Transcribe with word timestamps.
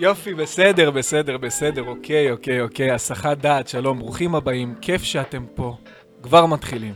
יופי, 0.00 0.34
בסדר, 0.34 0.90
בסדר, 0.90 1.36
בסדר, 1.38 1.82
אוקיי, 1.82 2.30
אוקיי, 2.30 2.60
אוקיי, 2.60 2.90
הסחת 2.90 3.38
דעת, 3.38 3.68
שלום, 3.68 3.98
ברוכים 3.98 4.34
הבאים, 4.34 4.74
כיף 4.80 5.02
שאתם 5.02 5.44
פה. 5.54 5.76
כבר 6.22 6.46
מתחילים. 6.46 6.94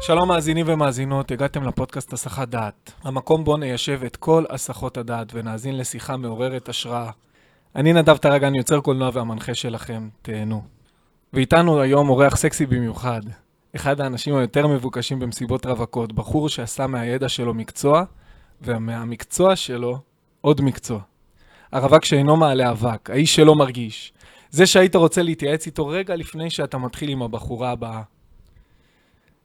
שלום 0.00 0.28
מאזינים 0.28 0.66
ומאזינות, 0.68 1.30
הגעתם 1.30 1.62
לפודקאסט 1.62 2.12
הסחת 2.12 2.48
דעת. 2.48 2.92
המקום 3.04 3.44
בו 3.44 3.56
ניישב 3.56 4.04
את 4.06 4.16
כל 4.16 4.44
הסחות 4.50 4.96
הדעת 4.96 5.28
ונאזין 5.34 5.78
לשיחה 5.78 6.16
מעוררת 6.16 6.68
השראה. 6.68 7.10
אני 7.76 7.92
נדב 7.92 8.16
טרגן, 8.16 8.54
יוצר 8.54 8.80
קולנוע 8.80 9.10
והמנחה 9.12 9.54
שלכם, 9.54 10.08
תהנו. 10.22 10.62
ואיתנו 11.32 11.80
היום 11.80 12.08
אורח 12.08 12.36
סקסי 12.36 12.66
במיוחד. 12.66 13.20
אחד 13.76 14.00
האנשים 14.00 14.36
היותר 14.36 14.66
מבוקשים 14.66 15.18
במסיבות 15.18 15.66
רווקות, 15.66 16.12
בחור 16.12 16.48
שעשה 16.48 16.86
מהידע 16.86 17.28
שלו 17.28 17.54
מקצוע, 17.54 18.04
ומהמקצוע 18.62 19.56
שלו 19.56 19.98
עוד 20.40 20.60
מקצוע. 20.60 21.00
הרווק 21.72 22.04
שאינו 22.04 22.36
מעלה 22.36 22.70
אבק, 22.70 23.10
האיש 23.10 23.36
שלא 23.36 23.54
מרגיש. 23.54 24.12
זה 24.50 24.66
שהיית 24.66 24.96
רוצה 24.96 25.22
להתייעץ 25.22 25.66
איתו 25.66 25.86
רגע 25.86 26.16
לפני 26.16 26.50
שאתה 26.50 26.78
מתחיל 26.78 27.10
עם 27.10 27.22
הבחורה 27.22 27.70
הבאה. 27.70 28.02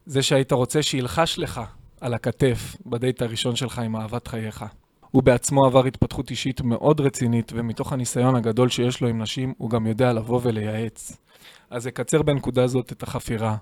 זה 0.06 0.22
שהיית 0.22 0.52
רוצה 0.52 0.84
שילחש 0.84 1.40
לך 1.40 1.62
על 2.02 2.14
הכתף 2.14 2.76
בדייט 2.86 3.22
הראשון 3.22 3.56
שלך 3.56 3.80
עם 3.80 3.96
אהבת 3.96 4.28
חייך. 4.28 4.66
הוא 5.14 5.24
בעצמו 5.24 5.66
עבר 5.66 5.86
התפתחות 5.86 6.30
אישית 6.30 6.62
מאוד 6.62 7.02
רצינית, 7.02 7.52
ומתוך 7.56 7.94
הניסיון 7.94 8.36
הגדול 8.36 8.70
שיש 8.70 9.02
לו 9.02 9.08
עם 9.08 9.22
נשים, 9.22 9.54
הוא 9.58 9.70
גם 9.70 9.88
יודע 9.88 10.14
לבוא 10.14 10.40
ולייעץ. 10.44 11.18
אז 11.70 11.88
אקצר 11.88 12.22
בנקודה 12.22 12.68
זאת 12.68 12.92
את 12.92 13.04
החפירה, 13.04 13.56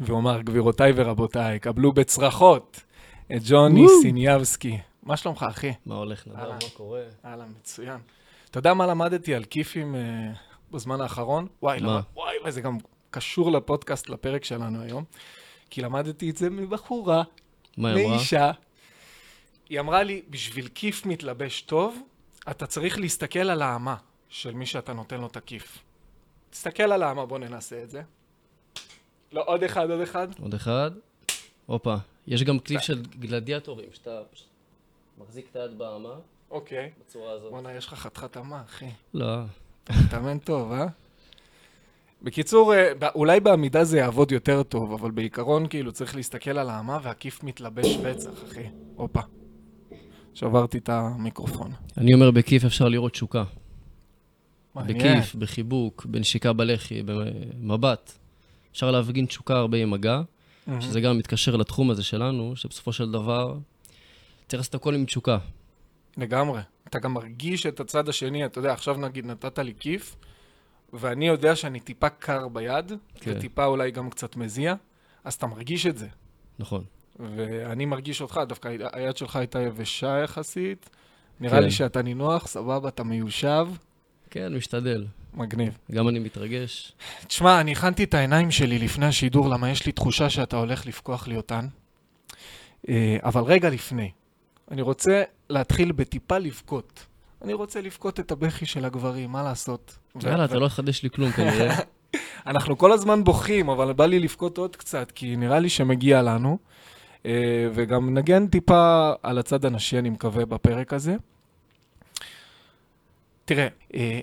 ואומר, 0.00 0.42
גבירותיי 0.42 0.92
ורבותיי, 0.96 1.58
קבלו 1.58 1.92
בצרחות 1.92 2.80
את 3.36 3.42
ג'וני 3.44 3.86
סיניאבסקי. 4.02 4.78
מה 5.02 5.16
שלומך, 5.16 5.46
אחי? 5.48 5.72
מה 5.86 5.94
הולך? 5.94 6.24
אהלן. 6.36 6.50
מה 6.50 6.68
קורה? 6.74 7.02
אהלן, 7.24 7.48
מצוין. 7.60 7.98
אתה 8.50 8.58
יודע 8.58 8.74
מה 8.74 8.86
למדתי 8.86 9.34
על 9.34 9.44
כיפים 9.44 9.94
אה, 9.94 10.00
בזמן 10.70 11.00
האחרון? 11.00 11.46
וואי, 11.62 11.80
מה? 11.80 11.92
למד, 11.92 12.02
וואי, 12.16 12.38
וואי, 12.40 12.52
זה 12.52 12.60
גם 12.60 12.78
קשור 13.10 13.52
לפודקאסט, 13.52 14.08
לפרק 14.08 14.44
שלנו 14.44 14.80
היום. 14.80 15.04
כי 15.70 15.82
למדתי 15.82 16.30
את 16.30 16.36
זה 16.36 16.50
מבחורה? 16.50 17.22
מאישה. 17.78 18.50
היא 19.68 19.80
אמרה 19.80 20.02
לי, 20.02 20.22
בשביל 20.30 20.68
כיף 20.74 21.06
מתלבש 21.06 21.62
טוב, 21.62 22.02
אתה 22.50 22.66
צריך 22.66 22.98
להסתכל 22.98 23.50
על 23.50 23.62
האמה 23.62 23.96
של 24.28 24.54
מי 24.54 24.66
שאתה 24.66 24.92
נותן 24.92 25.20
לו 25.20 25.26
את 25.26 25.36
הכיף. 25.36 25.78
תסתכל 26.50 26.92
על 26.92 27.02
האמה, 27.02 27.26
בוא 27.26 27.38
ננסה 27.38 27.82
את 27.82 27.90
זה. 27.90 28.02
לא, 29.32 29.42
עוד 29.46 29.62
אחד, 29.62 29.90
עוד 29.90 30.00
אחד. 30.00 30.28
עוד 30.40 30.54
אחד. 30.54 30.90
הופה. 31.66 31.94
יש 32.26 32.42
גם 32.42 32.58
קליפ 32.58 32.80
של 32.80 33.02
גלדיאטורים, 33.02 33.88
שאתה 33.92 34.20
מחזיק 35.18 35.46
את 35.50 35.56
היד 35.56 35.78
באמה, 35.78 36.14
אוקיי. 36.50 36.90
בצורה 37.00 37.32
הזאת. 37.32 37.50
בואנה, 37.50 37.72
יש 37.72 37.86
לך 37.86 37.94
חתיכת 37.94 38.36
אמה, 38.36 38.62
אחי. 38.62 38.90
לא. 39.14 39.38
מתאמן 39.90 40.38
טוב, 40.38 40.72
אה? 40.72 40.86
בקיצור, 42.22 42.74
אה, 42.74 42.92
אולי 43.14 43.40
בעמידה 43.40 43.84
זה 43.84 43.98
יעבוד 43.98 44.32
יותר 44.32 44.62
טוב, 44.62 44.92
אבל 44.92 45.10
בעיקרון 45.10 45.68
כאילו 45.68 45.92
צריך 45.92 46.16
להסתכל 46.16 46.58
על 46.58 46.70
האמה 46.70 46.98
והכיף 47.02 47.42
מתלבש 47.42 47.96
בצח, 47.96 48.44
אחי. 48.44 48.64
הופה. 48.96 49.20
שברתי 50.34 50.78
את 50.78 50.88
המיקרופון. 50.88 51.72
אני 51.98 52.14
אומר, 52.14 52.30
בכיף 52.30 52.64
אפשר 52.64 52.88
לראות 52.88 53.12
תשוקה. 53.12 53.44
בכיף, 54.76 55.34
בחיבוק, 55.34 56.06
בנשיקה 56.06 56.52
בלחי, 56.52 57.02
במבט. 57.02 58.12
אפשר 58.72 58.90
להפגין 58.90 59.26
תשוקה 59.26 59.54
הרבה 59.54 59.78
עם 59.78 59.90
מגע. 59.90 60.20
שזה 60.80 61.00
גם 61.00 61.18
מתקשר 61.18 61.56
לתחום 61.56 61.90
הזה 61.90 62.02
שלנו, 62.02 62.56
שבסופו 62.56 62.92
של 62.92 63.10
דבר 63.10 63.58
צריך 64.48 64.60
לעשות 64.60 64.74
הכל 64.74 64.94
עם 64.94 65.04
תשוקה. 65.04 65.38
לגמרי. 66.16 66.60
אתה 66.88 66.98
גם 66.98 67.14
מרגיש 67.14 67.66
את 67.66 67.80
הצד 67.80 68.08
השני, 68.08 68.44
אתה 68.44 68.58
יודע, 68.58 68.72
עכשיו 68.72 68.96
נגיד 68.96 69.26
נתת 69.26 69.58
לי 69.58 69.72
כיף, 69.80 70.16
ואני 70.92 71.28
יודע 71.28 71.56
שאני 71.56 71.80
טיפה 71.80 72.08
קר 72.08 72.48
ביד, 72.48 72.92
כן. 73.14 73.32
וטיפה 73.36 73.64
אולי 73.64 73.90
גם 73.90 74.10
קצת 74.10 74.36
מזיע, 74.36 74.74
אז 75.24 75.34
אתה 75.34 75.46
מרגיש 75.46 75.86
את 75.86 75.98
זה. 75.98 76.08
נכון. 76.58 76.84
ואני 77.36 77.84
מרגיש 77.84 78.22
אותך, 78.22 78.40
דווקא 78.48 78.76
היד 78.92 79.16
שלך 79.16 79.36
הייתה 79.36 79.60
יבשה 79.60 80.18
יחסית. 80.24 80.90
נראה 81.40 81.58
כן. 81.58 81.64
לי 81.64 81.70
שאתה 81.70 82.02
נינוח, 82.02 82.46
סבבה, 82.46 82.88
אתה 82.88 83.04
מיושב, 83.04 83.68
כן, 84.30 84.54
משתדל. 84.54 85.06
מגניב. 85.34 85.78
גם 85.92 86.08
אני 86.08 86.18
מתרגש. 86.18 86.92
תשמע, 87.26 87.60
אני 87.60 87.72
הכנתי 87.72 88.04
את 88.04 88.14
העיניים 88.14 88.50
שלי 88.50 88.78
לפני 88.78 89.06
השידור, 89.06 89.48
למה 89.48 89.70
יש 89.70 89.86
לי 89.86 89.92
תחושה 89.92 90.30
שאתה 90.30 90.56
הולך 90.56 90.86
לפקוח 90.86 91.28
לי 91.28 91.36
אותן. 91.36 91.66
אה, 92.88 93.16
אבל 93.22 93.42
רגע 93.42 93.70
לפני, 93.70 94.10
אני 94.70 94.82
רוצה 94.82 95.22
להתחיל 95.50 95.92
בטיפה 95.92 96.38
לבכות. 96.38 97.06
אני 97.42 97.52
רוצה 97.52 97.80
לבכות 97.80 98.20
את 98.20 98.30
הבכי 98.32 98.66
של 98.66 98.84
הגברים, 98.84 99.32
מה 99.32 99.42
לעשות? 99.42 99.98
יאללה, 100.22 100.44
אתה 100.44 100.58
לא 100.58 100.68
תחדש 100.68 101.02
לי 101.02 101.10
כלום 101.10 101.30
כנראה. 101.30 101.74
אנחנו 102.46 102.78
כל 102.78 102.92
הזמן 102.92 103.24
בוכים, 103.24 103.68
אבל 103.68 103.92
בא 103.92 104.06
לי 104.06 104.18
לבכות 104.18 104.58
עוד 104.58 104.76
קצת, 104.76 105.12
כי 105.14 105.36
נראה 105.36 105.58
לי 105.58 105.68
שמגיע 105.68 106.22
לנו. 106.22 106.58
אה, 107.26 107.68
וגם 107.74 108.14
נגן 108.18 108.46
טיפה 108.46 109.12
על 109.22 109.38
הצד 109.38 109.64
הנשי, 109.64 109.98
אני 109.98 110.10
מקווה, 110.10 110.46
בפרק 110.46 110.92
הזה. 110.92 111.16
תראה, 113.44 113.68
אה, 113.94 114.20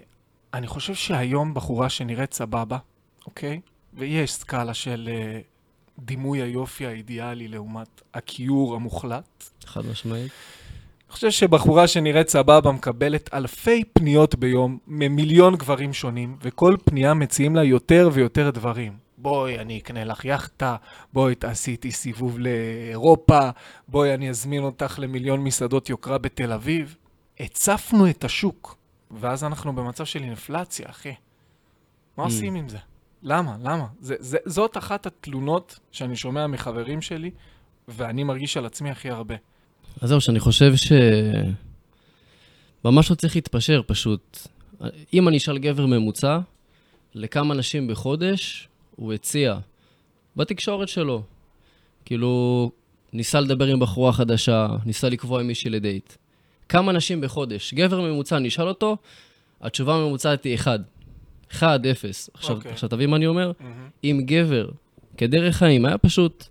אני 0.53 0.67
חושב 0.67 0.93
שהיום 0.93 1.53
בחורה 1.53 1.89
שנראית 1.89 2.33
סבבה, 2.33 2.77
אוקיי? 3.25 3.61
ויש 3.93 4.33
סקאלה 4.33 4.73
של 4.73 5.09
אה, 5.11 5.39
דימוי 5.99 6.41
היופי 6.41 6.85
האידיאלי 6.85 7.47
לעומת 7.47 8.01
הכיור 8.13 8.75
המוחלט. 8.75 9.43
חד 9.65 9.85
משמעית. 9.85 10.31
אני 11.09 11.13
חושב 11.13 11.29
שבחורה 11.29 11.87
שנראית 11.87 12.29
סבבה 12.29 12.71
מקבלת 12.71 13.33
אלפי 13.33 13.83
פניות 13.93 14.35
ביום 14.35 14.77
ממיליון 14.87 15.55
גברים 15.55 15.93
שונים, 15.93 16.37
וכל 16.41 16.75
פנייה 16.85 17.13
מציעים 17.13 17.55
לה 17.55 17.63
יותר 17.63 18.09
ויותר 18.13 18.49
דברים. 18.49 19.08
בואי, 19.21 19.59
אני 19.59 19.77
אקנה 19.77 20.03
לך 20.03 20.25
יאכטה, 20.25 20.75
בואי 21.13 21.35
תעשי 21.35 21.71
איתי 21.71 21.91
סיבוב 21.91 22.39
לאירופה, 22.39 23.49
בואי, 23.87 24.13
אני 24.13 24.29
אזמין 24.29 24.63
אותך 24.63 24.99
למיליון 24.99 25.43
מסעדות 25.43 25.89
יוקרה 25.89 26.17
בתל 26.17 26.51
אביב. 26.51 26.95
הצפנו 27.39 28.09
את 28.09 28.23
השוק, 28.23 28.77
ואז 29.11 29.43
אנחנו 29.43 29.75
במצב 29.75 30.05
של 30.05 30.23
אינפלציה, 30.23 30.85
אחי. 30.89 31.13
מה 32.17 32.23
Mm. 32.23 32.27
עושים 32.27 32.55
עם 32.55 32.69
זה? 32.69 32.77
למה? 33.23 33.57
למה? 33.61 33.85
זה, 33.99 34.15
זה, 34.19 34.37
זאת 34.45 34.77
אחת 34.77 35.05
התלונות 35.05 35.79
שאני 35.91 36.15
שומע 36.15 36.47
מחברים 36.47 37.01
שלי, 37.01 37.31
ואני 37.87 38.23
מרגיש 38.23 38.57
על 38.57 38.65
עצמי 38.65 38.89
הכי 38.89 39.09
הרבה. 39.09 39.35
אז 40.01 40.09
זהו, 40.09 40.21
שאני 40.21 40.39
חושב 40.39 40.75
ש... 40.75 40.91
ממש 42.85 43.09
לא 43.09 43.15
צריך 43.15 43.35
להתפשר 43.35 43.81
פשוט. 43.87 44.37
אם 45.13 45.27
אני 45.27 45.37
אשאל 45.37 45.57
גבר 45.57 45.85
ממוצע, 45.85 46.39
לכמה 47.15 47.53
נשים 47.55 47.87
בחודש 47.87 48.68
הוא 48.99 49.13
הציע 49.13 49.57
בתקשורת 50.35 50.89
שלו. 50.89 51.23
כאילו, 52.05 52.71
ניסה 53.13 53.39
לדבר 53.39 53.65
עם 53.65 53.79
בחורה 53.79 54.13
חדשה, 54.13 54.67
ניסה 54.85 55.09
לקבוע 55.09 55.39
עם 55.39 55.47
מישהי 55.47 55.69
לדייט. 55.69 56.13
כמה 56.69 56.91
נשים 56.91 57.21
בחודש? 57.21 57.73
גבר 57.73 58.01
ממוצע, 58.01 58.39
נשאל 58.39 58.67
אותו, 58.67 58.97
התשובה 59.61 59.95
הממוצעת 59.95 60.43
היא 60.43 60.55
1. 60.55 60.79
1, 61.51 61.85
0. 61.85 62.29
עכשיו, 62.33 62.55
אוקיי. 62.55 62.71
עכשיו 62.71 62.89
תבין 62.89 63.09
מה 63.09 63.15
אני 63.15 63.27
אומר? 63.27 63.51
אם 64.03 64.21
גבר, 64.25 64.69
כדרך 65.17 65.55
חיים, 65.55 65.85
היה 65.85 65.97
פשוט 65.97 66.47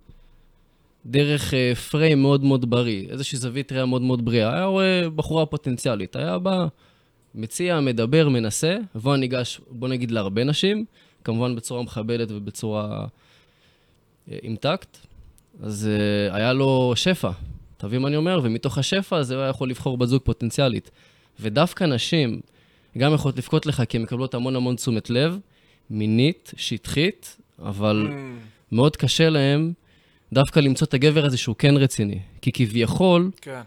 דרך 1.07 1.55
אה, 1.55 1.75
פריים 1.75 2.23
מאוד 2.23 2.45
מאוד 2.45 2.71
בריא, 2.71 3.09
איזושהי 3.11 3.39
זווית 3.39 3.73
ראייה 3.73 3.87
מאוד 3.87 4.03
מאוד 4.03 4.25
בריאה, 4.25 4.55
היה 4.55 4.65
רואה 4.65 5.11
בחורה 5.15 5.47
פוטנציאלית, 5.47 6.17
היה 6.17 6.39
בא, 6.39 6.67
מציע, 7.35 7.81
מדבר, 7.81 8.29
מנסה, 8.29 8.77
ובוא 8.95 9.17
ניגש, 9.17 9.61
בוא 9.71 9.89
נגיד 9.89 10.11
להרבה 10.11 10.45
נשים, 10.45 10.85
כמובן 11.29 11.55
בצורה 11.57 11.83
מכבדת 11.83 12.31
ובצורה 12.31 13.07
אה, 14.31 14.39
עם 14.43 14.57
טקט, 14.57 14.99
אז 15.63 15.89
אה, 15.89 16.37
היה 16.37 16.53
לו 16.53 16.93
שפע, 16.97 17.31
אתה 17.77 17.87
מבין 17.87 18.03
מה 18.03 18.09
אני 18.09 18.17
אומר? 18.17 18.41
ומתוך 18.43 18.79
השפע 18.79 19.17
הזה 19.17 19.35
הוא 19.35 19.43
היה 19.43 19.51
יכול 19.51 19.71
לבחור 19.71 19.99
בת 19.99 20.09
זוג 20.09 20.23
פוטנציאלית. 20.25 20.91
ודווקא 21.41 21.85
נשים 21.85 22.41
גם 22.99 23.15
יכולות 23.15 23.37
לבכות 23.39 23.67
לך 23.67 23.83
כי 23.89 23.97
הן 23.97 24.03
מקבלות 24.03 24.35
המון 24.35 24.57
המון 24.57 24.77
תשומת 24.77 25.11
לב, 25.11 25.39
מינית, 25.91 26.53
שטחית, 26.57 27.37
אבל 27.63 28.09
מאוד 28.73 28.97
קשה 28.97 29.29
להם 29.29 29.73
דווקא 30.33 30.61
למצוא 30.61 30.87
את 30.87 30.95
הגבר 30.95 31.25
הזה 31.25 31.39
שהוא 31.39 31.57
כן 31.57 31.77
רציני. 31.77 32.19
כי 32.43 32.53
כביכול, 32.53 33.31
כן. 33.41 33.61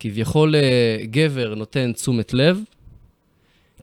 כביכול 0.00 0.54
אה, 0.54 0.96
גבר 1.04 1.54
נותן 1.54 1.92
תשומת 1.92 2.34
לב, 2.34 2.60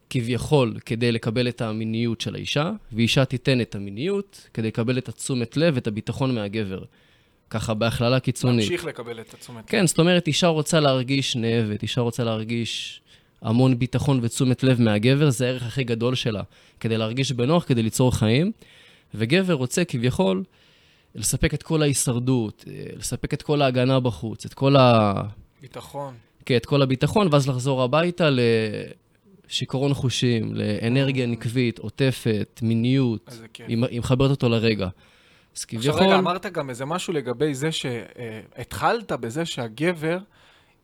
כביכול 0.09 0.77
כדי 0.85 1.11
לקבל 1.11 1.47
את 1.47 1.61
המיניות 1.61 2.21
של 2.21 2.35
האישה, 2.35 2.71
ואישה 2.91 3.25
תיתן 3.25 3.61
את 3.61 3.75
המיניות 3.75 4.49
כדי 4.53 4.67
לקבל 4.67 4.97
את 4.97 5.09
התשומת 5.09 5.57
לב 5.57 5.73
ואת 5.75 5.87
הביטחון 5.87 6.35
מהגבר. 6.35 6.83
ככה 7.49 7.73
בהכללה 7.73 8.19
קיצונית. 8.19 8.69
להמשיך 8.69 8.85
לקבל 8.85 9.19
את 9.19 9.33
התשומת. 9.33 9.63
כן, 9.67 9.87
זאת 9.87 9.99
אומרת, 9.99 10.27
אישה 10.27 10.47
רוצה 10.47 10.79
להרגיש 10.79 11.35
נאהבת, 11.35 11.81
אישה 11.81 12.01
רוצה 12.01 12.23
להרגיש 12.23 13.01
המון 13.41 13.79
ביטחון 13.79 14.19
ותשומת 14.21 14.63
לב 14.63 14.81
מהגבר, 14.81 15.29
זה 15.29 15.45
הערך 15.45 15.63
הכי 15.63 15.83
גדול 15.83 16.15
שלה, 16.15 16.43
כדי 16.79 16.97
להרגיש 16.97 17.31
בנוח, 17.31 17.63
כדי 17.63 17.83
ליצור 17.83 18.15
חיים. 18.15 18.51
וגבר 19.13 19.53
רוצה 19.53 19.85
כביכול 19.85 20.43
לספק 21.15 21.53
את 21.53 21.63
כל 21.63 21.81
ההישרדות, 21.81 22.65
אה, 22.67 22.85
לספק 22.95 23.33
את 23.33 23.41
כל 23.41 23.61
ההגנה 23.61 23.99
בחוץ, 23.99 24.45
את 24.45 24.53
כל 24.53 24.75
ה... 24.75 25.13
ביטחון. 25.61 26.13
כן, 26.45 26.55
את 26.55 26.65
כל 26.65 26.81
הביטחון, 26.81 27.27
ואז 27.31 27.49
לחזור 27.49 27.83
הביתה 27.83 28.29
לשיכרון 29.49 29.93
חושים, 29.93 30.53
לאנרגיה 30.53 31.25
נקבית, 31.25 31.79
עוטפת, 31.79 32.59
מיניות. 32.63 33.33
היא 33.67 33.85
היא 33.89 33.99
מחברת 33.99 34.31
אותו 34.31 34.49
לרגע. 34.49 34.85
אז 34.85 35.63
עכשיו 35.63 35.93
כביכול... 35.93 36.07
רגע, 36.07 36.19
אמרת 36.19 36.45
גם 36.45 36.69
איזה 36.69 36.85
משהו 36.85 37.13
לגבי 37.13 37.53
זה 37.53 37.71
שהתחלת 37.71 39.11
בזה 39.11 39.45
שהגבר, 39.45 40.17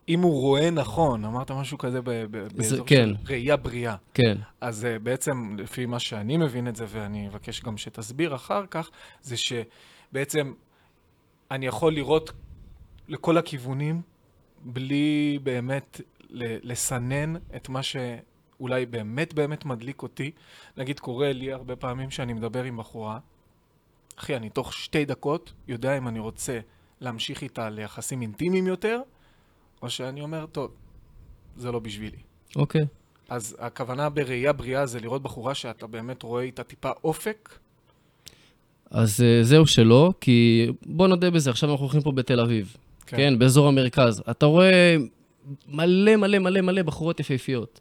אם 0.10 0.22
הוא 0.22 0.42
רואה 0.42 0.70
נכון, 0.70 1.26
אמרת 1.26 1.52
משהו 1.52 1.78
כזה 1.78 2.02
ב- 2.02 2.10
ב- 2.10 2.48
באזור 2.56 2.88
כן. 2.88 3.10
של 3.10 3.34
ראייה 3.34 3.58
בריאה. 3.58 3.96
כן, 4.14 4.38
אז 4.62 4.86
אה, 4.86 5.00
בעצם, 5.00 5.56
לפי 5.58 5.86
מה 5.86 6.00
שאני 6.00 6.38
מבין 6.38 6.68
את 6.68 6.76
זה, 6.76 6.86
ואני 6.88 7.28
אבקש 7.28 7.62
גם 7.62 7.78
שתסביר 7.78 8.36
אחר 8.36 8.66
כך, 8.72 8.90
זה 9.22 9.36
שבעצם 9.38 10.54
אני 11.52 11.66
יכול 11.66 11.94
לראות 11.94 12.32
לכל 13.08 13.38
הכיוונים, 13.38 14.02
בלי 14.64 15.40
באמת 15.44 16.02
לסנן 16.64 17.36
את 17.56 17.70
מה 17.70 17.84
שאולי 18.62 18.86
באמת 18.86 19.34
באמת 19.34 19.66
מדליק 19.66 20.04
אותי. 20.04 20.32
נגיד, 20.78 21.00
קורה 21.00 21.34
לי 21.34 21.54
הרבה 21.54 21.76
פעמים 21.76 22.12
שאני 22.12 22.34
מדבר 22.34 22.64
עם 22.64 22.78
בחורה, 22.78 23.20
אחי, 24.20 24.36
אני 24.36 24.50
תוך 24.50 24.74
שתי 24.74 25.06
דקות 25.06 25.54
יודע 25.68 25.98
אם 25.98 26.08
אני 26.08 26.20
רוצה 26.20 26.60
להמשיך 27.02 27.42
איתה 27.42 27.70
ליחסים 27.70 28.22
אינטימיים 28.22 28.68
יותר, 28.68 29.02
או 29.82 29.90
שאני 29.90 30.22
אומר, 30.22 30.46
טוב, 30.46 30.72
זה 31.58 31.72
לא 31.72 31.80
בשבילי. 31.80 32.18
אוקיי. 32.56 32.86
אז 33.30 33.56
הכוונה 33.60 34.10
בראייה 34.10 34.54
בריאה 34.54 34.86
זה 34.86 35.00
לראות 35.00 35.22
בחורה 35.22 35.56
שאתה 35.56 35.88
באמת 35.88 36.24
רואה 36.24 36.44
איתה 36.44 36.64
טיפה 36.64 36.92
אופק. 37.04 37.50
אז 38.92 39.22
אה, 39.24 39.44
זהו 39.44 39.68
שלא, 39.68 40.14
כי 40.22 40.68
בוא 40.86 41.08
נודה 41.08 41.32
בזה, 41.32 41.50
עכשיו 41.50 41.72
אנחנו 41.72 41.84
הולכים 41.86 42.02
פה 42.02 42.12
בתל 42.12 42.40
אביב. 42.40 42.76
כן. 43.06 43.18
כן, 43.18 43.40
באזור 43.40 43.68
המרכז. 43.68 44.24
אתה 44.32 44.46
רואה 44.46 44.96
מלא 45.68 46.16
מלא 46.16 46.40
מלא 46.40 46.62
מלא 46.62 46.82
בחורות 46.82 47.20
יפהפיות. 47.20 47.80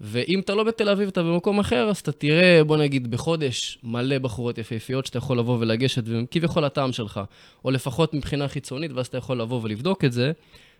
ואם 0.00 0.40
אתה 0.40 0.54
לא 0.54 0.64
בתל 0.64 0.88
אביב, 0.88 1.08
אתה 1.08 1.22
במקום 1.22 1.58
אחר, 1.58 1.88
אז 1.90 1.98
אתה 1.98 2.12
תראה, 2.12 2.64
בוא 2.64 2.76
נגיד, 2.76 3.10
בחודש 3.10 3.78
מלא 3.82 4.18
בחורות 4.18 4.58
יפהפיות 4.58 5.06
שאתה 5.06 5.18
יכול 5.18 5.38
לבוא 5.38 5.58
ולגשת, 5.60 6.08
והן 6.08 6.26
כביכול 6.30 6.64
הטעם 6.64 6.92
שלך, 6.92 7.20
או 7.64 7.70
לפחות 7.70 8.14
מבחינה 8.14 8.48
חיצונית, 8.48 8.92
ואז 8.92 9.06
אתה 9.06 9.18
יכול 9.18 9.40
לבוא 9.40 9.60
ולבדוק 9.62 10.04
את 10.04 10.12
זה, 10.12 10.32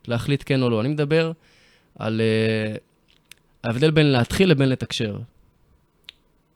להחליט 0.09 0.43
כן 0.47 0.63
או 0.63 0.71
לא. 0.71 0.81
אני 0.81 0.89
מדבר 0.89 1.33
על 1.99 2.21
uh, 2.21 2.79
ההבדל 3.65 3.91
בין 3.91 4.07
להתחיל 4.07 4.51
לבין 4.51 4.69
לתקשר. 4.69 5.19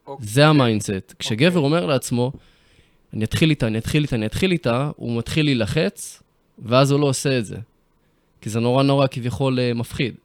אוקיי. 0.07 0.27
זה 0.27 0.47
ה 0.47 0.54
mindset. 0.54 1.13
כשגבר 1.19 1.59
אומר 1.59 1.85
לעצמו, 1.85 2.31
אני 3.13 3.23
אתחיל 3.23 3.49
איתה, 3.49 3.67
אני 3.67 3.77
אתחיל 3.77 4.03
איתה, 4.03 4.15
אני 4.15 4.25
אתחיל 4.25 4.51
איתה, 4.51 4.91
הוא 4.95 5.17
מתחיל 5.17 5.45
להילחץ, 5.45 6.23
ואז 6.59 6.91
הוא 6.91 6.99
לא 6.99 7.05
עושה 7.05 7.37
את 7.37 7.45
זה. 7.45 7.57
כי 8.41 8.49
זה 8.49 8.59
נורא 8.59 8.83
נורא 8.83 9.07
כביכול 9.11 9.59
אה, 9.59 9.73
מפחיד. 9.73 10.15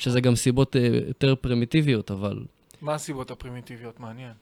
שזה 0.00 0.20
גם 0.20 0.36
סיבות 0.36 0.76
אה, 0.76 0.88
יותר 1.08 1.34
פרימיטיביות, 1.34 2.10
אבל 2.10 2.38
מה 2.82 2.94
הסיבות 2.94 3.30
הפרימיטיביות? 3.30 4.00
מעניין. 4.00 4.32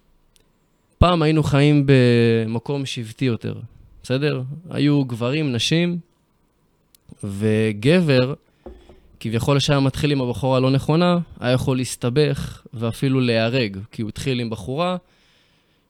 פעם 0.99 1.23
היינו 1.23 1.43
חיים 1.43 1.87
במקום 1.87 2.87
שבטי 2.87 3.25
יותר, 3.25 3.55
בסדר? 4.03 4.43
היו 4.71 5.05
גברים, 5.05 5.53
נשים, 5.53 5.99
וגבר, 7.25 8.35
כביכול 9.21 9.59
שהיה 9.59 9.81
מתחיל 9.81 10.13
עם 10.13 10.21
הבחורה 10.21 10.57
הלא 10.57 10.71
נכונה, 10.71 11.19
היה 11.41 11.53
יכול 11.53 11.77
להסתבך 11.77 12.63
ואפילו 12.75 13.21
להיהרג, 13.21 13.79
כי 13.93 14.03
הוא 14.03 14.09
התחיל 14.09 14.41
עם 14.41 14.51
בחורה 14.51 14.97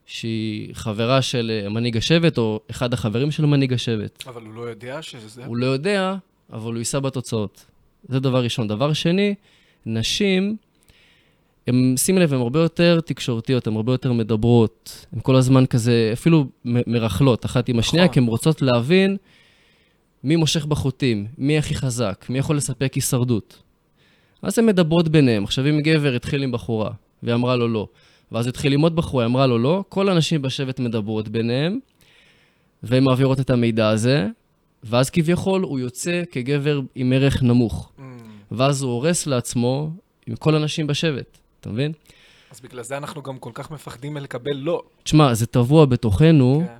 שהיא 0.05 0.75
חברה 0.75 1.21
של 1.21 1.51
אה, 1.63 1.69
מנהיג 1.69 1.97
השבט, 1.97 2.37
או 2.37 2.59
אחד 2.71 2.93
החברים 2.93 3.31
של 3.31 3.45
מנהיג 3.45 3.73
השבט. 3.73 4.23
אבל 4.27 4.41
הוא 4.41 4.53
לא 4.53 4.61
יודע 4.61 5.01
שזה... 5.01 5.45
הוא 5.45 5.57
לא 5.57 5.65
יודע, 5.65 6.15
אבל 6.53 6.71
הוא 6.71 6.77
יישא 6.77 6.99
בתוצאות. 6.99 7.65
זה 8.07 8.19
דבר 8.19 8.43
ראשון. 8.43 8.67
דבר 8.67 8.93
שני, 8.93 9.35
נשים, 9.85 10.55
הם, 11.67 11.93
שים 11.97 12.17
לב, 12.17 12.33
הן 12.33 12.39
הרבה 12.39 12.59
יותר 12.59 12.99
תקשורתיות, 13.05 13.67
הן 13.67 13.75
הרבה 13.75 13.93
יותר 13.93 14.13
מדברות. 14.13 15.05
הן 15.13 15.19
כל 15.19 15.35
הזמן 15.35 15.65
כזה, 15.65 16.09
אפילו 16.13 16.45
מ- 16.65 16.91
מרכלות 16.93 17.45
אחת 17.45 17.69
עם 17.69 17.79
השנייה, 17.79 18.05
נכון. 18.05 18.13
כי 18.13 18.19
הן 18.19 18.25
רוצות 18.25 18.61
להבין 18.61 19.17
מי 20.23 20.35
מושך 20.35 20.65
בחוטים, 20.65 21.27
מי 21.37 21.57
הכי 21.57 21.75
חזק, 21.75 22.25
מי 22.29 22.39
יכול 22.39 22.57
לספק 22.57 22.93
הישרדות. 22.93 23.61
אז 24.41 24.59
הן 24.59 24.65
מדברות 24.65 25.09
ביניהן. 25.09 25.43
עכשיו, 25.43 25.69
אם 25.69 25.79
גבר 25.81 26.15
התחיל 26.15 26.43
עם 26.43 26.51
בחורה, 26.51 26.91
והיא 27.23 27.35
אמרה 27.35 27.55
לו 27.55 27.67
לא, 27.67 27.87
ואז 28.31 28.47
התחיל 28.47 28.73
עם 28.73 28.81
עוד 28.81 28.95
בחורה, 28.95 29.23
היא 29.23 29.29
אמרה 29.29 29.47
לו 29.47 29.57
לא, 29.59 29.83
כל 29.89 30.09
הנשים 30.09 30.41
בשבט 30.41 30.79
מדברות 30.79 31.29
ביניהן, 31.29 31.79
והן 32.83 33.03
מעבירות 33.03 33.39
את 33.39 33.49
המידע 33.49 33.89
הזה, 33.89 34.27
ואז 34.83 35.09
כביכול 35.09 35.61
הוא 35.61 35.79
יוצא 35.79 36.21
כגבר 36.31 36.81
עם 36.95 37.13
ערך 37.13 37.43
נמוך. 37.43 37.91
Mm, 37.97 38.01
ואז 38.51 38.81
הוא 38.81 38.91
הורס 38.91 39.27
לעצמו 39.27 39.91
עם 40.27 40.35
כל 40.35 40.55
הנשים 40.55 40.87
בשבט, 40.87 41.37
אתה 41.59 41.69
מבין? 41.69 41.91
אז 42.51 42.61
בגלל 42.61 42.83
זה 42.83 42.97
אנחנו 42.97 43.21
גם 43.21 43.37
כל 43.37 43.51
כך 43.53 43.71
מפחדים 43.71 44.13
מלקבל 44.13 44.55
לא. 44.55 44.81
תשמע, 45.03 45.33
זה 45.33 45.45
טבוע 45.45 45.85
בתוכנו, 45.85 46.63
כן. 46.65 46.73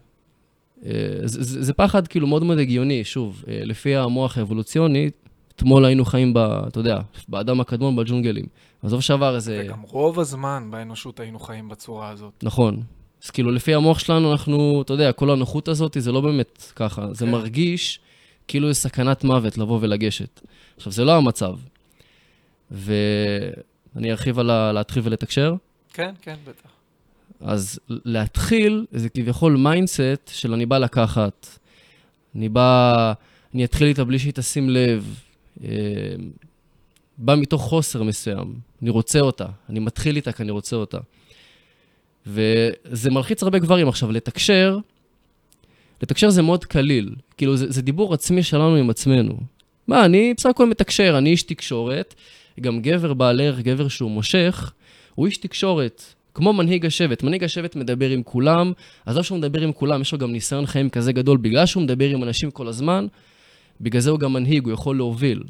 אה, 0.85 0.91
זה, 1.23 1.43
זה, 1.43 1.63
זה 1.63 1.73
פחד 1.73 2.07
כאילו 2.07 2.27
מאוד 2.27 2.43
מאוד 2.43 2.59
הגיוני, 2.59 3.03
שוב, 3.03 3.43
אה, 3.47 3.61
לפי 3.63 3.95
המוח 3.95 4.37
האבולוציוני, 4.37 5.09
אתמול 5.55 5.85
היינו 5.85 6.05
חיים, 6.05 6.33
ב, 6.33 6.37
אתה 6.37 6.79
יודע, 6.79 6.99
באדם 7.27 7.59
הקדמון, 7.59 7.95
בג'ונגלים. 7.95 8.45
עזוב 8.83 9.01
שעבר 9.01 9.35
איזה... 9.35 9.61
וגם 9.65 9.81
רוב 9.81 10.19
הזמן 10.19 10.67
באנושות 10.71 11.19
היינו 11.19 11.39
חיים 11.39 11.69
בצורה 11.69 12.09
הזאת. 12.09 12.43
נכון. 12.43 12.83
אז 13.23 13.29
כאילו, 13.29 13.51
לפי 13.51 13.73
המוח 13.73 13.99
שלנו, 13.99 14.31
אנחנו, 14.31 14.81
אתה 14.81 14.93
יודע, 14.93 15.11
כל 15.11 15.31
הנוחות 15.31 15.67
הזאת, 15.67 15.97
זה 15.99 16.11
לא 16.11 16.21
באמת 16.21 16.71
ככה. 16.75 17.13
זה 17.13 17.25
כן. 17.25 17.31
מרגיש 17.31 17.99
כאילו 18.49 18.67
זה 18.67 18.73
סכנת 18.73 19.23
מוות 19.23 19.57
לבוא 19.57 19.79
ולגשת. 19.81 20.41
עכשיו, 20.77 20.91
זה 20.91 21.05
לא 21.05 21.17
המצב. 21.17 21.55
ואני 22.71 24.11
ארחיב 24.11 24.39
על 24.39 24.49
ה... 24.49 24.71
להתחיל 24.71 25.01
ולתקשר. 25.05 25.55
כן, 25.93 26.13
כן, 26.21 26.35
בטח. 26.43 26.69
אז 27.41 27.79
להתחיל 27.89 28.85
זה 28.91 29.09
כביכול 29.09 29.57
mindset 29.57 30.29
של 30.31 30.53
אני 30.53 30.65
בא 30.65 30.77
לקחת, 30.77 31.47
אני 32.35 32.49
בא, 32.49 33.13
אני 33.53 33.65
אתחיל 33.65 33.87
איתה 33.87 34.03
בלי 34.03 34.19
שהיא 34.19 34.33
תשים 34.33 34.69
לב, 34.69 35.19
אה, 35.63 35.69
בא 37.17 37.35
מתוך 37.35 37.61
חוסר 37.61 38.03
מסוים, 38.03 38.55
אני 38.81 38.89
רוצה 38.89 39.19
אותה, 39.19 39.45
אני 39.69 39.79
מתחיל 39.79 40.15
איתה 40.15 40.31
כי 40.31 40.43
אני 40.43 40.51
רוצה 40.51 40.75
אותה. 40.75 40.97
וזה 42.27 43.11
מלחיץ 43.11 43.43
הרבה 43.43 43.59
גברים. 43.59 43.87
עכשיו, 43.87 44.11
לתקשר, 44.11 44.77
לתקשר 46.01 46.29
זה 46.29 46.41
מאוד 46.41 46.65
קליל, 46.65 47.15
כאילו 47.37 47.57
זה, 47.57 47.71
זה 47.71 47.81
דיבור 47.81 48.13
עצמי 48.13 48.43
שלנו 48.43 48.75
עם 48.75 48.89
עצמנו. 48.89 49.37
מה, 49.87 50.05
אני 50.05 50.33
בסך 50.37 50.49
הכל 50.49 50.69
מתקשר, 50.69 51.17
אני 51.17 51.29
איש 51.29 51.43
תקשורת, 51.43 52.15
גם 52.61 52.81
גבר 52.81 53.13
בעל 53.13 53.41
ערך, 53.41 53.59
גבר 53.59 53.87
שהוא 53.87 54.11
מושך, 54.11 54.71
הוא 55.15 55.27
איש 55.27 55.37
תקשורת. 55.37 56.03
כמו 56.33 56.53
מנהיג 56.53 56.85
השבט, 56.85 57.23
מנהיג 57.23 57.43
השבט 57.43 57.75
מדבר 57.75 58.09
עם 58.09 58.23
כולם, 58.23 58.71
עזוב 59.05 59.23
שהוא 59.23 59.37
מדבר 59.37 59.61
עם 59.61 59.71
כולם, 59.71 60.01
יש 60.01 60.11
לו 60.11 60.17
גם 60.17 60.31
ניסיון 60.31 60.65
חיים 60.65 60.89
כזה 60.89 61.13
גדול, 61.13 61.37
בגלל 61.37 61.65
שהוא 61.65 61.83
מדבר 61.83 62.09
עם 62.09 62.23
אנשים 62.23 62.51
כל 62.51 62.67
הזמן, 62.67 63.07
בגלל 63.81 64.01
זה 64.01 64.09
הוא 64.09 64.19
גם 64.19 64.33
מנהיג, 64.33 64.65
הוא 64.65 64.73
יכול 64.73 64.95
להוביל. 64.95 65.43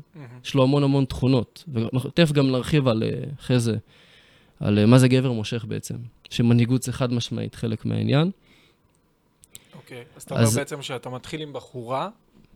יש 0.46 0.54
לו 0.54 0.64
המון 0.64 0.84
המון 0.84 1.06
תכונות. 1.06 1.64
ותכף 1.74 2.32
גם 2.32 2.52
נרחיב 2.52 2.88
על, 2.88 3.04
אה, 3.04 3.10
אחרי 3.40 3.60
זה, 3.60 3.78
על 4.60 4.80
אה, 4.80 4.86
מה 4.86 4.98
זה 4.98 5.08
גבר 5.08 5.32
מושך 5.32 5.66
בעצם. 5.66 5.96
שמנהיגות 6.30 6.84
זה 6.84 6.94
חד 6.94 7.14
משמעית 7.14 7.56
חלק 7.56 7.86
מהעניין. 7.86 8.32
אוקיי. 9.92 10.04
אז 10.18 10.24
אתה 10.24 10.34
אומר 10.34 10.44
אז- 10.44 10.58
בעצם 10.58 10.82
שאתה 10.82 11.10
מתחיל 11.10 11.42
עם 11.42 11.54
בחורה, 11.54 12.10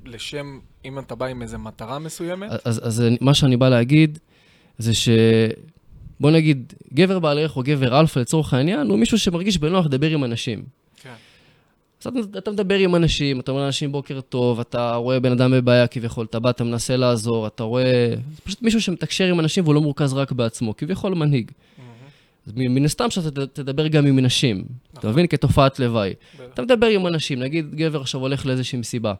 לשם, 0.05 0.59
אם 0.85 0.99
אתה 0.99 1.15
בא 1.15 1.25
עם 1.25 1.41
איזה 1.41 1.57
מטרה 1.57 1.99
מסוימת, 1.99 2.51
אז, 2.65 2.87
אז 2.87 3.01
אני- 3.01 3.17
מה 3.21 3.33
שאני 3.33 3.57
בא 3.57 3.69
להגיד, 3.69 4.19
זה 4.77 4.93
ש... 4.93 5.09
בוא 6.19 6.31
נגיד, 6.31 6.73
גבר 6.93 7.19
בעל 7.19 7.39
ערך 7.39 7.57
או 7.57 7.63
גבר 7.63 7.99
אלפא 7.99 8.19
לצורך 8.19 8.53
העניין, 8.53 8.87
הוא 8.87 8.99
מישהו 8.99 9.19
שמרגיש 9.19 9.57
בנוח 9.57 9.85
לדבר 9.85 10.09
עם 10.09 10.23
אנשים. 10.23 10.63
כן. 11.01 11.13
אז 12.01 12.07
אתה, 12.07 12.37
אתה 12.37 12.51
מדבר 12.51 12.77
עם 12.77 12.95
אנשים, 12.95 13.39
אתה 13.39 13.51
אומר 13.51 13.61
לאנשים 13.63 13.91
בוקר 13.91 14.21
טוב, 14.21 14.59
אתה 14.59 14.95
רואה 14.95 15.19
בן 15.19 15.31
אדם 15.31 15.51
בבעיה 15.51 15.87
כביכול, 15.87 16.25
אתה 16.25 16.39
בא, 16.39 16.49
אתה 16.49 16.63
מנסה 16.63 16.97
לעזור, 16.97 17.47
אתה 17.47 17.63
רואה... 17.63 18.13
זה 18.35 18.41
פשוט 18.43 18.61
מישהו 18.61 18.81
שמתקשר 18.81 19.25
עם 19.25 19.39
אנשים 19.39 19.63
והוא 19.63 19.75
לא 19.75 19.81
מרוכז 19.81 20.13
רק 20.13 20.31
בעצמו, 20.31 20.77
כביכול 20.77 21.13
מנהיג. 21.13 21.51
אז 21.51 21.83
מן 22.47 22.85
הסתם 22.85 23.09
שאתה 23.09 23.47
תדבר 23.47 23.87
גם 23.87 24.05
עם 24.05 24.19
נשים, 24.19 24.57
אתה 24.91 24.97
נכון. 24.97 25.09
מבין? 25.09 25.27
כתופעת 25.27 25.79
לוואי. 25.79 26.13
אתה 26.53 26.61
מדבר 26.61 26.87
עם 26.87 27.07
אנשים, 27.07 27.39
נגיד 27.39 27.75
גבר 27.75 28.01
עכשיו 28.01 28.21
הולך 28.21 28.45
לאיזושהי 28.45 28.79
מסיבה, 28.79 29.13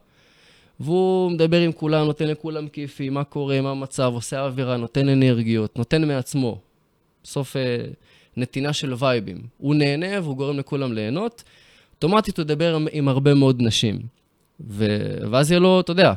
והוא 0.79 1.31
מדבר 1.31 1.61
עם 1.61 1.71
כולם, 1.71 2.05
נותן 2.05 2.27
לכולם 2.27 2.67
כיפי, 2.67 3.09
מה 3.09 3.23
קורה, 3.23 3.61
מה 3.61 3.71
המצב, 3.71 4.11
עושה 4.13 4.45
אווירה, 4.45 4.77
נותן 4.77 5.09
אנרגיות, 5.09 5.77
נותן 5.77 6.07
מעצמו. 6.07 6.59
בסוף 7.23 7.55
אה, 7.55 7.85
נתינה 8.37 8.73
של 8.73 8.93
וייבים. 8.97 9.37
הוא 9.57 9.75
נהנה 9.75 10.21
והוא 10.21 10.37
גורם 10.37 10.59
לכולם 10.59 10.93
ליהנות. 10.93 11.43
אוטומטית 11.95 12.37
הוא 12.37 12.43
ידבר 12.43 12.75
עם, 12.75 12.87
עם 12.91 13.07
הרבה 13.07 13.33
מאוד 13.33 13.61
נשים. 13.61 13.99
ו... 14.69 14.85
ואז 15.31 15.51
יהיה 15.51 15.59
לו, 15.59 15.79
אתה 15.79 15.91
יודע, 15.91 16.13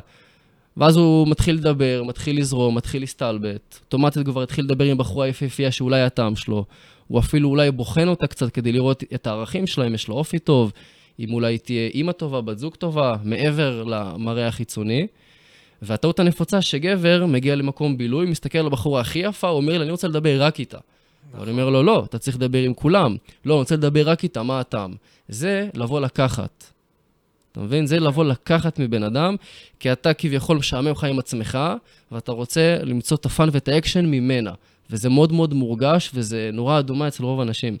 ואז 0.77 0.97
הוא 0.97 1.27
מתחיל 1.27 1.55
לדבר, 1.55 2.03
מתחיל 2.05 2.39
לזרום, 2.39 2.77
מתחיל 2.77 3.01
להסתלבט. 3.01 3.79
אוטומטית 3.85 4.25
כבר 4.25 4.43
התחיל 4.43 4.65
לדבר 4.65 4.83
עם 4.83 4.97
בחורה 4.97 5.27
יפהפייה 5.27 5.71
שאולי 5.71 6.01
הטעם 6.01 6.35
שלו. 6.35 6.65
הוא 7.07 7.19
אפילו 7.19 7.49
אולי 7.49 7.71
בוחן 7.71 8.07
אותה 8.07 8.27
קצת 8.27 8.49
כדי 8.49 8.71
לראות 8.71 9.03
את 9.13 9.27
הערכים 9.27 9.67
שלה, 9.67 9.87
אם 9.87 9.93
יש 9.93 10.07
לו 10.07 10.15
אופי 10.15 10.39
טוב, 10.39 10.71
אם 11.19 11.33
אולי 11.33 11.57
תהיה 11.57 11.89
אימא 11.93 12.11
טובה, 12.11 12.41
בת 12.41 12.57
זוג 12.57 12.75
טובה, 12.75 13.15
מעבר 13.23 13.83
למראה 13.83 14.47
החיצוני. 14.47 15.07
והטעות 15.81 16.19
הנפוצה 16.19 16.61
שגבר 16.61 17.25
מגיע 17.25 17.55
למקום 17.55 17.97
בילוי, 17.97 18.25
מסתכל 18.25 18.57
על 18.57 18.65
הבחורה 18.65 19.01
הכי 19.01 19.19
יפה, 19.19 19.47
הוא 19.47 19.57
אומר 19.57 19.77
לי, 19.77 19.83
אני 19.83 19.91
רוצה 19.91 20.07
לדבר 20.07 20.43
רק 20.43 20.59
איתה. 20.59 20.77
אבל 21.33 21.43
אני 21.43 21.51
אומר 21.51 21.69
לו, 21.69 21.83
לא, 21.83 22.03
אתה 22.09 22.17
צריך 22.17 22.37
לדבר 22.37 22.63
עם 22.63 22.73
כולם. 22.73 23.15
לא, 23.45 23.53
אני 23.53 23.59
רוצה 23.59 23.75
לדבר 23.75 24.09
רק 24.09 24.23
איתה, 24.23 24.43
מה 24.43 24.59
הטעם? 24.59 24.93
זה 25.27 25.69
לבוא 25.73 25.99
לקחת. 25.99 26.71
אתה 27.51 27.59
מבין? 27.59 27.85
זה 27.85 27.99
לבוא 27.99 28.25
לקחת 28.25 28.79
מבן 28.79 29.03
אדם, 29.03 29.35
כי 29.79 29.91
אתה 29.91 30.13
כביכול 30.13 30.57
משעמם 30.57 30.87
לך 30.87 31.03
עם 31.03 31.19
עצמך, 31.19 31.59
ואתה 32.11 32.31
רוצה 32.31 32.77
למצוא 32.83 33.17
את 33.17 33.25
ה 33.25 33.31
fun 33.31 33.49
ואת 33.51 33.67
האקשן 33.67 34.05
ממנה. 34.05 34.51
וזה 34.89 35.09
מאוד 35.09 35.31
מאוד 35.31 35.53
מורגש, 35.53 36.11
וזה 36.13 36.49
נורה 36.53 36.79
אדומה 36.79 37.07
אצל 37.07 37.23
רוב 37.23 37.39
האנשים. 37.39 37.77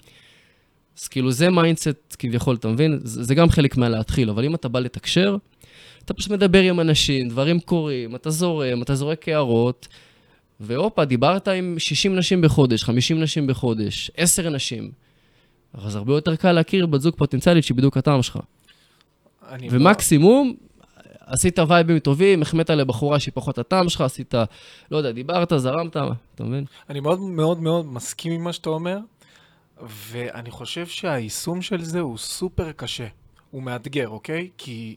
אז 0.99 1.07
כאילו 1.07 1.31
זה 1.31 1.49
mindset 1.49 2.15
כביכול, 2.19 2.55
אתה 2.55 2.67
מבין? 2.67 2.99
זה, 3.03 3.23
זה 3.23 3.35
גם 3.35 3.49
חלק 3.49 3.77
מהלהתחיל, 3.77 4.29
אבל 4.29 4.45
אם 4.45 4.55
אתה 4.55 4.67
בא 4.67 4.79
לתקשר, 4.79 5.37
אתה 6.05 6.13
פשוט 6.13 6.31
מדבר 6.31 6.61
עם 6.61 6.79
אנשים, 6.79 7.29
דברים 7.29 7.59
קורים, 7.59 8.15
אתה 8.15 8.29
זורם, 8.29 8.81
אתה 8.81 8.95
זורק 8.95 9.29
הערות, 9.29 9.87
והופה, 10.59 11.05
דיברת 11.05 11.47
עם 11.47 11.75
60 11.77 12.15
נשים 12.15 12.41
בחודש, 12.41 12.83
50 12.83 13.21
נשים 13.21 13.47
בחודש, 13.47 14.11
10 14.17 14.49
נשים. 14.49 14.91
אז 15.73 15.95
הרבה 15.95 16.13
יותר 16.13 16.35
קל 16.35 16.51
להכיר 16.51 16.85
בת 16.85 17.01
זוג 17.01 17.15
פוטנציאלית 17.15 17.63
שהיא 17.63 17.77
בדיוק 17.77 17.97
הטעם 17.97 18.21
שלך. 18.21 18.39
ומקסימום, 19.69 20.53
עשית 21.27 21.59
וייבים 21.59 21.99
טובים, 21.99 22.41
החמאת 22.41 22.69
לבחורה 22.69 23.19
שהיא 23.19 23.31
פחות 23.35 23.57
הטעם 23.57 23.89
שלך, 23.89 24.01
עשית, 24.01 24.33
לא 24.91 24.97
יודע, 24.97 25.11
דיברת, 25.11 25.51
זרמת, 25.57 25.97
אתה 26.35 26.43
מבין? 26.43 26.65
אני 26.89 26.99
מאוד 26.99 27.19
מאוד 27.19 27.59
מאוד 27.59 27.85
מסכים 27.85 28.31
עם 28.31 28.43
מה 28.43 28.53
שאתה 28.53 28.69
אומר, 28.69 28.97
ואני 29.81 30.51
חושב 30.51 30.87
שהיישום 30.87 31.61
של 31.61 31.83
זה 31.83 31.99
הוא 31.99 32.17
סופר 32.17 32.71
קשה. 32.71 33.07
הוא 33.51 33.63
מאתגר, 33.63 34.09
אוקיי? 34.09 34.49
כי 34.57 34.95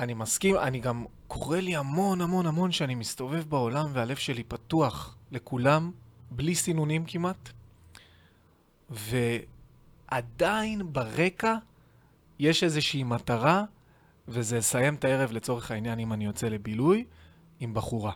אני 0.00 0.14
מסכים, 0.14 0.56
אני 0.56 0.80
גם, 0.80 1.04
קורה 1.28 1.60
לי 1.60 1.76
המון 1.76 2.20
המון 2.20 2.46
המון 2.46 2.72
שאני 2.72 2.94
מסתובב 2.94 3.44
בעולם 3.48 3.86
והלב 3.92 4.16
שלי 4.16 4.42
פתוח 4.42 5.16
לכולם, 5.32 5.90
בלי 6.30 6.54
סינונים 6.54 7.04
כמעט, 7.06 7.48
ועדיין 10.10 10.92
ברקע 10.92 11.54
יש 12.38 12.64
איזושהי 12.64 13.02
מטרה, 13.02 13.64
וזה 14.28 14.58
לסיים 14.58 14.94
את 14.94 15.04
הערב 15.04 15.32
לצורך 15.32 15.70
העניין 15.70 15.98
אם 15.98 16.12
אני 16.12 16.24
יוצא 16.24 16.48
לבילוי, 16.48 17.04
עם 17.60 17.74
בחורה. 17.74 18.12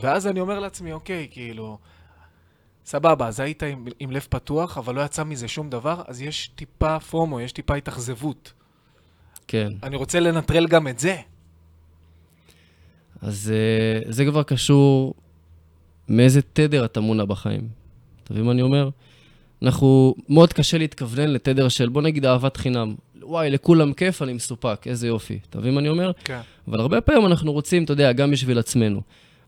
ואז 0.00 0.26
אני 0.26 0.40
אומר 0.40 0.60
לעצמי, 0.60 0.92
אוקיי, 0.92 1.28
כאילו, 1.30 1.78
סבבה, 2.86 3.28
אז 3.28 3.40
היית 3.40 3.62
עם, 3.62 3.84
עם 4.00 4.10
לב 4.10 4.26
פתוח, 4.30 4.78
אבל 4.78 4.94
לא 4.94 5.00
יצא 5.00 5.24
מזה 5.24 5.48
שום 5.48 5.70
דבר, 5.70 6.02
אז 6.06 6.22
יש 6.22 6.48
טיפה 6.54 7.00
פומו, 7.00 7.40
יש 7.40 7.52
טיפה 7.52 7.74
התאכזבות. 7.74 8.52
כן. 9.48 9.72
אני 9.82 9.96
רוצה 9.96 10.20
לנטרל 10.20 10.66
גם 10.66 10.88
את 10.88 10.98
זה. 10.98 11.16
אז 13.22 13.52
uh, 13.52 14.12
זה 14.12 14.24
כבר 14.24 14.42
קשור 14.42 15.14
מאיזה 16.08 16.42
תדר 16.42 16.84
אתה 16.84 17.00
מונע 17.00 17.24
בחיים. 17.24 17.68
אתה 18.24 18.32
מבין 18.32 18.44
מה 18.44 18.52
אני 18.52 18.62
אומר? 18.62 18.90
אנחנו, 19.62 20.14
מאוד 20.28 20.52
קשה 20.52 20.78
להתכוונן 20.78 21.30
לתדר 21.30 21.68
של, 21.68 21.88
בוא 21.88 22.02
נגיד 22.02 22.26
אהבת 22.26 22.56
חינם. 22.56 22.94
וואי, 23.26 23.50
לכולם 23.50 23.92
כיף, 23.92 24.22
אני 24.22 24.32
מסופק, 24.32 24.86
איזה 24.86 25.06
יופי. 25.06 25.38
אתה 25.50 25.58
מבין 25.58 25.74
מה 25.74 25.80
אני 25.80 25.88
אומר? 25.88 26.12
כן. 26.24 26.40
אבל 26.68 26.80
הרבה 26.80 27.00
פעמים 27.00 27.26
אנחנו 27.26 27.52
רוצים, 27.52 27.84
אתה 27.84 27.92
יודע, 27.92 28.12
גם 28.12 28.30
בשביל 28.30 28.58
עצמנו. 28.58 29.00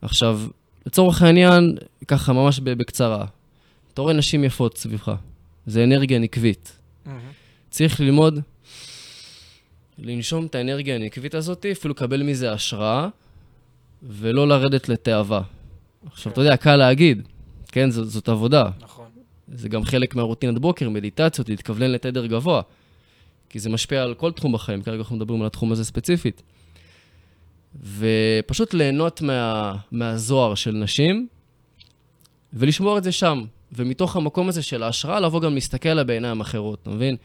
עכשיו, 0.03 0.41
לצורך 0.87 1.23
העניין, 1.23 1.77
ככה, 2.09 2.33
ממש 2.33 2.61
בקצרה, 2.61 3.27
אתה 3.95 4.03
רואה 4.03 4.13
נשים 4.13 4.45
יפות 4.45 4.79
סביבך, 4.79 5.13
זה 5.67 5.85
אנרגיה 5.85 6.19
נקבית. 6.19 6.79
צריך 7.71 8.01
ללמוד 8.01 8.41
לנשום 9.99 10.47
את 10.47 10.55
האנרגיה 10.55 10.95
הנקבית 10.95 11.35
הזאת, 11.35 11.67
אפילו 11.73 11.95
לקבל 11.95 12.23
מזה 12.23 12.53
השראה, 12.53 13.09
ולא 14.03 14.49
לרדת 14.49 14.89
לתאווה. 14.89 15.43
עכשיו, 16.07 16.33
אתה 16.33 16.41
יודע, 16.41 16.57
קל 16.57 16.77
להגיד, 16.77 17.23
כן, 17.73 17.91
זאת, 17.91 18.11
זאת 18.11 18.29
עבודה. 18.29 18.71
נכון. 18.81 19.07
זה 19.49 19.69
גם 19.69 19.85
חלק 19.85 20.15
מהרוטינת 20.15 20.59
בוקר, 20.59 20.91
מדיטציות, 20.91 21.49
להתכוונן 21.49 21.91
לתדר 21.91 22.27
גבוה. 22.27 22.63
כי 23.49 23.59
זה 23.59 23.71
משפיע 23.71 24.03
על 24.03 24.15
כל 24.15 24.33
תחום 24.33 24.53
בחיים, 24.53 24.83
כרגע 24.83 24.99
אנחנו 24.99 25.17
מדברים 25.17 25.41
על 25.41 25.47
התחום 25.47 25.73
הזה 25.73 25.85
ספציפית. 25.85 26.43
ופשוט 27.83 28.75
ליהנות 28.75 29.23
מה, 29.23 29.75
מהזוהר 29.93 30.55
של 30.55 30.73
נשים, 30.73 31.29
ולשמור 32.53 32.99
את 32.99 33.05
זה 33.05 33.13
שם. 33.13 33.45
ומתוך 33.73 34.17
המקום 34.17 34.49
הזה 34.49 34.63
של 34.63 34.83
ההשראה, 34.83 35.21
לבוא 35.21 35.41
גם 35.41 35.55
להסתכל 35.55 35.89
עליה 35.89 36.05
בעיניים 36.05 36.41
אחרות, 36.41 36.79
אתה 36.83 36.91
מבין? 36.91 37.17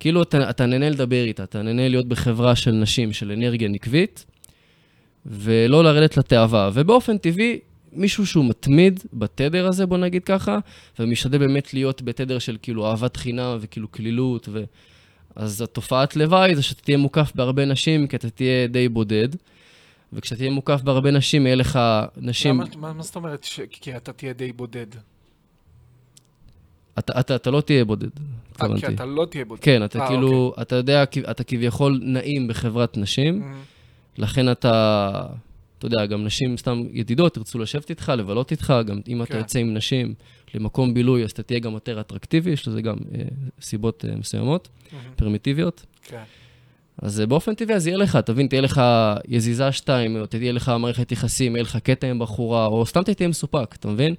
כאילו 0.00 0.22
אתה, 0.22 0.50
אתה 0.50 0.66
נהנה 0.66 0.90
לדבר 0.90 1.24
איתה, 1.24 1.44
אתה 1.44 1.62
נהנה 1.62 1.88
להיות 1.88 2.06
בחברה 2.06 2.56
של 2.56 2.70
נשים, 2.70 3.12
של 3.12 3.30
אנרגיה 3.30 3.68
נקבית, 3.68 4.24
ולא 5.26 5.84
לרדת 5.84 6.16
לתאווה. 6.16 6.70
ובאופן 6.74 7.18
טבעי, 7.18 7.58
מישהו 7.92 8.26
שהוא 8.26 8.44
מתמיד 8.44 9.00
בתדר 9.12 9.66
הזה, 9.66 9.86
בוא 9.86 9.98
נגיד 9.98 10.24
ככה, 10.24 10.58
ומשתדל 10.98 11.38
באמת 11.38 11.74
להיות 11.74 12.02
בתדר 12.02 12.38
של 12.38 12.56
כאילו 12.62 12.86
אהבת 12.86 13.16
חינם 13.16 13.58
וכאילו 13.60 13.92
כלילות, 13.92 14.48
ו... 14.52 14.64
אז 15.36 15.60
התופעת 15.60 16.16
לוואי 16.16 16.56
זה 16.56 16.62
שאתה 16.62 16.82
תהיה 16.82 16.96
מוקף 16.96 17.32
בהרבה 17.34 17.64
נשים, 17.64 18.06
כי 18.06 18.16
אתה 18.16 18.30
תהיה 18.30 18.66
די 18.66 18.88
בודד. 18.88 19.28
וכשאתה 20.12 20.38
תהיה 20.38 20.50
מוקף 20.50 20.80
בהרבה 20.82 21.10
נשים, 21.10 21.46
יהיה 21.46 21.56
לך 21.56 21.78
נשים... 22.16 22.60
למה, 22.60 22.70
מה, 22.76 22.92
מה 22.92 23.02
זאת 23.02 23.16
אומרת? 23.16 23.44
ש... 23.44 23.60
כי 23.70 23.96
אתה 23.96 24.12
תהיה 24.12 24.32
די 24.32 24.52
בודד. 24.52 24.86
אתה, 26.98 27.20
אתה, 27.20 27.36
אתה 27.36 27.50
לא 27.50 27.60
תהיה 27.60 27.84
בודד, 27.84 28.06
אה, 28.06 28.24
התכוונתי. 28.50 28.86
כי 28.86 28.94
אתה 28.94 29.04
לא 29.04 29.26
תהיה 29.30 29.44
בודד. 29.44 29.62
כן, 29.62 29.84
אתה 29.84 29.98
אה, 29.98 30.08
כאילו, 30.08 30.54
אתה 30.62 30.76
יודע, 30.76 31.02
אתה 31.02 31.44
כביכול 31.44 32.00
נעים 32.02 32.48
בחברת 32.48 32.96
נשים, 32.96 33.42
אוקיי. 33.42 33.60
לכן 34.18 34.50
אתה, 34.50 35.26
אתה 35.86 35.94
יודע, 35.94 36.06
גם 36.06 36.24
נשים 36.24 36.56
סתם 36.56 36.82
ידידות 36.92 37.36
ירצו 37.36 37.58
לשבת 37.58 37.90
איתך, 37.90 38.12
לבלות 38.16 38.50
איתך, 38.50 38.74
גם 38.86 39.00
אם 39.08 39.22
אתה 39.22 39.32
כן. 39.32 39.38
יוצא 39.38 39.58
עם 39.58 39.74
נשים 39.74 40.14
למקום 40.54 40.94
בילוי, 40.94 41.24
אז 41.24 41.30
אתה 41.30 41.42
תהיה 41.42 41.60
גם 41.60 41.72
יותר 41.72 42.00
אטרקטיבי, 42.00 42.50
יש 42.50 42.68
לזה 42.68 42.82
גם 42.82 42.96
אה, 43.14 43.24
סיבות 43.60 44.04
אה, 44.08 44.16
מסוימות, 44.16 44.68
מהמם. 44.92 45.04
פרימיטיביות. 45.16 45.86
כן. 46.02 46.22
אז 47.02 47.20
אה, 47.20 47.26
באופן 47.26 47.54
טבעי, 47.54 47.76
אז 47.76 47.86
יהיה 47.86 47.96
לך, 47.96 48.16
תבין, 48.16 48.46
תהיה 48.46 48.60
לך 48.60 48.82
יזיזה 49.28 49.72
שתיים, 49.72 50.16
או 50.16 50.26
תהיה 50.26 50.52
לך 50.52 50.72
מערכת 50.78 51.12
יחסים, 51.12 51.56
יהיה 51.56 51.62
לך 51.62 51.76
קטע 51.76 52.06
עם 52.06 52.18
בחורה, 52.18 52.66
או 52.66 52.86
סתם 52.86 53.02
תהיה 53.02 53.28
מסופק, 53.28 53.74
אתה 53.78 53.88
מבין? 53.88 54.14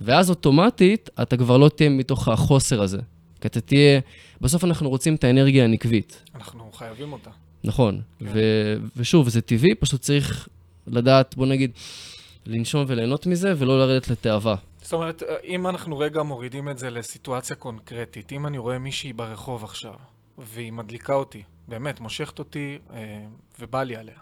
ואז 0.00 0.30
אוטומטית, 0.30 1.10
אתה 1.22 1.36
כבר 1.36 1.56
לא 1.56 1.68
תהיה 1.68 1.90
מתוך 1.90 2.28
החוסר 2.28 2.82
הזה. 2.82 2.98
כי 3.40 3.48
אתה 3.48 3.60
תהיה, 3.60 4.00
בסוף 4.40 4.64
אנחנו 4.64 4.88
רוצים 4.88 5.14
את 5.14 5.24
האנרגיה 5.24 5.64
הנקבית, 5.64 6.22
אנחנו 6.34 6.72
חייבים 6.72 7.12
אותה. 7.12 7.30
נכון. 7.64 8.00
כן. 8.18 8.26
ו- 8.32 8.76
ושוב, 8.96 9.28
זה 9.28 9.40
טבעי, 9.40 9.74
פשוט 9.74 10.00
צריך 10.00 10.48
לדעת, 10.90 11.36
בוא 11.36 11.46
נגיד, 11.46 11.70
לנשום 12.46 12.84
וליהנות 12.88 13.26
מזה, 13.26 13.52
ולא 13.56 13.78
לרדת 13.78 14.08
לתאווה. 14.08 14.54
זאת 14.82 14.92
אומרת, 14.92 15.22
אם 15.44 15.66
אנחנו 15.66 15.98
רגע 15.98 16.22
מורידים 16.22 16.68
את 16.68 16.78
זה 16.78 16.90
לסיטואציה 16.90 17.56
קונקרטית, 17.56 18.32
אם 18.32 18.46
אני 18.46 18.58
רואה 18.58 18.78
מישהי 18.78 19.12
ברחוב 19.12 19.64
עכשיו, 19.64 19.94
והיא 20.38 20.72
מדליקה 20.72 21.14
אותי, 21.14 21.42
באמת, 21.68 22.00
מושכת 22.00 22.38
אותי 22.38 22.78
אה, 22.92 23.24
ובא 23.60 23.82
לי 23.82 23.96
עליה, 23.96 24.18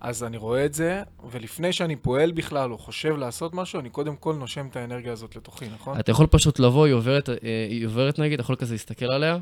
אז 0.00 0.24
אני 0.24 0.36
רואה 0.36 0.64
את 0.64 0.74
זה, 0.74 1.02
ולפני 1.30 1.72
שאני 1.72 1.96
פועל 1.96 2.32
בכלל 2.32 2.72
או 2.72 2.78
חושב 2.78 3.16
לעשות 3.16 3.54
משהו, 3.54 3.80
אני 3.80 3.90
קודם 3.90 4.16
כל 4.16 4.34
נושם 4.34 4.66
את 4.66 4.76
האנרגיה 4.76 5.12
הזאת 5.12 5.36
לתוכי, 5.36 5.68
נכון? 5.74 6.00
אתה 6.00 6.10
יכול 6.10 6.26
פשוט 6.26 6.58
לבוא, 6.58 6.86
היא 6.86 6.94
עוברת, 6.94 7.28
אה, 7.28 7.34
היא 7.70 7.86
עוברת 7.86 8.18
נגיד, 8.18 8.32
אתה 8.32 8.40
יכול 8.40 8.56
כזה 8.56 8.74
להסתכל 8.74 9.12
עליה, 9.12 9.38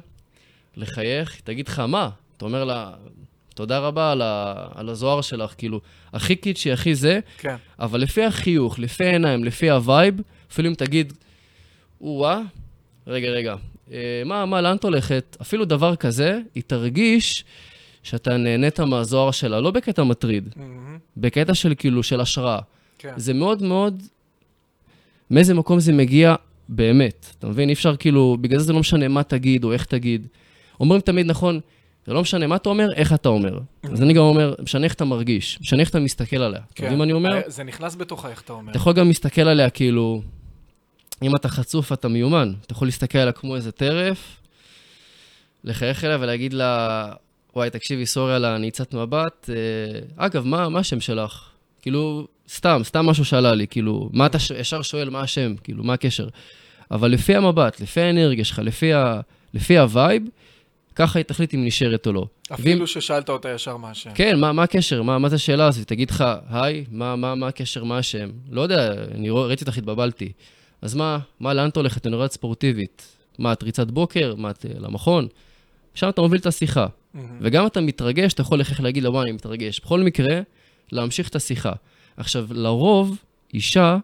לחייך, 0.76 1.34
היא 1.34 1.40
תגיד 1.44 1.68
לך, 1.68 1.78
מה? 1.78 2.10
אתה 2.36 2.44
אומר 2.44 2.64
לה, 2.64 2.94
תודה 3.58 3.78
רבה 3.78 4.12
על, 4.12 4.22
ה- 4.22 4.68
על 4.74 4.88
הזוהר 4.88 5.20
שלך, 5.20 5.54
כאילו, 5.58 5.80
הכי 6.12 6.36
קיצ'י, 6.36 6.72
הכי 6.72 6.94
זה, 6.94 7.20
כן. 7.38 7.56
אבל 7.78 8.00
לפי 8.00 8.24
החיוך, 8.24 8.78
לפי 8.78 9.04
העיניים, 9.04 9.44
לפי 9.44 9.70
ה 9.70 9.79
vibe, 9.79 10.20
אפילו 10.52 10.68
אם 10.68 10.74
תגיד, 10.74 11.12
או-אה, 12.00 12.40
רגע, 13.06 13.28
רגע, 13.28 13.54
אה, 13.92 14.22
מה, 14.24 14.46
מה, 14.46 14.60
לאן 14.60 14.76
את 14.76 14.84
הולכת? 14.84 15.36
אפילו 15.40 15.64
דבר 15.64 15.96
כזה, 15.96 16.40
היא 16.54 16.62
תרגיש 16.66 17.44
שאתה 18.02 18.36
נהנית 18.36 18.80
מהזוהר 18.80 19.30
שלה, 19.30 19.60
לא 19.60 19.70
בקטע 19.70 20.02
מטריד, 20.04 20.48
מהמם. 20.56 20.98
בקטע 21.16 21.54
של 21.54 21.74
כאילו, 21.78 22.02
של 22.02 22.20
השראה. 22.20 22.58
כן. 22.98 23.12
זה 23.16 23.34
מאוד 23.34 23.62
מאוד, 23.62 24.02
מאיזה 25.30 25.54
מקום 25.54 25.80
זה 25.80 25.92
מגיע 25.92 26.34
באמת, 26.68 27.34
אתה 27.38 27.46
מבין? 27.48 27.68
אי 27.68 27.74
אפשר 27.74 27.96
כאילו, 27.96 28.36
בגלל 28.40 28.58
זה 28.58 28.64
זה 28.64 28.72
לא 28.72 28.80
משנה 28.80 29.08
מה 29.08 29.22
תגיד 29.22 29.64
או 29.64 29.72
איך 29.72 29.84
תגיד. 29.84 30.26
אומרים 30.80 31.00
תמיד, 31.00 31.26
נכון, 31.26 31.60
זה 32.08 32.14
לא 32.14 32.22
משנה 32.22 32.46
מה 32.46 32.56
אתה 32.56 32.68
אומר, 32.68 32.92
איך 32.94 33.12
אתה 33.12 33.28
אומר. 33.28 33.58
אז 33.92 34.02
אני 34.02 34.12
גם 34.12 34.22
אומר, 34.22 34.54
משנה 34.62 34.84
איך 34.84 34.94
אתה 34.94 35.04
מרגיש, 35.04 35.58
משנה 35.60 35.80
איך 35.80 35.90
אתה 35.90 36.00
מסתכל 36.00 36.36
עליה. 36.36 36.60
אתה 36.74 36.82
מבין 36.82 36.98
מה 36.98 37.04
אני 37.04 37.12
אומר? 37.12 37.40
זה 37.46 37.64
נכנס 37.64 37.96
בתוך 37.96 38.26
איך 38.26 38.40
אתה 38.40 38.52
אומר. 38.52 38.70
אתה 38.70 38.78
יכול 38.78 38.92
גם 38.92 39.08
להסתכל 39.08 39.40
עליה 39.40 39.70
כאילו, 39.70 40.22
אם 41.22 41.36
אתה 41.36 41.48
חצוף, 41.48 41.92
אתה 41.92 42.08
מיומן. 42.08 42.52
אתה 42.66 42.72
יכול 42.72 42.88
להסתכל 42.88 43.18
עליה 43.18 43.32
כמו 43.32 43.56
איזה 43.56 43.72
טרף, 43.72 44.40
לחייך 45.64 46.04
אליה 46.04 46.16
ולהגיד 46.20 46.52
לה, 46.52 47.12
וואי, 47.56 47.70
תקשיבי, 47.70 48.06
sorry 48.06 48.34
על 48.34 48.44
הנעיצת 48.44 48.94
מבט. 48.94 49.50
אה, 49.50 50.00
אגב, 50.16 50.46
מה, 50.46 50.68
מה 50.68 50.78
השם 50.78 51.00
שלך? 51.00 51.48
כאילו, 51.82 52.26
סתם, 52.48 52.80
סתם 52.84 53.06
משהו 53.06 53.24
שאלה 53.24 53.54
לי, 53.54 53.66
כאילו, 53.66 54.08
מה 54.12 54.26
אתה. 54.26 54.38
ישר 54.58 54.82
שואל 54.82 55.10
מה 55.10 55.20
השם, 55.20 55.54
כאילו, 55.64 55.84
מה 55.84 55.92
הקשר? 55.92 56.28
אבל 56.90 57.10
לפי 57.10 57.34
המבט, 57.34 57.80
לפי 57.80 58.00
האנרגיה 58.00 58.44
שלך, 58.44 58.58
לפי, 58.58 58.92
ה... 58.92 59.20
לפי 59.54 59.78
ה 59.78 59.86
vibe, 59.86 60.22
ככה 60.98 61.18
היא 61.18 61.24
תחליט 61.24 61.54
אם 61.54 61.64
נשארת 61.64 62.06
או 62.06 62.12
לא. 62.12 62.26
אפילו 62.54 62.86
ששאלת 62.86 63.28
אותה 63.28 63.48
ישר 63.50 63.76
מה 63.76 63.90
השם. 63.90 64.10
כן, 64.14 64.40
מה, 64.40 64.52
מה 64.52 64.62
הקשר? 64.62 65.02
מה, 65.02 65.18
מה 65.18 65.28
זה 65.28 65.36
השאלה 65.36 65.66
הזאת? 65.66 65.86
תגיד 65.88 66.10
לך, 66.10 66.24
היי, 66.50 66.84
מה, 66.90 67.16
מה, 67.16 67.34
מה 67.34 67.48
הקשר, 67.48 67.84
מה 67.84 67.98
השם? 67.98 68.30
לא 68.50 68.60
יודע, 68.60 68.92
אני 69.14 69.30
רוא- 69.30 69.46
ראיתי 69.46 69.64
אותך, 69.64 69.78
התבלבלתי. 69.78 70.32
אז 70.82 70.94
מה, 70.94 71.18
מה, 71.40 71.54
לאן 71.54 71.68
אתה 71.68 71.80
הולכת? 71.80 72.06
אני 72.06 72.16
רואה 72.16 72.28
ספורטיבית. 72.28 73.16
מה, 73.38 73.52
את 73.52 73.62
ריצת 73.62 73.90
בוקר? 73.90 74.34
מה, 74.36 74.50
את 74.50 74.66
אה, 74.66 74.70
למכון? 74.80 75.28
שם 75.94 76.08
אתה 76.08 76.20
מוביל 76.20 76.40
את 76.40 76.46
השיחה. 76.46 76.86
מהמם. 77.14 77.28
וגם 77.40 77.66
אתה 77.66 77.80
מתרגש, 77.80 78.32
אתה 78.32 78.42
יכול 78.42 78.60
איך 78.60 78.80
להגיד 78.80 79.02
לה, 79.02 79.10
וואי, 79.10 79.22
אני 79.24 79.32
מתרגש. 79.32 79.80
בכל 79.80 80.00
מקרה, 80.00 80.40
להמשיך 80.92 81.28
את 81.28 81.36
השיחה. 81.36 81.72
עכשיו, 82.16 82.46
לרוב, 82.50 83.16
אישה 83.54 83.96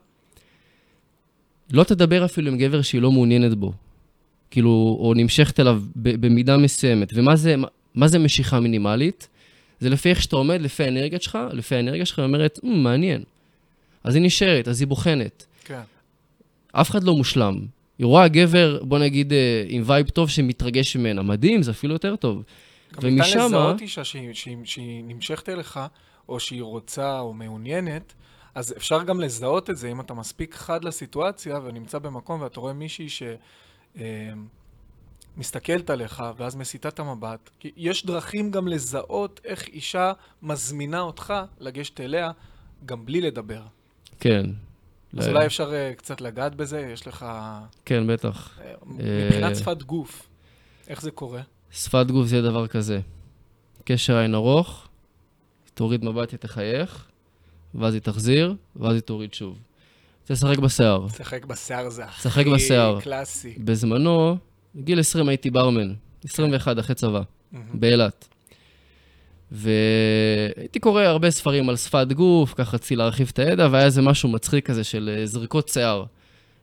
לא 1.72 1.84
תדבר 1.84 2.24
אפילו 2.24 2.50
עם 2.50 2.58
גבר 2.58 2.82
שהיא 2.82 3.02
לא 3.02 3.12
מעוניינת 3.12 3.54
בו. 3.54 3.72
כאילו, 4.54 4.96
או 5.00 5.12
נמשכת 5.16 5.60
אליו 5.60 5.82
במידה 5.96 6.56
מסוימת. 6.56 7.08
ומה 7.14 7.36
זה, 7.36 7.54
מה- 7.94 8.08
זה 8.08 8.18
משיכה 8.18 8.60
מינימלית? 8.60 9.28
זה 9.80 9.90
לפי 9.90 10.10
איך 10.10 10.22
שאתה 10.22 10.36
עומד, 10.36 10.60
לפי 10.60 10.84
האנרגיה 10.84 11.20
שלך, 11.20 11.38
לפי 11.52 11.74
האנרגיה 11.76 12.06
שלך, 12.06 12.18
היא 12.18 12.26
אומרת, 12.26 12.58
"מ, 12.64 12.82
מעניין. 12.82 13.22
אז 14.04 14.14
היא 14.14 14.22
נשארת, 14.24 14.68
אז 14.68 14.80
היא 14.80 14.88
בוחנת. 14.88 15.46
כן. 15.64 15.80
אף 16.72 16.90
אחד 16.90 17.04
לא 17.04 17.12
מושלם. 17.12 17.58
היא 17.98 18.06
רואה 18.06 18.28
גבר, 18.28 18.78
בוא 18.84 18.98
נגיד, 18.98 19.32
אה, 19.32 19.64
עם 19.68 19.82
vibe 19.86 20.08
טוב 20.08 20.30
שמתרגש 20.30 20.96
ממנה. 20.96 21.22
מדהים, 21.22 21.62
זה 21.62 21.70
אפילו 21.70 21.92
יותר 21.92 22.16
טוב. 22.16 22.42
גם 22.92 23.08
ניתן 23.08 23.22
ומשמה- 23.22 23.46
לזהות 23.46 23.80
אישה 23.80 24.04
שהיא, 24.04 24.32
שהיא, 24.34 24.56
שהיא 24.64 25.04
נמשכת 25.06 25.48
אליך, 25.48 25.80
או 26.28 26.40
שהיא 26.40 26.62
רוצה 26.62 27.20
או 27.20 27.32
מעוניינת, 27.34 28.12
אז 28.54 28.74
אפשר 28.76 29.02
גם 29.02 29.20
לזהות 29.20 29.70
את 29.70 29.76
זה 29.76 29.90
אם 29.90 30.00
אתה 30.00 30.14
מספיק 30.14 30.54
חד 30.54 30.84
לסיטואציה 30.84 31.58
ונמצא 31.64 31.98
במקום 31.98 32.40
ואתה 32.40 32.60
רואה 32.60 32.72
מישהי 32.72 33.08
שמסתכלת 35.36 35.90
עליך 35.90 36.22
ואז 36.36 36.56
מסיטה 36.56 36.88
את 36.88 36.98
המבט. 36.98 37.50
כי 37.58 37.72
יש 37.76 38.06
דרכים 38.06 38.50
גם 38.50 38.68
לזהות 38.68 39.40
איך 39.44 39.68
אישה 39.68 40.12
מזמינה 40.42 41.00
אותך 41.00 41.34
לגשת 41.60 42.00
אליה 42.00 42.30
גם 42.86 43.06
בלי 43.06 43.20
לדבר. 43.20 43.62
כן. 44.20 44.46
אז 45.16 45.28
אולי 45.28 45.46
אפשר 45.46 45.74
אה, 45.74 45.92
קצת 45.96 46.20
לגעת 46.20 46.54
בזה, 46.54 46.80
יש 46.80 47.06
לך... 47.06 47.26
כן, 47.84 48.06
בטח. 48.06 48.58
אה, 48.60 48.66
אה, 48.70 48.74
מבחינת 48.86 49.56
שפת 49.56 49.82
גוף, 49.82 50.28
איך 50.88 51.02
זה 51.02 51.10
קורה? 51.10 51.40
שפת 51.70 52.06
גוף 52.10 52.26
זה 52.26 52.42
דבר 52.42 52.66
כזה. 52.66 53.00
קשר 53.84 54.16
עין 54.16 54.34
ארוך, 54.34 54.88
תוריד 55.74 56.04
מבט, 56.04 56.30
היא 56.30 56.38
תחייך, 56.38 57.08
ואז 57.74 57.94
היא 57.94 58.02
תחזיר, 58.02 58.54
ואז 58.76 58.94
היא 58.94 59.02
תוריד 59.02 59.34
שוב. 59.34 59.58
תשחק 60.24 60.58
בשיער. 60.58 61.04
לשחק 61.06 61.44
בשיער 61.44 61.90
זה 61.90 62.04
הכי 62.04 62.44
בשיער. 62.44 63.00
קלאסי. 63.00 63.54
בזמנו, 63.58 64.36
בגיל 64.74 65.00
20 65.00 65.28
הייתי 65.28 65.50
ברמן, 65.50 65.92
21 66.24 66.78
אחרי 66.78 66.94
צבא. 66.94 67.20
באילת. 67.74 68.28
והייתי 69.50 70.78
קורא 70.78 71.02
הרבה 71.02 71.30
ספרים 71.30 71.68
על 71.68 71.76
שפת 71.76 72.06
גוף, 72.12 72.54
ככה 72.54 72.76
רציתי 72.76 72.96
להרחיב 72.96 73.30
את 73.32 73.38
הידע, 73.38 73.68
והיה 73.70 73.84
איזה 73.84 74.02
משהו 74.02 74.28
מצחיק 74.28 74.66
כזה 74.66 74.84
של 74.84 75.10
אה, 75.18 75.26
זריקות 75.26 75.68
שיער. 75.68 76.04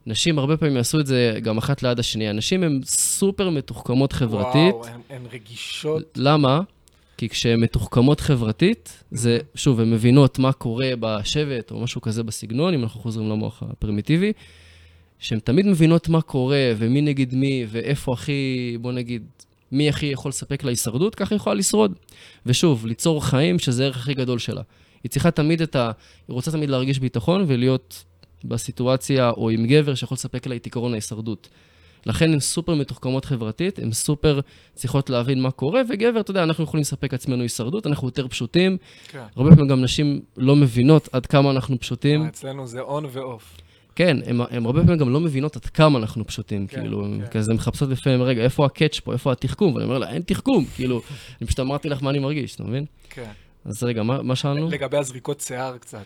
נשים 0.06 0.40
הרבה 0.40 0.58
פעמים 0.58 0.78
יעשו 0.78 1.00
את 1.00 1.08
זה 1.08 1.40
גם 1.44 1.58
אחת 1.58 1.84
ליד 1.84 2.00
השנייה. 2.00 2.34
נשים 2.34 2.64
הן 2.64 2.82
סופר 2.86 3.50
מתוחכמות 3.50 4.14
חברתית. 4.14 4.74
וואו, 4.74 4.94
הן 5.10 5.22
רגישות. 5.32 6.04
למה? 6.18 6.62
כי 7.22 7.30
כשהן 7.30 7.60
מתוחכמות 7.60 8.20
חברתית, 8.20 9.04
זה, 9.12 9.38
שוב, 9.56 9.80
הן 9.80 9.92
מבינות 9.92 10.40
מה 10.40 10.52
קורה 10.52 10.90
בשבט 11.00 11.72
או 11.72 11.80
משהו 11.80 12.02
כזה 12.02 12.24
בסגנון, 12.24 12.74
אם 12.74 12.84
אנחנו 12.84 13.00
חוזרים 13.00 13.30
למוח 13.30 13.64
הפרימיטיבי, 13.64 14.34
שהן 15.20 15.40
תמיד 15.40 15.66
מבינות 15.66 16.10
מה 16.10 16.22
קורה 16.22 16.72
ומי 16.78 17.02
נגד 17.02 17.34
מי 17.34 17.66
ואיפה 17.70 18.14
הכי, 18.14 18.78
בוא 18.82 18.92
נגיד, 18.92 19.24
מי 19.72 19.90
הכי 19.90 20.06
יכול 20.06 20.30
לספק 20.30 20.64
לה 20.64 20.70
הישרדות, 20.70 21.16
ככה 21.16 21.36
היא 21.36 21.38
יכולה 21.38 21.56
לשרוד. 21.56 21.94
ושוב, 22.46 22.86
ליצור 22.86 23.26
חיים 23.26 23.60
שזה 23.60 23.84
הערך 23.84 23.98
הכי 23.98 24.14
גדול 24.14 24.40
שלה. 24.40 24.62
היא 25.04 25.10
צריכה 25.10 25.32
תמיד 25.32 25.62
את 25.62 25.76
ה... 25.76 25.92
היא 26.28 26.34
רוצה 26.34 26.52
תמיד 26.52 26.70
להרגיש 26.70 27.00
ביטחון 27.00 27.46
ולהיות 27.48 28.04
בסיטואציה 28.44 29.30
או 29.30 29.50
עם 29.50 29.68
גבר 29.68 29.96
שיכול 29.96 30.16
לספק 30.16 30.48
לה 30.48 30.56
את 30.56 30.66
עקרון 30.66 30.92
ההישרדות. 30.92 31.50
לכן 32.06 32.34
הן 32.34 32.40
סופר 32.40 32.76
מתוחכמות 32.76 33.26
חברתית, 33.26 33.80
הן 33.80 33.92
סופר 33.92 34.40
צריכות 34.74 35.10
להבין 35.10 35.42
מה 35.42 35.52
קורה, 35.52 35.82
וגבר, 35.90 36.20
אתה 36.20 36.32
יודע, 36.32 36.44
אנחנו 36.44 36.64
יכולים 36.64 36.82
לספק 36.82 37.14
עצמנו 37.14 37.42
הישרדות, 37.42 37.88
אנחנו 37.88 38.08
יותר 38.08 38.28
פשוטים. 38.28 38.78
כן. 39.08 39.24
הרבה 39.36 39.50
פעמים 39.50 39.68
גם 39.68 39.82
נשים 39.82 40.22
לא 40.38 40.56
מבינות 40.56 41.10
עד 41.12 41.26
כמה 41.26 41.52
אנחנו 41.52 41.80
פשוטים. 41.80 42.24
אה, 42.24 42.28
אצלנו 42.28 42.68
זה 42.68 42.82
און 42.82 43.06
ואוף. 43.12 43.58
כן, 43.96 44.18
הן 44.28 44.66
הרבה 44.66 44.82
פעמים 44.82 44.98
גם 44.98 45.10
לא 45.10 45.20
מבינות 45.20 45.56
עד 45.56 45.66
כמה 45.66 46.00
אנחנו 46.00 46.28
פשוטים, 46.28 46.68
כן, 46.68 46.82
כאילו, 46.82 47.04
כן. 47.04 47.14
הן 47.14 47.28
כזה 47.28 47.54
מחפשות 47.54 47.90
לפעמים, 47.90 48.22
רגע, 48.22 48.44
איפה 48.44 48.66
הקאץ' 48.66 49.00
פה, 49.00 49.14
איפה 49.14 49.32
התחכום? 49.32 49.74
ואני 49.74 49.86
אומר 49.86 49.98
לה, 49.98 50.10
אין 50.10 50.22
תחכום, 50.22 50.66
כאילו, 50.76 51.02
אני 51.42 51.48
פשוט 51.48 51.60
אמרתי 51.60 51.90
לך 51.90 52.04
מה 52.04 52.10
אני 52.10 52.20
מרגיש, 52.20 52.56
אתה 52.56 52.64
מבין? 52.64 52.86
כן. 53.10 53.32
אז 53.66 53.84
רגע, 53.84 54.04
מה 54.04 54.22
מה 54.22 54.36
שאלנו? 54.36 54.70
לגבי 54.70 54.98
הזריקות 54.98 55.42
שיער 55.42 55.78
קצת. 55.78 56.06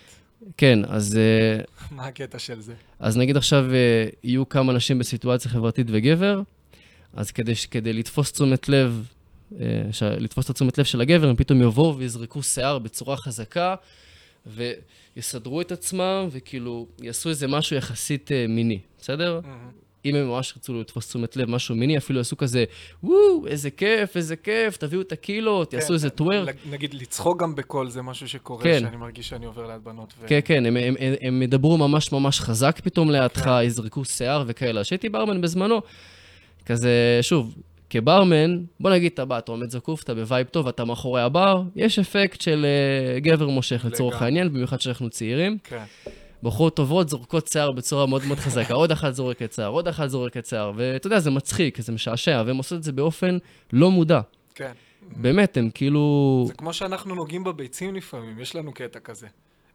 כן, 0.57 0.79
אז 0.87 1.17
אה, 1.17 1.63
מה 1.91 2.05
הקטע 2.05 2.39
של 2.39 2.61
זה? 2.61 2.73
אז 2.99 3.17
נגיד 3.17 3.37
עכשיו 3.37 3.65
אה, 3.73 4.05
יהיו 4.23 4.49
כמה 4.49 4.73
נשים 4.73 4.99
בסיטואציה 4.99 5.51
חברתית 5.51 5.87
וגבר, 5.89 6.41
אז 7.13 7.31
כדי, 7.31 7.53
כדי 7.71 7.93
לתפוס 7.93 8.31
תשומת 8.31 8.69
לב, 8.69 9.07
אה. 9.59 10.17
לתפוס 10.19 10.45
את 10.45 10.49
התשומת 10.49 10.77
לב 10.77 10.85
של 10.85 11.01
הגבר, 11.01 11.29
הם 11.29 11.35
פתאום 11.35 11.61
יבואו 11.61 11.97
ויזרקו 11.97 12.43
שיער 12.43 12.79
בצורה 12.79 13.17
חזקה, 13.17 13.75
ויסדרו 14.45 15.61
את 15.61 15.71
עצמם, 15.71 16.27
וכאילו 16.31 16.87
יעשו 17.01 17.29
איזה 17.29 17.47
משהו 17.47 17.75
יחסית 17.75 18.29
מיני, 18.49 18.79
בסדר? 18.99 19.39
אם 20.05 20.15
הם 20.15 20.27
ממש 20.27 20.53
רצו 20.57 20.81
לתפוס 20.81 21.07
תשומת 21.07 21.35
לב, 21.35 21.49
משהו 21.49 21.75
מיני, 21.75 21.97
אפילו 21.97 22.19
יעשו 22.19 22.37
כזה, 22.37 22.63
וואו, 23.03 23.47
איזה 23.47 23.69
כיף, 23.71 24.17
איזה 24.17 24.35
כיף, 24.35 24.77
תביאו 24.77 25.01
את 25.01 25.11
הקילו, 25.11 25.63
כן, 25.69 25.77
יעשו 25.77 25.93
איזה 25.93 26.09
twerk. 26.09 26.55
נ- 26.65 26.71
נגיד, 26.71 26.93
לצחוק 26.93 27.41
גם 27.41 27.55
בקול 27.55 27.89
זה 27.89 28.01
משהו 28.01 28.27
שקורה, 28.27 28.63
כן. 28.63 28.79
שאני 28.79 28.97
מרגיש 28.97 29.29
שאני 29.29 29.45
עובר 29.45 29.67
ליד 29.67 29.83
בנות. 29.83 30.13
כן, 30.27 30.39
כן, 30.45 30.63
הם, 31.21 31.41
ידברו 31.41 31.77
ממש 31.77 32.11
ממש 32.11 32.39
חזק 32.39 32.79
פתאום 32.83 33.11
לידך, 33.11 33.43
כן. 33.43 33.61
יזרקו 33.63 34.05
שיער 34.05 34.43
וכאלה. 34.47 34.83
כשהייתי 34.83 35.09
ברמן 35.09 35.41
בזמנו, 35.41 35.81
כזה, 36.65 37.19
שוב, 37.21 37.55
כברמן, 37.89 38.57
בוא 38.79 38.91
נגיד 38.91 39.11
אתה 39.13 39.25
בא, 39.25 39.37
אתה 39.37 39.51
עומד 39.51 39.69
זקוף, 39.69 40.03
אתה 40.03 40.13
ב 40.13 40.20
vibe 40.20 40.47
טוב, 40.47 40.67
אתה 40.67 40.85
מאחורי 40.85 41.21
הבר, 41.21 41.61
יש 41.75 41.99
אפקט 41.99 42.41
של 42.41 42.65
אה, 42.65 43.19
גבר 43.19 43.47
מושך 43.49 43.85
לצורך. 43.85 44.21
העניין, 44.21 44.53
במיוחד 44.53 44.81
שאנחנו 44.81 45.09
צעירים. 45.09 45.57
כן. 45.63 45.83
בחורות 46.45 46.75
טובות 46.75 47.09
זורקות 47.09 47.47
שיער 47.47 47.71
בצורה 47.71 48.05
מאוד 48.05 48.25
מאוד 48.25 48.37
חזקה, 48.37 48.73
עוד 48.73 48.91
אחת 48.91 49.13
זורקת 49.13 49.53
שיער, 49.53 49.69
עוד 49.69 49.87
אחת 49.87 50.07
זורקת 50.07 50.45
שיער, 50.45 50.71
ואתה 50.75 51.07
יודע, 51.07 51.19
זה 51.19 51.31
מצחיק, 51.31 51.81
זה 51.81 51.91
משעשע, 51.91 52.43
והם 52.45 52.57
עושות 52.57 52.77
את 52.77 52.83
זה 52.83 52.91
באופן 52.91 53.37
לא 53.73 53.91
מודע. 53.91 54.21
כן. 54.55 54.71
באמת, 55.15 55.57
הם 55.57 55.69
כאילו... 55.73 56.43
זה 56.47 56.53
כמו 56.53 56.73
שאנחנו 56.73 57.15
נוגעים 57.15 57.43
בביצים 57.43 57.95
לפעמים, 57.95 58.39
יש 58.39 58.55
לנו 58.55 58.73
קטע 58.73 58.99
כזה. 58.99 59.27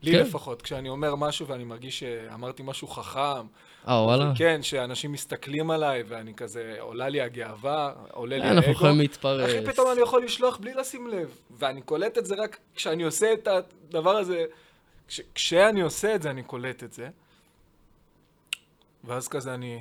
לי 0.03 0.13
כן. 0.13 0.19
לפחות, 0.19 0.63
כשאני 0.63 0.89
אומר 0.89 1.15
משהו 1.15 1.47
ואני 1.47 1.65
מרגיש 1.65 1.99
שאמרתי 1.99 2.63
משהו 2.67 2.89
חכם, 2.89 3.47
אה, 3.89 4.05
וואלה. 4.05 4.33
כן, 4.37 4.63
שאנשים 4.63 5.13
מסתכלים 5.13 5.71
עליי 5.71 6.03
ואני 6.09 6.35
כזה, 6.35 6.77
עולה 6.81 7.09
לי 7.09 7.21
הגאווה, 7.21 7.93
עולה 8.13 8.37
לי 8.37 8.43
אה, 8.43 8.49
אנחנו 8.49 8.61
האגו. 8.61 8.73
יכולים 8.73 8.99
להתפרץ. 8.99 9.51
אחי, 9.51 9.73
פתאום 9.73 9.93
אני 9.93 10.01
יכול 10.01 10.25
לשלוח 10.25 10.57
בלי 10.57 10.75
לשים 10.75 11.07
לב. 11.07 11.29
ואני 11.59 11.83
קולט 11.83 12.19
את 12.19 12.27
זה 12.27 12.35
רק 12.35 12.59
כשאני 12.75 13.03
עושה 13.03 13.33
את 13.33 13.49
הדבר 13.49 14.17
הזה, 14.17 14.45
כש, 15.11 15.21
כשאני 15.35 15.81
עושה 15.81 16.15
את 16.15 16.23
זה, 16.23 16.31
אני 16.31 16.43
קולט 16.43 16.85
את 16.85 16.93
זה. 16.93 17.09
ואז 19.05 19.29
כזה 19.29 19.55
אני, 19.55 19.79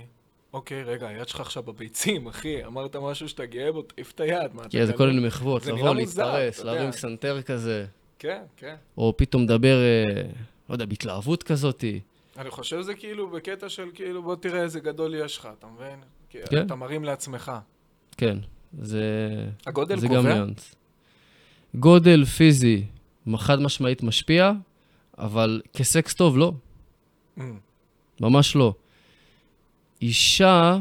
אוקיי, 0.54 0.84
רגע, 0.84 1.08
היד 1.08 1.28
שלך 1.28 1.40
עכשיו 1.40 1.64
בביצים, 1.64 2.28
אחי, 2.28 2.66
אמרת 2.66 2.96
משהו 2.96 3.30
שאתה 3.30 3.46
גאה 3.46 3.72
בו, 3.72 3.82
תעיף 3.82 4.12
את 4.12 4.20
היד. 4.20 4.54
מה, 4.54 4.62
אתה 4.62 4.70
כן, 4.70 4.86
זה 4.86 4.94
כל? 4.94 5.08
מיני 5.08 5.28
מחוות, 5.28 5.66
לבוא, 5.66 6.00
יודע. 6.00 6.50
להרים 6.64 6.92
סנטר 6.92 7.42
כזה, 7.42 7.86
כן, 8.20 8.42
כן. 8.58 8.76
או 8.98 9.14
פתאום 9.18 9.44
לדבר, 9.44 9.78
אה, 9.78 10.22
לא 10.70 10.76
יודע, 10.76 10.86
בהתלהבות 10.86 11.44
כזאתי. 11.44 12.00
אני 12.38 12.50
חושב 12.50 12.82
שזה 12.82 12.94
כאילו 12.94 13.30
בקטע 13.30 13.70
של 13.70 13.90
כאילו, 13.94 14.24
בוא 14.24 14.36
תראה 14.36 14.62
איזה 14.62 14.80
גדול 14.80 15.16
יש 15.16 15.38
לך, 15.38 15.50
אתה 15.60 15.68
מבין? 15.68 16.00
כן. 16.30 16.66
אתה 16.66 16.76
מרים 16.76 17.04
לעצמך. 17.04 17.52
כן, 18.18 18.38
זה... 18.82 19.04
הגודל 19.68 20.00
זה 20.00 20.08
גם 20.08 20.16
קובע? 20.16 20.46
גודל 21.76 22.26
פיזי, 22.26 22.84
חד 23.38 23.62
משמעית 23.62 24.04
משפיע, 24.04 24.52
אבל 25.20 25.62
כסקס 25.74 26.14
טוב, 26.14 26.38
לא. 26.38 26.52
ממש 28.22 28.56
לא. 28.56 28.74
אישה, 30.02 30.78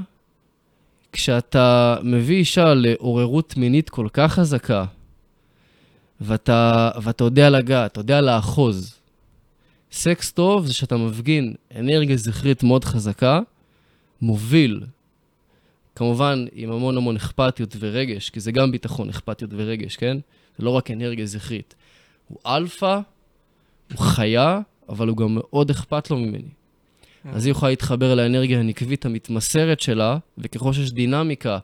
כשאתה 1.13 1.97
מביא 2.03 2.37
אישה 2.37 2.75
לעוררות 2.75 3.57
מינית 3.57 3.91
כל 3.91 4.09
כך 4.13 4.33
חזקה, 4.33 4.85
ואתה, 6.21 6.91
ואתה 7.03 7.25
יודע 7.25 7.51
לגעת, 7.51 7.93
אתה 7.93 8.01
יודע 8.01 8.21
לאחוז, 8.21 8.99
סקס 9.93 10.33
טוב 10.33 10.67
זה 10.67 10.75
שאתה 10.75 10.97
מפגין 10.97 11.55
אנרגיה 11.77 12.17
זכרית 12.17 12.63
מאוד 12.63 12.85
חזקה, 12.85 13.41
מוביל 14.23 14.81
כמובן, 15.99 16.47
עם 16.53 16.73
המון 16.73 16.97
המון 16.97 17.17
אכפתיות 17.17 17.77
ורגש, 17.79 18.31
כי 18.31 18.41
זה 18.41 18.53
גם 18.53 18.73
ביטחון, 18.73 19.09
אכפתיות 19.09 19.51
ורגש, 19.57 19.97
כן? 19.97 20.17
זה 20.59 20.65
לא 20.65 20.71
רק 20.71 20.91
אנרגיה 20.91 21.27
זכרית. 21.27 21.75
הוא 22.29 22.39
אלפא, 22.47 23.01
הוא 23.93 23.99
חיה, 23.99 24.61
אבל 24.89 25.09
הוא 25.09 25.17
גם 25.17 25.35
מאוד 25.35 25.71
אכפת 25.71 26.11
לו 26.11 26.17
ממני. 26.17 26.49
אז 27.25 27.47
היא 27.47 27.51
יכולה 27.51 27.71
להתחבר 27.71 28.15
לאנרגיה 28.15 28.61
הנקבית 28.61 29.07
המתמסרת 29.07 29.81
שלה, 29.81 30.19
וככל 30.39 30.73
שיש 30.73 30.93
דינמיקה 30.93 31.59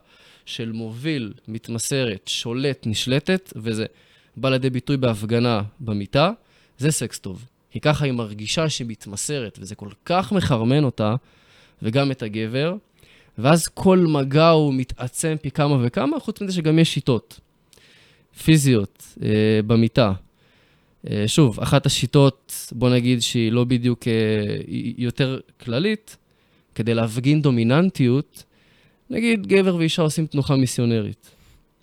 של 0.45 0.71
מוביל, 0.71 1.33
מתמסרת, 1.47 2.27
שולט, 2.27 2.87
נשלטת, 2.87 3.53
וזה 3.55 3.85
בא 4.37 4.49
לידי 4.49 4.69
ביטוי 4.69 4.97
בהפגנה 4.97 5.61
במיטה, 5.79 6.31
זה 6.77 6.91
סקס 6.91 7.19
טוב. 7.19 7.45
כי 7.71 7.79
ככה 7.79 8.05
היא 8.05 8.13
מרגישה 8.13 8.69
שהיא 8.69 8.87
מתמסרת, 8.87 9.57
וזה 9.61 9.75
כל 9.75 9.89
כך 10.05 10.31
מחרמן 10.31 10.83
אותה, 10.83 11.15
וגם 11.81 12.11
את 12.11 12.23
הגבר, 12.23 12.75
ואז 13.37 13.67
כל 13.67 13.99
מגע 13.99 14.49
הוא 14.49 14.73
מתעצם 14.73 15.35
פי 15.41 15.51
כמה 15.51 15.77
וכמה, 15.81 16.19
חוץ 16.19 16.41
מזה 16.41 16.53
שגם 16.53 16.79
יש 16.79 16.93
שיטות 16.93 17.39
פיזיות 18.43 19.03
אה, 19.23 19.59
במיטה. 19.67 20.13
אה, 21.09 21.23
שוב, 21.27 21.59
אחת 21.59 21.85
השיטות, 21.85 22.53
בוא 22.71 22.89
נגיד 22.89 23.21
שהיא 23.21 23.51
לא 23.51 23.63
בדיוק, 23.63 24.07
אה, 24.07 24.13
היא 24.67 24.93
יותר 24.97 25.39
כללית, 25.63 26.17
כדי 26.75 26.93
להפגין 26.93 27.41
דומיננטיות, 27.41 28.43
נגיד 29.09 29.47
גבר 29.47 29.75
ואישה 29.75 30.01
עושים 30.01 30.25
תנוחה 30.27 30.55
מיסיונרית. 30.55 31.31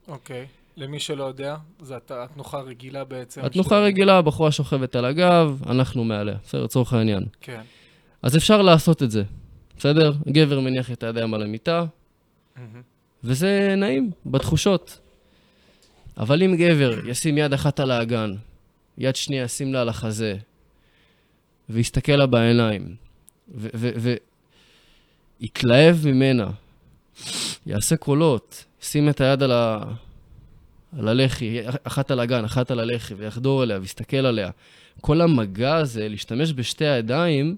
אוקיי. 0.08 0.46
למי 0.76 1.00
שלא 1.00 1.24
יודע, 1.24 1.56
זו 1.82 1.94
הת- 1.94 2.10
התנוחה 2.10 2.58
הרגילה 2.58 3.04
בעצם. 3.04 3.44
התנוחה 3.44 3.68
של- 3.76 3.82
רגילה, 3.82 4.18
הבחורה 4.18 4.52
שוכבת 4.52 4.96
על 4.96 5.04
הגב, 5.04 5.62
אנחנו 5.66 6.04
מעליה, 6.04 6.34
בסדר, 6.44 6.64
לצורך 6.64 6.92
העניין. 6.92 7.24
כן. 7.40 7.60
אז 8.22 8.36
אפשר 8.36 8.62
לעשות 8.62 9.02
את 9.02 9.10
זה, 9.10 9.22
בסדר? 9.78 10.12
גבר 10.28 10.60
מניח 10.60 10.90
את 10.90 11.02
הידיים 11.02 11.34
על 11.34 11.42
המיטה. 11.42 11.84
וזה 13.24 13.74
נעים, 13.76 14.10
בתחושות. 14.26 14.98
אבל 16.16 16.42
אם 16.42 16.56
גבר 16.56 16.98
ישים 17.08 17.38
יד 17.38 17.52
אחת 17.52 17.80
על 17.80 17.90
האגן, 17.90 18.34
יד 18.98 19.16
שנייה 19.16 19.44
ישים 19.44 19.72
לה 19.72 19.80
על 19.80 19.88
החזה, 19.88 20.36
ויסתכל 21.68 22.12
לה 22.12 22.26
בעיניים, 22.26 22.94
ויתלהב 25.40 25.96
ממנה, 26.04 26.50
יעשה 27.66 27.96
קולות, 27.96 28.64
ישים 28.82 29.08
את 29.08 29.20
היד 29.20 29.42
על, 29.42 29.52
ה... 29.52 29.82
על 30.98 31.08
הלחי, 31.08 31.60
אחת 31.84 32.10
על 32.10 32.20
האגן, 32.20 32.44
אחת 32.44 32.70
על 32.70 32.80
הלחי, 32.80 33.14
ויחדור 33.14 33.62
אליה, 33.62 33.78
ויסתכל 33.78 34.16
עליה. 34.16 34.50
כל 35.00 35.20
המגע 35.20 35.76
הזה, 35.76 36.08
להשתמש 36.08 36.52
בשתי 36.52 36.86
הידיים, 36.86 37.56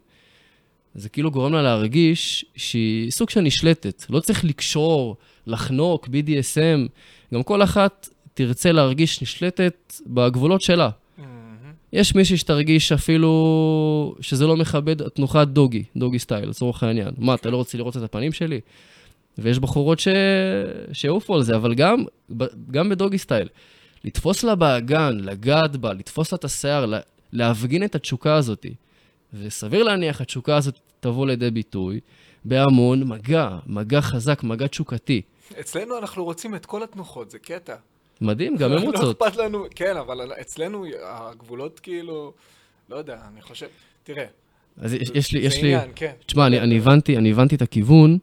זה 0.95 1.09
כאילו 1.09 1.31
גורם 1.31 1.53
לה 1.53 1.63
להרגיש 1.63 2.45
שהיא 2.57 3.11
סוג 3.11 3.31
של 3.31 3.41
נשלטת. 3.41 4.07
לא 4.11 4.21
צריך 4.21 4.45
לקשור, 4.45 5.17
לחנוק, 5.47 6.07
BDSM. 6.07 6.89
גם 7.35 7.43
כל 7.43 7.63
אחת 7.63 8.09
תרצה 8.35 8.73
להרגיש 8.73 9.23
נשלטת 9.23 9.95
בגבולות 10.07 10.63
שלה. 10.63 10.91
יש 11.95 12.15
מישהי 12.15 12.37
שתרגיש 12.37 12.93
אפילו 12.93 14.15
שזה 14.21 14.47
לא 14.47 14.57
מכבד 14.57 15.09
תנוחת 15.09 15.49
דוגי, 15.49 15.85
דוגי 15.97 16.19
סטייל, 16.19 16.49
לצורך 16.49 16.83
העניין. 16.83 17.15
מה, 17.19 17.35
אתה 17.35 17.51
לא 17.51 17.57
רוצה 17.57 17.79
לראות 17.79 17.97
את 17.97 18.03
הפנים 18.03 18.33
שלי? 18.33 18.61
ויש 19.39 19.59
בחורות 19.59 19.99
ש... 19.99 20.09
שיעופו 20.93 21.35
על 21.35 21.43
זה, 21.43 21.57
אבל 21.57 21.75
גם, 21.75 22.05
גם 22.71 22.89
בדוגי 22.89 23.19
סטייל. 23.19 23.49
לתפוס 24.05 24.45
לה 24.45 24.55
באגן, 24.55 25.17
לגעת 25.21 25.77
בה, 25.77 25.93
לתפוס 25.93 26.33
לה 26.33 26.37
את 26.37 26.45
השיער, 26.45 26.87
לה... 26.87 27.01
להפגין 27.33 27.85
את 27.85 27.95
התשוקה 27.95 28.35
הזאת. 28.35 28.67
וסביר 29.35 29.83
להניח, 29.83 30.21
התשוקה 30.21 30.57
הזאת 30.57 30.79
תבוא 31.01 31.27
לידי 31.27 31.51
ביטוי 31.51 32.01
בהמון 32.45 33.09
מגע, 33.09 33.49
מגע 33.67 34.01
חזק, 34.01 34.43
מגע 34.43 34.67
תשוקתי. 34.67 35.23
אצלנו 35.61 35.99
אנחנו 35.99 36.25
רוצים 36.25 36.55
את 36.55 36.67
כל 36.67 36.83
התנוחות, 36.83 37.31
זה 37.31 37.39
קטע. 37.39 37.75
מדהים, 38.21 38.57
גם 38.57 38.73
הן 38.73 38.79
לא 38.79 38.87
רוצות. 38.87 39.23
אכפת 39.23 39.37
לנו, 39.37 39.67
כן, 39.75 39.97
אבל 39.97 40.33
אצלנו 40.41 40.85
הגבולות 41.03 41.81
כאילו, 41.81 42.33
לא 42.89 42.97
יודע, 42.97 43.19
אני 43.33 43.43
חושב, 43.43 43.67
תראה, 44.03 44.27
אז 44.81 44.95
יש, 44.95 45.11
יש 45.15 45.33
לי, 45.33 45.41
יש 45.41 45.63
לי... 45.63 45.75
כן. 45.95 46.13
תשמע, 46.27 46.47
אני, 46.47 46.61
אני, 46.61 46.77
הבנתי, 46.77 47.17
אני 47.17 47.31
הבנתי 47.31 47.55
את 47.55 47.63
הכיוון. 47.63 48.19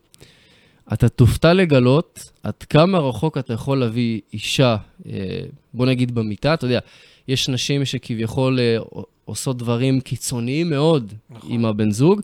אתה 0.93 1.09
תופתע 1.09 1.53
לגלות 1.53 2.31
עד 2.43 2.63
כמה 2.69 2.99
רחוק 2.99 3.37
אתה 3.37 3.53
יכול 3.53 3.79
להביא 3.79 4.21
אישה, 4.33 4.77
אה, 5.05 5.41
בוא 5.73 5.85
נגיד 5.85 6.15
במיטה, 6.15 6.53
אתה 6.53 6.65
יודע, 6.65 6.79
יש 7.27 7.49
נשים 7.49 7.85
שכביכול 7.85 8.59
אה, 8.59 8.77
עושות 9.25 9.57
דברים 9.57 10.01
קיצוניים 10.01 10.69
מאוד 10.69 11.13
נכון. 11.29 11.51
עם 11.51 11.65
הבן 11.65 11.91
זוג, 11.91 12.21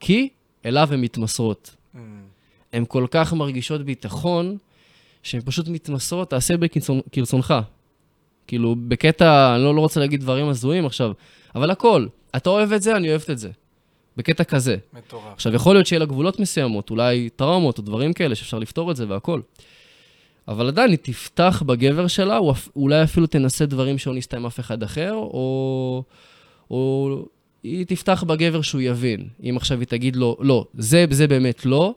כי 0.00 0.28
אליו 0.66 0.88
הן 0.92 1.00
מתמסרות. 1.00 1.76
מהמם. 1.94 2.22
הן 2.72 2.84
כל 2.88 3.06
כך 3.10 3.32
מרגישות 3.32 3.82
ביטחון, 3.82 4.56
שהן 5.24 5.40
פשוט 5.44 5.68
מתמסרות, 5.68 6.30
תעשה 6.30 6.54
בכרצונ- 6.56 7.08
כרצונך. 7.12 7.54
כאילו, 8.46 8.76
בקטע, 8.88 9.54
אני 9.54 9.64
לא, 9.64 9.74
לא 9.74 9.80
רוצה 9.80 10.00
להגיד 10.00 10.20
דברים 10.20 10.48
הזויים 10.48 10.86
עכשיו, 10.86 11.12
אבל 11.54 11.70
הכל. 11.70 12.06
אתה 12.36 12.50
אוהב 12.50 12.72
את 12.72 12.82
זה, 12.82 12.96
אני 12.96 13.08
אוהבת 13.10 13.30
את 13.30 13.38
זה. 13.38 13.50
בקטע 14.16 14.44
כזה. 14.44 14.76
מטורף. 14.92 15.24
עכשיו, 15.32 15.54
יכול 15.54 15.74
להיות 15.76 15.86
שיהיה 15.86 16.00
לה 16.00 16.06
גבולות 16.06 16.40
מסוימות, 16.40 16.90
אולי 16.90 17.28
טראומות 17.36 17.78
או 17.78 17.82
דברים 17.82 18.12
כאלה 18.12 18.34
שאפשר 18.34 18.58
לפתור 18.58 18.90
את 18.90 18.96
זה 18.96 19.04
והכל. 19.08 19.40
אבל 20.48 20.68
עדיין, 20.68 20.90
היא 20.90 20.98
תפתח 21.02 21.62
בגבר 21.66 22.06
שלה, 22.06 22.38
או 22.38 22.54
אולי 22.76 23.02
אפילו 23.02 23.26
תנסה 23.26 23.66
דברים 23.66 23.98
שלא 23.98 24.14
ניסתה 24.14 24.36
עם 24.36 24.46
אף 24.46 24.60
אחד 24.60 24.82
אחר, 24.82 25.12
או, 25.12 26.02
או 26.70 27.10
היא 27.62 27.86
תפתח 27.86 28.24
בגבר 28.26 28.62
שהוא 28.62 28.80
יבין. 28.80 29.28
אם 29.50 29.56
עכשיו 29.56 29.78
היא 29.78 29.86
תגיד 29.86 30.16
לו, 30.16 30.36
לא, 30.40 30.66
זה, 30.74 31.04
זה 31.10 31.26
באמת 31.26 31.66
לא, 31.66 31.94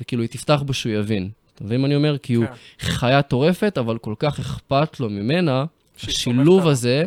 וכאילו 0.00 0.22
היא 0.22 0.30
תפתח 0.30 0.62
בו 0.66 0.72
שהוא 0.74 0.92
יבין. 0.92 1.30
אתה 1.58 1.66
מבין 1.66 1.80
מה 1.80 1.86
אני 1.86 1.94
אומר? 1.94 2.18
כי 2.18 2.34
הוא 2.34 2.46
כן. 2.46 2.52
חיה 2.78 3.22
טורפת, 3.22 3.78
אבל 3.78 3.98
כל 3.98 4.14
כך 4.18 4.40
אכפת 4.40 5.00
לו 5.00 5.10
ממנה, 5.10 5.64
השילוב. 5.96 6.66
הזה 6.66 7.04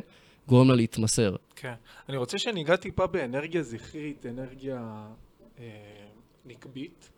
גורם 0.47 0.69
לה 0.69 0.75
להתמסר. 0.75 1.35
כן. 1.55 1.73
אני 2.09 2.17
רוצה 2.17 2.37
שניגע 2.37 2.75
טיפה 2.75 3.07
באנרגיה 3.07 3.63
זכרית, 3.63 4.25
אנרגיה 4.25 5.05
אה, 5.59 5.65
נקבית. 6.45 7.09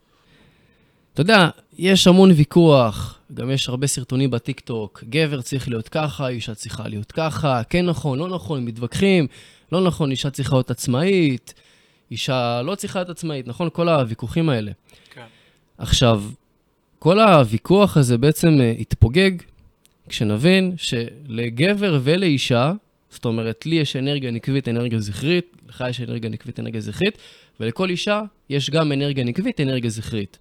אתה 1.14 1.22
יודע, 1.22 1.50
יש 1.78 2.08
המון 2.08 2.32
ויכוח, 2.32 3.20
גם 3.34 3.52
יש 3.52 3.70
הרבה 3.70 3.88
סרטונים 3.88 4.32
בטיקטוק, 4.32 5.04
גבר 5.10 5.42
צריך 5.42 5.70
להיות 5.70 5.90
ככה, 5.90 6.28
אישה 6.28 6.56
צריכה 6.56 6.88
להיות 6.88 7.12
ככה, 7.12 7.62
כן 7.64 7.86
נכון, 7.86 8.20
לא 8.20 8.30
נכון, 8.30 8.66
מתווכחים, 8.66 9.28
לא 9.72 9.84
נכון, 9.84 10.12
אישה 10.12 10.30
צריכה 10.30 10.56
להיות 10.56 10.72
עצמאית, 10.72 11.54
אישה 12.12 12.62
לא 12.62 12.76
צריכה 12.76 13.00
להיות 13.00 13.10
עצמאית, 13.10 13.48
נכון? 13.48 13.70
כל 13.74 13.90
הוויכוחים 13.90 14.50
האלה. 14.50 14.72
כן. 15.10 15.26
עכשיו, 15.78 16.24
כל 17.04 17.20
הוויכוח 17.20 17.98
הזה 17.98 18.18
בעצם 18.18 18.62
אה, 18.62 18.74
יתפוגג 18.78 19.32
כשנבין 20.10 20.74
שלגבר 20.78 22.00
ולאישה, 22.04 22.72
זאת 23.10 23.26
אומרת, 23.26 23.66
לי 23.66 23.76
יש 23.76 23.96
אנרגיה 23.96 24.32
נקבית, 24.32 24.68
אנרגיה 24.70 25.00
זכרית, 25.00 25.46
לך 25.70 25.84
יש 25.90 26.02
אנרגיה 26.02 26.30
נקבית, 26.30 26.60
אנרגיה 26.60 26.82
זכרית, 26.82 27.18
ולכל 27.60 27.90
אישה 27.90 28.22
יש 28.50 28.70
גם 28.70 28.92
אנרגיה 28.92 29.24
נקבית, 29.24 29.62
אנרגיה 29.62 29.90
זכרית. 29.90 30.38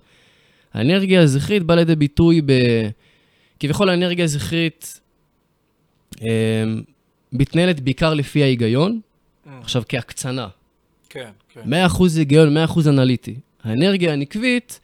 האנרגיה 0.75 1.22
הזכרית 1.22 1.62
באה 1.62 1.77
לידי 1.77 1.96
ביטוי 1.96 2.40
ב... 2.46 2.53
כביכול 3.61 3.88
האנרגיה 3.88 4.25
הזכרית 4.25 5.01
אה, 6.22 6.64
מתנהלת 7.33 7.81
בעיקר 7.81 8.14
לפי 8.14 8.42
ההיגיון, 8.42 9.01
מהמם. 9.46 9.61
עכשיו 9.61 9.83
כהקצנה. 9.88 10.48
כן, 11.09 11.31
כן. 11.48 11.87
100% 11.87 12.03
היגיון, 12.16 12.57
100% 12.57 12.88
אנליטי. 12.88 13.35
האנרגיה 13.64 14.12
הנקבית, 14.12 14.81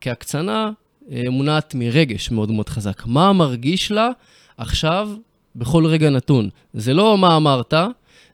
כהקצנה, 0.00 0.64
אה, 0.64 0.87
מונעת 1.10 1.74
מרגש 1.74 2.30
מאוד 2.30 2.50
מאוד 2.50 2.68
חזק. 2.68 3.02
מה 3.06 3.32
מרגיש 3.32 3.92
לה 3.92 4.08
עכשיו, 4.56 5.10
בכל 5.56 5.86
רגע 5.86 6.10
נתון? 6.10 6.48
זה 6.74 6.94
לא 6.94 7.18
מה 7.18 7.36
אמרת, 7.36 7.74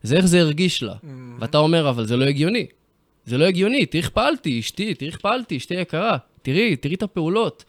זה 0.03 0.17
איך 0.17 0.27
זה 0.27 0.41
הרגיש 0.41 0.83
לה. 0.83 0.95
מהמם. 1.03 1.37
ואתה 1.41 1.59
אומר, 1.59 1.89
אבל 1.89 2.07
זה 2.07 2.17
לא 2.17 2.25
הגיוני. 2.25 2.67
זה 3.27 3.39
לא 3.39 3.45
הגיוני, 3.45 3.87
תראי 3.87 4.03
איך 4.03 4.11
פעלתי, 4.11 4.61
אשתי, 4.61 4.95
תראי 4.95 5.11
איך 5.11 5.19
פעלתי, 5.19 5.57
אשתי 5.57 5.75
יקרה. 5.75 6.17
תראי, 6.43 6.77
תראי 6.77 6.95
את 6.95 7.03
הפעולות. 7.03 7.65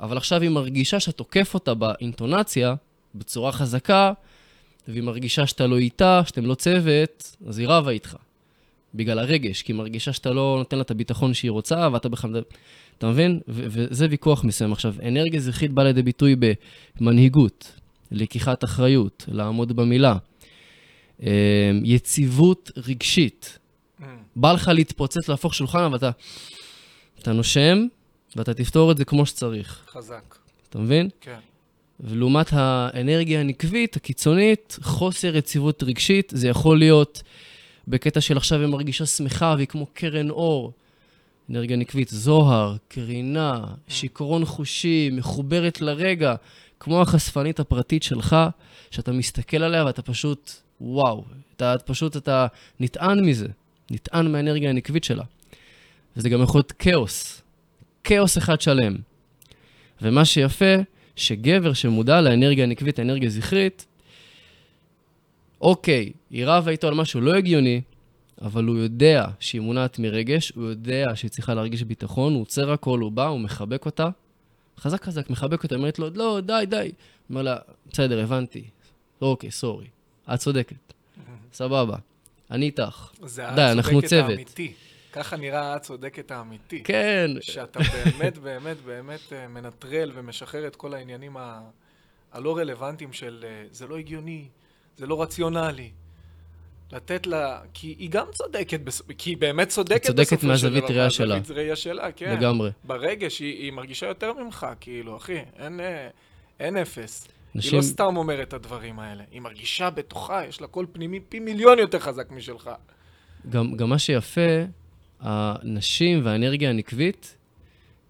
אבל 0.00 0.16
עכשיו 0.16 0.42
היא 0.42 0.50
מרגישה 0.50 1.00
שאתה 1.00 1.12
תוקף 1.12 1.54
אותה 1.54 1.74
באינטונציה, 1.74 2.74
בצורה 3.14 3.52
חזקה, 3.52 4.12
והיא 4.88 5.02
מרגישה 5.02 5.46
שאתה 5.46 5.66
לא 5.66 5.78
איתה, 5.78 6.20
שאתם 6.26 6.46
לא 6.46 6.54
צוות, 6.54 7.36
אז 7.46 7.58
היא 7.58 7.68
רבה 7.68 7.90
איתך. 7.90 8.16
בגלל 8.94 9.18
הרגש, 9.18 9.62
כי 9.62 9.72
היא 9.72 9.78
מרגישה 9.78 10.12
שאתה 10.12 10.30
לא 10.30 10.54
נותן 10.58 10.76
לה 10.76 10.82
את 10.82 10.90
הביטחון 10.90 11.34
שהיא 11.34 11.50
רוצה, 11.50 11.88
ואתה 11.92 12.08
בכלל... 12.08 12.42
אתה 12.98 13.06
מבין? 13.06 13.40
וזה 13.48 14.06
ויכוח 14.10 14.44
מסוים. 14.44 14.72
עכשיו, 14.72 14.94
אנרגיה 15.08 15.40
זכרית 15.40 15.72
באה 15.72 15.84
לידי 15.84 16.02
ביטוי 16.02 16.36
במנהיגות, 17.00 17.72
לקיחת 18.10 18.64
אחריות, 18.64 19.24
לעמוד 19.28 19.76
במילה, 19.76 20.16
אה, 21.22 21.70
יציבות 21.84 22.70
רגשית. 22.76 23.58
מהמם. 23.98 24.16
בא 24.36 24.52
לך 24.52 24.70
להתפוצץ, 24.74 25.28
להפוך 25.28 25.54
שולחן, 25.54 25.82
אבל 25.82 25.96
אתה, 25.96 26.10
אתה 27.18 27.32
נושם, 27.32 27.86
ואתה 28.36 28.54
תפתור 28.54 28.92
את 28.92 28.96
זה 28.96 29.04
כמו 29.04 29.26
שצריך. 29.26 29.84
חזק. 29.88 30.36
אתה 30.70 30.78
מבין? 30.78 31.08
כן. 31.20 31.38
ולעומת 32.00 32.46
האנרגיה 32.52 33.40
הנקבית, 33.40 33.96
הקיצונית, 33.96 34.78
חוסר 34.82 35.36
יציבות 35.36 35.82
רגשית, 35.82 36.32
זה 36.34 36.48
יכול 36.48 36.78
להיות 36.78 37.22
בקטע 37.88 38.20
של 38.20 38.36
עכשיו 38.36 38.60
היא 38.60 38.68
מרגישה 38.68 39.06
שמחה 39.06 39.54
והיא 39.56 39.66
כמו 39.66 39.86
קרן 39.86 40.30
אור, 40.30 40.72
אנרגיה 41.50 41.76
נקבית, 41.76 42.08
זוהר, 42.08 42.76
קרינה, 42.88 43.64
שיכרון 43.88 44.44
חושי, 44.44 45.10
מחוברת 45.12 45.80
לרגע, 45.80 46.34
כמו 46.80 47.02
החשפנית 47.02 47.60
הפרטית 47.60 48.02
שלך, 48.02 48.36
שאתה 48.90 49.12
מסתכל 49.12 49.62
עליה 49.62 49.84
ואתה 49.84 50.02
פשוט, 50.02 50.52
וואו, 50.80 51.24
אתה 51.56 51.74
פשוט, 51.84 52.16
אתה 52.16 52.46
נטען 52.80 53.24
מזה, 53.24 53.46
נטען 53.90 54.32
מהאנרגיה 54.32 54.70
הנקבית 54.70 55.04
שלה. 55.04 55.24
וזה 56.16 56.28
גם 56.28 56.42
יכול 56.42 56.58
להיות 56.58 56.72
כאוס, 56.72 57.42
כאוס 58.04 58.38
אחד 58.38 58.60
שלם. 58.60 58.96
ומה 60.02 60.24
שיפה, 60.24 60.74
שגבר 61.16 61.72
שמודע 61.72 62.20
לאנרגיה 62.20 62.64
הנקבית, 62.64 62.98
האנרגיה 62.98 63.26
הזכרית, 63.26 63.86
אוקיי, 65.60 66.12
היא 66.30 66.46
רבה 66.46 66.70
איתו 66.70 66.88
על 66.88 66.94
משהו 66.94 67.20
לא 67.20 67.34
הגיוני, 67.34 67.80
אבל 68.42 68.64
הוא 68.64 68.76
יודע 68.78 69.26
שהיא 69.40 69.60
מונעת 69.60 69.98
מרגש, 69.98 70.52
הוא 70.56 70.64
יודע 70.64 71.04
שהיא 71.14 71.30
צריכה 71.30 71.54
להרגיש 71.54 71.82
ביטחון, 71.82 72.34
הוא 72.34 72.42
עוצר 72.42 72.70
הכל, 72.72 72.98
הוא 73.00 73.12
בא, 73.12 73.26
הוא 73.26 73.40
מחבק 73.40 73.86
אותה. 73.86 74.08
חזק 74.80 75.04
חזק, 75.04 75.30
מחבק 75.30 75.62
אותה, 75.64 75.74
אומרת 75.74 75.98
לו, 75.98 76.08
לא, 76.14 76.40
די, 76.40 76.64
די. 76.68 76.92
אומר 77.30 77.42
לה, 77.42 77.56
בסדר, 77.92 78.22
הבנתי. 78.22 78.64
אוקיי, 79.20 79.50
סורי. 79.50 79.86
את 80.34 80.38
צודקת. 80.38 80.76
סבבה. 81.52 81.96
אני 82.50 82.66
איתך. 82.66 83.10
זה 83.22 83.42
די, 83.54 83.62
אנחנו 83.72 83.90
הצודקת 83.98 84.08
צוות. 84.10 84.30
האמיתי. 84.30 84.72
ככה 85.12 85.36
נראה 85.36 85.74
הצודקת 85.74 86.30
האמיתי. 86.30 86.82
כן, 86.82 87.30
שאתה 87.40 87.80
באמת, 87.92 88.38
באמת, 88.38 88.76
באמת 88.84 89.32
אה, 89.32 89.48
מנטרל 89.48 90.10
ומשחרר 90.14 90.66
את 90.66 90.76
כל 90.76 90.94
העניינים 90.94 91.36
ה- 91.36 91.60
הלא 92.32 92.56
רלוונטיים 92.56 93.12
של 93.12 93.44
אה, 93.48 93.64
זה 93.70 93.86
לא 93.86 93.96
הגיוני, 93.98 94.44
זה 94.96 95.06
לא 95.06 95.22
רציונלי. 95.22 95.90
לתת 96.92 97.26
לה, 97.26 97.60
כי 97.74 97.94
היא 97.98 98.10
גם 98.10 98.26
צודקת, 98.32 98.80
כי 99.18 99.30
היא 99.30 99.36
באמת 99.36 99.68
צודקת 99.68 100.06
צודקת 100.06 100.32
בסופו 100.32 100.40
של 100.40 100.46
מהזווית 100.46 100.84
דבר, 100.84 100.94
ראייה 100.94 101.10
שלה. 101.10 101.34
מהזווית 101.34 101.58
ראייה 101.58 101.76
שלה, 101.76 102.12
כן. 102.12 102.36
לגמרי. 102.38 102.70
ברגש 102.84 103.38
היא, 103.38 103.62
היא 103.62 103.72
מרגישה 103.72 104.06
יותר 104.06 104.32
ממך, 104.32 104.66
כאילו, 104.80 105.16
אחי, 105.16 105.38
אין, 105.58 105.80
אה, 105.80 106.08
אין 106.60 106.76
אפס. 106.76 107.28
היא 107.54 107.58
נשים, 107.58 107.76
לא 107.76 107.82
סתם 107.82 108.16
אומרת 108.16 108.48
את 108.48 108.52
הדברים 108.52 108.98
האלה, 108.98 109.24
היא 109.30 109.40
מרגישה 109.40 109.90
בתוכה, 109.90 110.46
יש 110.48 110.60
לה 110.60 110.66
קול 110.66 110.86
פנימי 110.92 111.20
פי 111.20 111.38
מיליון 111.38 111.78
יותר 111.78 111.98
חזק 111.98 112.30
משלך. 112.30 112.70
גם, 113.48 113.76
גם 113.76 113.88
מה 113.88 113.98
שיפה, 113.98 114.64
הנשים 115.20 116.24
והאנרגיה 116.24 116.70
הנקבית 116.70 117.36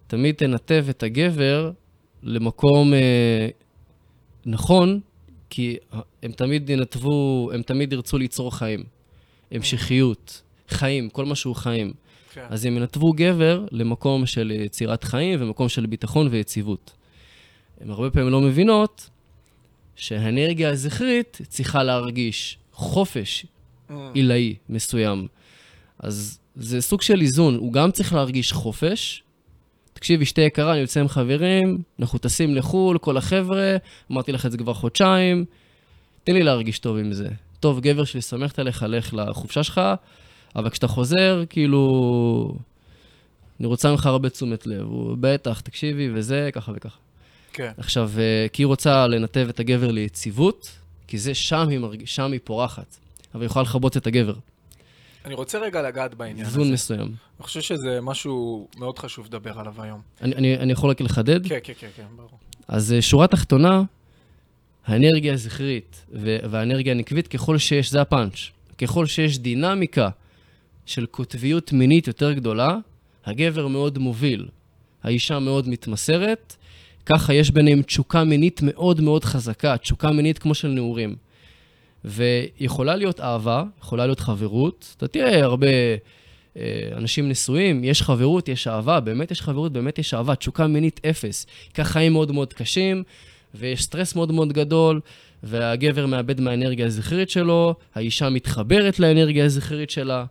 תמיד 0.06 0.34
תנתב 0.34 0.86
את 0.90 1.02
הגבר 1.02 1.70
למקום 2.22 2.94
אה, 2.94 3.48
נכון, 4.46 5.00
כי 5.50 5.76
הם 6.22 6.32
תמיד 6.32 6.70
ינתבו, 6.70 7.50
הם 7.54 7.62
תמיד 7.62 7.92
ירצו 7.92 8.18
ליצור 8.18 8.56
חיים. 8.56 8.84
המשכיות, 9.50 10.42
חיים, 10.68 11.08
כל 11.10 11.24
מה 11.24 11.34
שהוא 11.34 11.54
חיים. 11.54 11.92
כן. 12.32 12.46
אז 12.48 12.64
הם 12.64 12.76
ינתבו 12.76 13.12
גבר 13.12 13.64
למקום 13.70 14.26
של 14.26 14.50
יצירת 14.50 15.04
חיים 15.04 15.42
ומקום 15.42 15.68
של 15.68 15.86
ביטחון 15.86 16.28
ויציבות. 16.30 16.92
הן 17.80 17.90
הרבה 17.90 18.10
פעמים 18.10 18.28
לא 18.28 18.40
מבינות 18.40 19.10
שהאנרגיה 19.96 20.70
הזכרית 20.70 21.38
צריכה 21.48 21.82
להרגיש 21.82 22.58
חופש 22.72 23.46
Mm. 23.90 23.92
עילאי 24.14 24.54
מסוים. 24.68 25.26
אז 25.98 26.38
זה 26.56 26.80
סוג 26.80 27.02
של 27.02 27.20
איזון, 27.20 27.54
הוא 27.54 27.72
גם 27.72 27.90
צריך 27.90 28.14
להרגיש 28.14 28.52
חופש. 28.52 29.22
תקשיב, 30.06 30.20
אשתי 30.20 30.40
יקרה, 30.40 30.72
אני 30.72 30.80
יוצא 30.80 31.00
עם 31.00 31.08
חברים, 31.08 31.78
אנחנו 32.00 32.18
טסים 32.18 32.54
לחו"ל, 32.54 32.98
כל 32.98 33.16
החבר'ה, 33.16 33.76
אמרתי 34.12 34.32
לך 34.32 34.46
את 34.46 34.50
זה 34.52 34.58
כבר 34.58 34.74
חודשיים, 34.74 35.44
תן 36.24 36.32
לי 36.32 36.42
להרגיש 36.42 36.78
טוב 36.78 36.96
עם 36.96 37.12
זה. 37.12 37.28
טוב, 37.60 37.80
גבר 37.80 38.04
שלי, 38.04 38.22
סומכת 38.22 38.58
עליך, 38.58 38.84
לך 38.88 39.14
לחופשה 39.14 39.62
שלך, 39.62 39.80
אבל 40.56 40.70
כשאתה 40.70 40.88
חוזר, 40.88 41.44
כאילו... 41.50 42.54
אני 43.60 43.66
רוצה 43.66 43.90
ממך 43.90 44.06
הרבה 44.06 44.28
תשומת 44.28 44.66
לב. 44.66 44.80
הוא, 44.80 45.16
בטח, 45.20 45.60
תקשיבי, 45.60 46.08
וזה, 46.14 46.50
ככה 46.52 46.72
וככה. 46.76 46.98
כן. 47.52 47.72
עכשיו, 47.78 48.10
אה, 48.18 48.46
כי 48.52 48.62
היא 48.62 48.66
רוצה 48.66 49.06
לנתב 49.06 49.46
את 49.50 49.60
הגבר 49.60 49.90
ליציבות, 49.90 50.70
כי 51.06 51.18
זה 51.18 51.34
שם 51.34 51.68
היא, 51.68 51.78
מרג... 51.78 52.02
שם 52.04 52.32
היא 52.32 52.40
פורחת. 52.44 52.96
אבל 53.34 53.42
היא 53.42 53.46
יכולה 53.46 53.62
לכבות 53.62 53.96
את 53.96 54.06
הגבר. 54.06 54.34
אני 55.26 55.34
רוצה 55.34 55.58
רגע 55.58 55.82
לגעת 55.82 56.14
בעניין 56.14 56.46
הזה. 56.46 56.58
איזון 56.58 56.72
מסוים. 56.72 57.00
אני 57.00 57.44
חושב 57.44 57.60
שזה 57.60 58.00
משהו 58.02 58.68
מאוד 58.78 58.98
חשוב 58.98 59.26
לדבר 59.26 59.58
עליו 59.58 59.82
היום. 59.82 60.00
אני, 60.22 60.34
אני, 60.34 60.56
אני 60.56 60.72
יכול 60.72 60.90
רק 60.90 61.00
לחדד? 61.00 61.46
כן, 61.48 61.58
כן, 61.62 61.72
כן, 61.78 61.88
כן, 61.96 62.04
ברור. 62.16 62.38
אז 62.68 62.92
אה, 62.92 63.02
שורה 63.02 63.26
תחתונה, 63.26 63.82
האנרגיה 64.86 65.32
הזכרית 65.32 66.04
והאנרגיה 66.50 66.92
הנקבית, 66.92 67.28
ככל 67.28 67.58
שיש, 67.58 67.90
זה 67.90 68.00
הפאנץ', 68.00 68.36
ככל 68.78 69.06
שיש 69.06 69.38
דינמיקה 69.38 70.08
של 70.86 71.06
קוטביות 71.06 71.72
מינית 71.72 72.06
יותר 72.06 72.32
גדולה, 72.32 72.76
הגבר 73.24 73.66
מאוד 73.66 73.98
מוביל, 73.98 74.48
האישה 75.02 75.38
מאוד 75.38 75.68
מתמסרת, 75.68 76.56
ככה 77.06 77.34
יש 77.34 77.50
ביניהם 77.50 77.82
תשוקה 77.82 78.24
מינית 78.24 78.60
מאוד 78.62 79.00
מאוד 79.00 79.24
חזקה, 79.24 79.76
תשוקה 79.76 80.10
מינית 80.10 80.38
כמו 80.38 80.54
של 80.54 80.68
נעורים. 80.68 81.16
ויכולה 82.06 82.96
להיות 82.96 83.20
אהבה, 83.20 83.64
יכולה 83.80 84.06
להיות 84.06 84.20
חברות. 84.20 84.94
אתה 84.96 85.08
תראה 85.08 85.44
הרבה 85.44 85.66
אה, 86.56 86.88
אנשים 86.96 87.28
נשואים, 87.28 87.84
יש 87.84 88.02
חברות, 88.02 88.48
יש 88.48 88.66
אהבה, 88.66 89.00
באמת 89.00 89.30
יש 89.30 89.42
חברות, 89.42 89.72
באמת 89.72 89.98
יש 89.98 90.14
אהבה, 90.14 90.34
תשוקה 90.34 90.66
מינית 90.66 91.00
אפס. 91.10 91.46
כך 91.74 91.88
חיים 91.88 92.12
מאוד 92.12 92.32
מאוד 92.32 92.52
קשים, 92.52 93.02
ויש 93.54 93.82
סטרס 93.82 94.14
מאוד 94.14 94.32
מאוד 94.32 94.52
גדול, 94.52 95.00
והגבר 95.42 96.06
מאבד 96.06 96.40
מהאנרגיה 96.40 96.86
הזכרית 96.86 97.30
שלו, 97.30 97.74
האישה 97.94 98.30
מתחברת 98.30 98.98
לאנרגיה 98.98 99.44
הזכרית 99.44 99.90
שלה. 99.90 100.24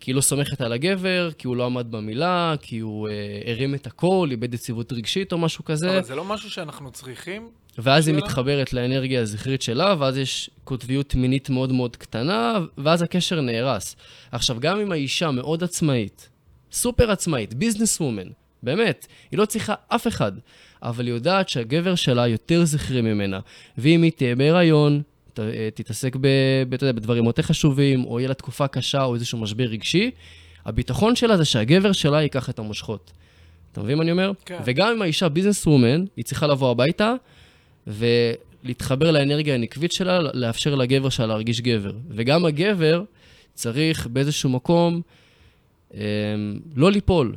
כי 0.00 0.10
היא 0.10 0.16
לא 0.16 0.20
סומכת 0.20 0.60
על 0.60 0.72
הגבר, 0.72 1.30
כי 1.38 1.46
הוא 1.46 1.56
לא 1.56 1.66
עמד 1.66 1.86
במילה, 1.90 2.54
כי 2.60 2.78
הוא 2.78 3.08
אה, 3.08 3.12
הרים 3.46 3.74
את 3.74 3.86
הכל, 3.86 4.28
איבד 4.30 4.54
יציבות 4.54 4.92
רגשית 4.92 5.32
או 5.32 5.38
משהו 5.38 5.64
כזה. 5.64 5.90
אבל 5.90 6.04
זה 6.04 6.14
לא 6.14 6.24
משהו 6.24 6.50
שאנחנו 6.50 6.90
צריכים. 6.90 7.48
ואז 7.78 8.08
היא 8.08 8.16
שלה? 8.16 8.24
מתחברת 8.24 8.72
לאנרגיה 8.72 9.20
הזכרית 9.20 9.62
שלה, 9.62 9.94
ואז 9.98 10.16
יש 10.16 10.50
קוטביות 10.64 11.14
מינית 11.14 11.50
מאוד 11.50 11.72
מאוד 11.72 11.96
קטנה, 11.96 12.58
ואז 12.78 13.02
הקשר 13.02 13.40
נהרס. 13.40 13.96
עכשיו, 14.32 14.56
גם 14.60 14.80
אם 14.80 14.92
האישה 14.92 15.30
מאוד 15.30 15.64
עצמאית, 15.64 16.28
סופר 16.72 17.10
עצמאית, 17.10 17.54
ביזנס 17.54 18.00
וומן, 18.00 18.28
באמת, 18.62 19.06
היא 19.30 19.38
לא 19.38 19.44
צריכה 19.44 19.74
אף 19.88 20.06
אחד, 20.06 20.32
אבל 20.82 21.06
היא 21.06 21.14
יודעת 21.14 21.48
שהגבר 21.48 21.94
שלה 21.94 22.28
יותר 22.28 22.64
זכרי 22.64 23.00
ממנה, 23.00 23.40
ואם 23.78 24.02
היא 24.02 24.12
תהיה 24.12 24.36
בהיריון, 24.36 25.02
ת, 25.32 25.40
אה, 25.40 25.68
תתעסק 25.74 26.16
ב, 26.16 26.26
ב, 26.68 26.72
יודע, 26.72 26.92
בדברים 26.92 27.24
יותר 27.24 27.42
חשובים, 27.42 28.04
או 28.04 28.20
יהיה 28.20 28.28
לה 28.28 28.34
תקופה 28.34 28.68
קשה, 28.68 29.02
או 29.02 29.14
איזשהו 29.14 29.38
משבר 29.38 29.64
רגשי, 29.64 30.10
הביטחון 30.64 31.16
שלה 31.16 31.36
זה 31.36 31.44
שהגבר 31.44 31.92
שלה 31.92 32.22
ייקח 32.22 32.50
את 32.50 32.58
המושכות. 32.58 33.12
אתה 33.72 33.80
מבין 33.80 33.96
מה 33.96 34.02
אני 34.02 34.10
אומר? 34.10 34.32
כן. 34.44 34.58
וגם 34.64 34.92
אם 34.92 35.02
האישה 35.02 35.28
ביזנס 35.28 35.66
וומן, 35.66 36.04
היא 36.16 36.24
צריכה 36.24 36.46
לבוא 36.46 36.70
הביתה, 36.70 37.14
ולהתחבר 37.86 39.10
לאנרגיה 39.10 39.54
הנקבית 39.54 39.92
שלה, 39.92 40.20
לאפשר 40.34 40.74
לגבר 40.74 41.08
שלה 41.08 41.26
להרגיש 41.26 41.60
גבר. 41.60 41.92
וגם 42.10 42.44
הגבר 42.44 43.02
צריך 43.54 44.06
באיזשהו 44.06 44.50
מקום 44.50 45.00
אה, 45.94 46.00
לא 46.76 46.92
ליפול, 46.92 47.36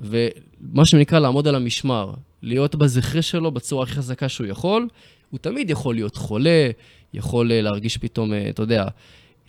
ומה 0.00 0.86
שנקרא 0.86 1.18
לעמוד 1.18 1.48
על 1.48 1.54
המשמר, 1.54 2.12
להיות 2.42 2.74
בזכרי 2.74 3.22
שלו 3.22 3.50
בצורה 3.50 3.82
הכי 3.82 3.94
חזקה 3.94 4.28
שהוא 4.28 4.46
יכול. 4.46 4.88
הוא 5.30 5.38
תמיד 5.38 5.70
יכול 5.70 5.94
להיות 5.94 6.16
חולה, 6.16 6.70
יכול 7.14 7.52
אה, 7.52 7.62
להרגיש 7.62 7.96
פתאום, 7.96 8.32
אה, 8.32 8.48
אתה 8.50 8.62
יודע, 8.62 8.84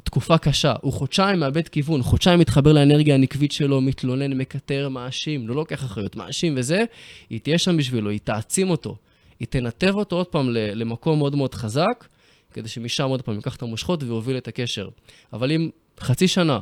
תקופה 0.03 0.37
קשה. 0.37 0.73
הוא 0.81 0.93
חודשיים 0.93 1.39
מאבד 1.39 1.67
כיוון, 1.67 2.01
חודשיים 2.01 2.39
מתחבר 2.39 2.73
לאנרגיה 2.73 3.15
הנקבית 3.15 3.51
שלו, 3.51 3.81
מתלונן, 3.81 4.33
מקטר, 4.33 4.89
מאשים, 4.89 5.47
לא 5.47 5.55
לוקח 5.55 5.83
אחריות, 5.83 6.15
מאשים 6.15 6.53
וזה, 6.57 6.83
היא 7.29 7.39
תהיה 7.39 7.57
שם 7.57 7.77
בשבילו, 7.77 8.09
היא 8.09 8.19
תעצים 8.23 8.69
אותו. 8.69 8.95
היא 9.39 9.47
תנתב 9.47 9.93
אותו 9.95 10.15
עוד 10.15 10.27
פעם 10.27 10.49
למקום 10.49 11.17
מאוד 11.17 11.35
מאוד 11.35 11.55
חזק, 11.55 12.07
כדי 12.53 12.69
שמשם 12.69 13.09
עוד 13.09 13.21
פעם 13.21 13.35
ייקח 13.35 13.55
את 13.55 13.61
המושכות 13.61 14.03
ויוביל 14.03 14.37
את 14.37 14.47
הקשר. 14.47 14.89
אבל 15.33 15.51
אם 15.51 15.69
חצי 15.99 16.27
שנה 16.27 16.59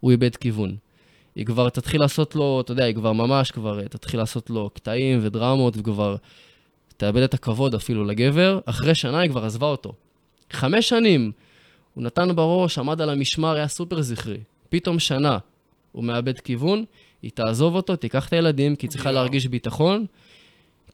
הוא 0.00 0.10
איבד 0.10 0.36
כיוון, 0.36 0.76
היא 1.34 1.46
כבר 1.46 1.68
תתחיל 1.68 2.00
לעשות 2.00 2.34
לו, 2.34 2.60
אתה 2.60 2.72
יודע, 2.72 2.84
היא 2.84 2.94
כבר 2.94 3.12
ממש 3.12 3.50
כבר 3.50 3.80
אה, 3.80 3.88
תתחיל 3.88 4.20
לעשות 4.20 4.50
לו 4.50 4.70
קטעים 4.74 5.18
ודרמות, 5.22 5.76
וכבר 5.76 6.16
תאבד 6.96 7.22
את 7.22 7.34
הכבוד 7.34 7.74
אפילו 7.74 8.04
לגבר, 8.04 8.58
אחרי 8.64 8.94
שנה 8.94 9.18
היא 9.18 9.30
כבר 9.30 9.44
עזבה 9.44 9.66
אותו. 9.66 9.92
חמש 10.52 10.88
שנים, 10.88 11.32
הוא 11.94 12.04
נתן 12.04 12.36
בראש, 12.36 12.78
עמד 12.78 13.00
על 13.00 13.10
המשמר, 13.10 13.54
היה 13.54 13.68
סופר 13.68 14.02
זכרי. 14.02 14.38
פתאום 14.68 14.98
שנה, 14.98 15.38
הוא 15.92 16.04
מאבד 16.04 16.38
כיוון, 16.38 16.84
היא 17.22 17.30
תעזוב 17.34 17.74
אותו, 17.74 17.96
תיקח 17.96 18.28
את 18.28 18.32
הילדים, 18.32 18.76
כי 18.76 18.86
היא 18.86 18.90
צריכה. 18.90 19.12
להרגיש 19.12 19.46
ביטחון, 19.46 20.06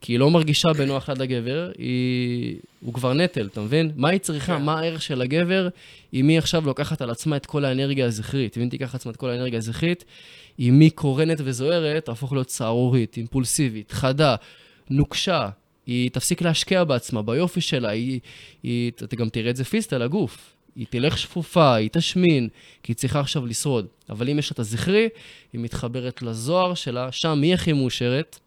כי 0.05 0.13
היא 0.13 0.19
לא 0.19 0.31
מרגישה 0.31 0.73
בנוח 0.73 1.09
ליד 1.09 1.21
הגבר, 1.21 1.71
היא... 1.79 2.57
הוא 2.81 2.95
כבר 2.95 3.13
נטל, 3.13 3.47
אתה 3.47 3.61
מבין? 3.61 3.91
מה 3.97 4.09
היא 4.09 4.21
צריכה, 4.21 4.57
כן. 4.57 4.63
מה 4.63 4.79
הערך 4.79 5.03
של 5.03 5.23
הגבר, 5.23 5.69
אם 6.15 6.29
היא 6.29 6.39
עכשיו 6.39 6.67
לוקחת 6.67 7.03
על 7.03 7.11
עצמה 7.11 7.37
את 7.37 7.47
כל 7.47 7.65
האנרגיה 7.65 8.07
הזכרית, 8.07 8.57
אם 8.57 8.63
היא 8.63 8.71
תיקח 8.71 8.95
על 8.95 8.97
עצמה 8.99 9.13
את 9.13 9.17
כל 9.17 9.31
האנרגיה 9.31 9.59
הזכרית, 9.59 10.05
אם 10.59 10.81
היא 10.81 10.91
קורנת 10.91 11.39
וזוהרת, 11.45 12.05
תהפוך 12.05 12.33
להיות 12.33 12.51
סערורית, 12.51 13.17
אימפולסיבית, 13.17 13.93
חדה, 13.93 14.37
נוקשה, 14.91 15.49
היא 15.87 16.11
תפסיק 16.11 16.43
להשקיע 16.43 16.85
בעצמה, 16.85 17.23
ביופי 17.23 17.61
שלה, 17.61 17.89
היא, 17.89 18.21
היא, 18.63 18.93
אתה 19.05 19.17
גם 19.17 19.29
תראה 19.29 19.51
את 19.51 19.57
זה 19.57 19.65
פיזית 19.65 19.93
על 19.93 20.03
הגוף. 20.03 20.55
היא 20.77 20.87
תלך 20.91 21.19
שפופה, 21.19 21.75
היא 21.75 21.89
תשמין, 21.93 22.49
כי 22.83 22.93
היא 22.93 22.97
צריכה 22.97 23.21
עכשיו 23.21 23.47
לשרוד. 23.47 23.87
אבל 24.11 24.31
אם 24.31 24.39
יש 24.39 24.51
לה 24.51 24.55
את 24.55 24.59
הזכרי, 24.59 25.09
היא 25.53 25.61
מתחברת 25.61 26.23
לזוהר 26.23 26.75
שלה, 26.75 27.13
שם 27.13 27.43
היא 27.43 27.55
הכי 27.55 27.73
מאושרת, 27.73 28.39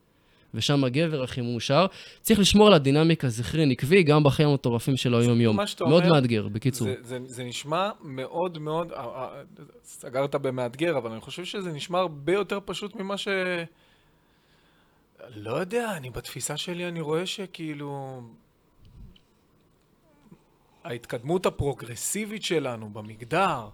ושם 0.57 0.83
הגבר 0.83 1.23
הכי 1.23 1.41
מאושר. 1.41 1.85
צריך 2.21 2.39
לשמור 2.39 2.67
על 2.67 2.73
הדינמיקה 2.73 3.29
זכרי 3.29 3.65
נקבי 3.65 4.03
גם 4.03 4.23
בחיים 4.23 4.49
המטורפים 4.49 4.97
של 4.97 5.15
היום-יום. 5.15 5.55
מאוד 5.55 6.03
אומר, 6.03 6.13
מאתגר, 6.13 6.47
בקיצור. 6.47 6.87
זה, 6.87 6.95
זה, 7.01 7.19
זה 7.25 7.43
נשמע 7.43 7.89
מאוד 8.01 8.57
מאוד, 8.57 8.91
אה, 8.91 8.99
אה, 8.99 9.41
סגרת 9.83 10.35
במאתגר, 10.35 10.97
אבל 10.97 11.11
אני 11.11 11.21
חושב 11.21 11.45
שזה 11.45 11.71
נשמע 11.71 11.99
הרבה 11.99 12.33
יותר 12.33 12.59
פשוט 12.65 12.95
ממה 12.95 13.17
ש... 13.17 13.27
לא 15.35 15.53
יודע, 15.53 15.91
אני 15.97 16.09
בתפיסה 16.09 16.57
שלי 16.57 16.87
אני 16.87 17.01
רואה 17.01 17.25
שכאילו... 17.25 18.21
ההתקדמות 20.87 21.45
הפרוגרסיבית 21.45 22.43
שלנו 22.43 22.89
במגדר, 22.89 23.69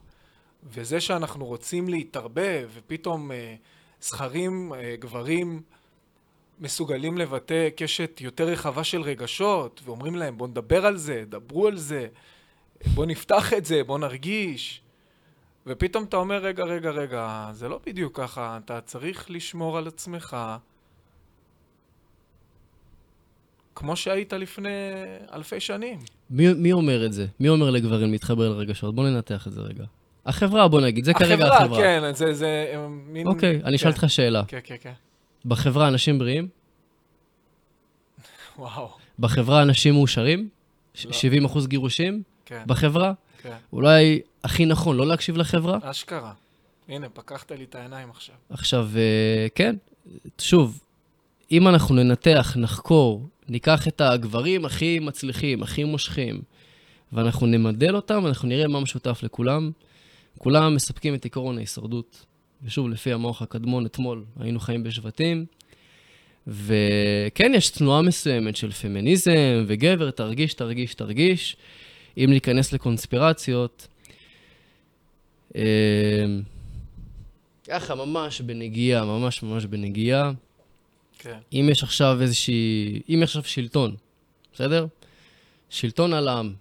וזה 0.63 1.01
שאנחנו 1.01 1.45
רוצים 1.45 1.89
להתערבב, 1.89 2.69
ופתאום 2.73 3.31
אה, 3.31 3.55
זכרים, 4.01 4.73
אה, 4.73 4.95
גברים, 4.99 5.61
מסוגלים 6.59 7.17
לבטא 7.17 7.69
קשת 7.75 8.21
יותר 8.21 8.43
רחבה 8.43 8.83
של 8.83 9.01
רגשות, 9.01 9.81
ואומרים 9.85 10.15
להם 10.15 10.37
בואו 10.37 10.49
נדבר 10.49 10.85
על 10.85 10.97
זה, 10.97 11.23
דברו 11.29 11.67
על 11.67 11.77
זה, 11.77 12.07
בואו 12.93 13.07
נפתח 13.07 13.53
את 13.53 13.65
זה, 13.65 13.83
בואו 13.83 13.97
נרגיש. 13.97 14.81
ופתאום 15.67 16.03
אתה 16.03 16.17
אומר, 16.17 16.37
רגע, 16.37 16.63
רגע, 16.63 16.89
רגע, 16.89 17.49
זה 17.51 17.67
לא 17.67 17.79
בדיוק 17.85 18.19
ככה, 18.19 18.59
אתה 18.65 18.81
צריך 18.81 19.31
לשמור 19.31 19.77
על 19.77 19.87
עצמך 19.87 20.37
כמו 23.75 23.95
שהיית 23.95 24.33
לפני 24.33 24.69
אלפי 25.33 25.59
שנים. 25.59 25.99
מי, 26.29 26.53
מי 26.53 26.71
אומר 26.71 27.05
את 27.05 27.13
זה? 27.13 27.25
מי 27.39 27.49
אומר 27.49 27.69
לגברים 27.69 28.11
להתחבר 28.11 28.49
לרגשות? 28.49 28.95
בוא 28.95 29.03
ננתח 29.09 29.47
את 29.47 29.51
זה 29.51 29.61
רגע. 29.61 29.83
החברה, 30.25 30.67
בוא 30.67 30.81
נגיד, 30.81 31.05
זה 31.05 31.13
כרגע 31.13 31.45
החברה. 31.45 31.57
החברה, 31.57 31.79
כן, 31.79 32.13
זה, 32.13 32.33
זה 32.33 32.75
מין... 32.87 33.27
אוקיי, 33.27 33.61
אני 33.63 33.75
אשאל 33.75 33.91
כן, 33.91 33.97
אותך 33.97 34.09
שאלה. 34.09 34.43
כן, 34.47 34.59
כן, 34.63 34.75
כן. 34.81 34.93
בחברה 35.45 35.87
אנשים 35.87 36.19
בריאים? 36.19 36.47
וואו, 38.57 38.89
בחברה 39.19 39.61
אנשים 39.61 39.93
מאושרים? 39.93 40.49
לא. 41.05 41.11
70 41.13 41.45
אחוז 41.45 41.67
גירושים? 41.67 42.23
כן, 42.45 42.63
בחברה? 42.67 43.13
כן. 43.41 43.55
אולי 43.73 44.21
הכי 44.43 44.65
נכון 44.65 44.97
לא 44.97 45.07
להקשיב 45.07 45.37
לחברה? 45.37 45.77
אשכרה. 45.81 46.33
הנה, 46.87 47.09
פקחת 47.09 47.51
לי 47.51 47.63
את 47.63 47.75
העיניים 47.75 48.09
עכשיו. 48.09 48.35
עכשיו, 48.49 48.89
אה, 48.95 49.47
כן, 49.55 49.75
שוב, 50.39 50.79
אם 51.51 51.67
אנחנו 51.67 51.95
ננתח, 51.95 52.53
נחקור, 52.59 53.27
ניקח 53.49 53.87
את 53.87 54.01
הגברים 54.01 54.65
הכי 54.65 54.99
מצליחים, 54.99 55.63
הכי 55.63 55.83
מושכים, 55.83 56.41
ואנחנו 57.13 57.47
נמדל 57.47 57.95
אותם, 57.95 58.27
אנחנו 58.27 58.47
נראה 58.47 58.67
מה 58.67 58.79
משותף 58.79 59.19
לכולם. 59.23 59.71
כולם 60.37 60.75
מספקים 60.75 61.15
את 61.15 61.25
עקרון 61.25 61.57
ההישרדות. 61.57 62.25
ושוב, 62.63 62.89
לפי 62.89 63.13
המוח 63.13 63.41
הקדמון, 63.41 63.85
אתמול 63.85 64.23
היינו 64.39 64.59
חיים 64.59 64.83
בשבטים, 64.83 65.45
וכן, 66.47 67.51
יש 67.55 67.69
תנועה 67.69 68.01
מסוימת 68.01 68.55
של 68.55 68.71
פמיניזם, 68.71 69.63
וגבר, 69.67 70.11
תרגיש, 70.11 70.53
תרגיש, 70.53 70.93
תרגיש. 70.93 71.57
אם 72.17 72.29
ניכנס 72.29 72.73
לקונספירציות, 72.73 73.87
אה, 75.55 75.61
ככה, 77.67 77.95
ממש 77.95 78.41
בנגיעה, 78.41 79.05
ממש 79.05 79.43
ממש 79.43 79.65
בנגיעה. 79.65 80.31
כן. 81.19 81.37
אם 81.53 81.67
יש 81.71 81.83
עכשיו 81.83 82.17
איזושהי... 82.21 83.01
אם 83.09 83.19
יש 83.23 83.37
עכשיו 83.37 83.43
שלטון, 83.43 83.95
בסדר? 84.53 84.85
שלטון 85.69 86.13
על 86.13 86.27
העם. 86.27 86.53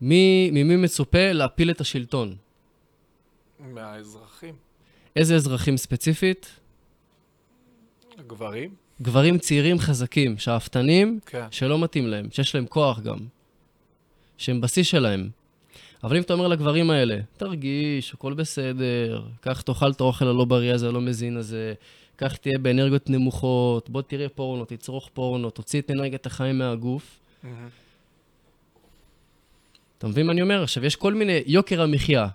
מי, 0.00 0.50
ממי 0.52 0.76
מצופה 0.76 1.32
להפיל 1.32 1.70
את 1.70 1.80
השלטון? 1.80 2.36
מהאזרחים. 3.60 4.54
איזה 5.16 5.36
אזרחים 5.36 5.76
ספציפית? 5.76 6.60
הגברים? 8.18 8.74
גברים 9.02 9.38
צעירים 9.38 9.78
חזקים, 9.78 10.38
שאפתנים, 10.38 11.20
כן. 11.26 11.46
שלא 11.50 11.78
מתאים 11.78 12.06
להם, 12.06 12.26
שיש 12.30 12.54
להם 12.54 12.66
כוח 12.66 13.00
גם. 13.00 13.18
שהם 14.38 14.60
בשיא 14.60 14.82
שלהם. 14.82 15.30
אבל 16.04 16.16
אם 16.16 16.22
אתה 16.22 16.32
אומר 16.32 16.48
לגברים 16.48 16.90
האלה, 16.90 17.18
תרגיש, 17.36 18.14
הכל 18.14 18.34
בסדר, 18.34 19.22
קח 19.40 19.60
תאכל 19.60 19.90
את 19.90 20.00
האוכל 20.00 20.24
הלא 20.24 20.44
בריא 20.44 20.72
הזה, 20.72 20.88
הלא 20.88 21.00
מזין 21.00 21.36
הזה, 21.36 21.74
קח 22.16 22.36
תהיה 22.36 22.58
באנרגיות 22.58 23.10
נמוכות, 23.10 23.90
בוא 23.90 24.02
תראה 24.02 24.28
פורנו, 24.28 24.64
תצרוך 24.64 25.10
פורנו, 25.14 25.50
תוציא 25.50 25.80
את 25.80 25.90
אנרגיית 25.90 26.26
החיים 26.26 26.58
מהגוף. 26.58 27.20
מהמם. 27.42 27.68
אתה 29.98 30.08
מבין 30.08 30.26
מה 30.26 30.32
אני 30.32 30.42
אומר? 30.42 30.62
עכשיו, 30.62 30.84
יש 30.84 30.96
כל 30.96 31.14
מיני 31.14 31.42
יוקר 31.46 31.82
המחיה. 31.82 32.28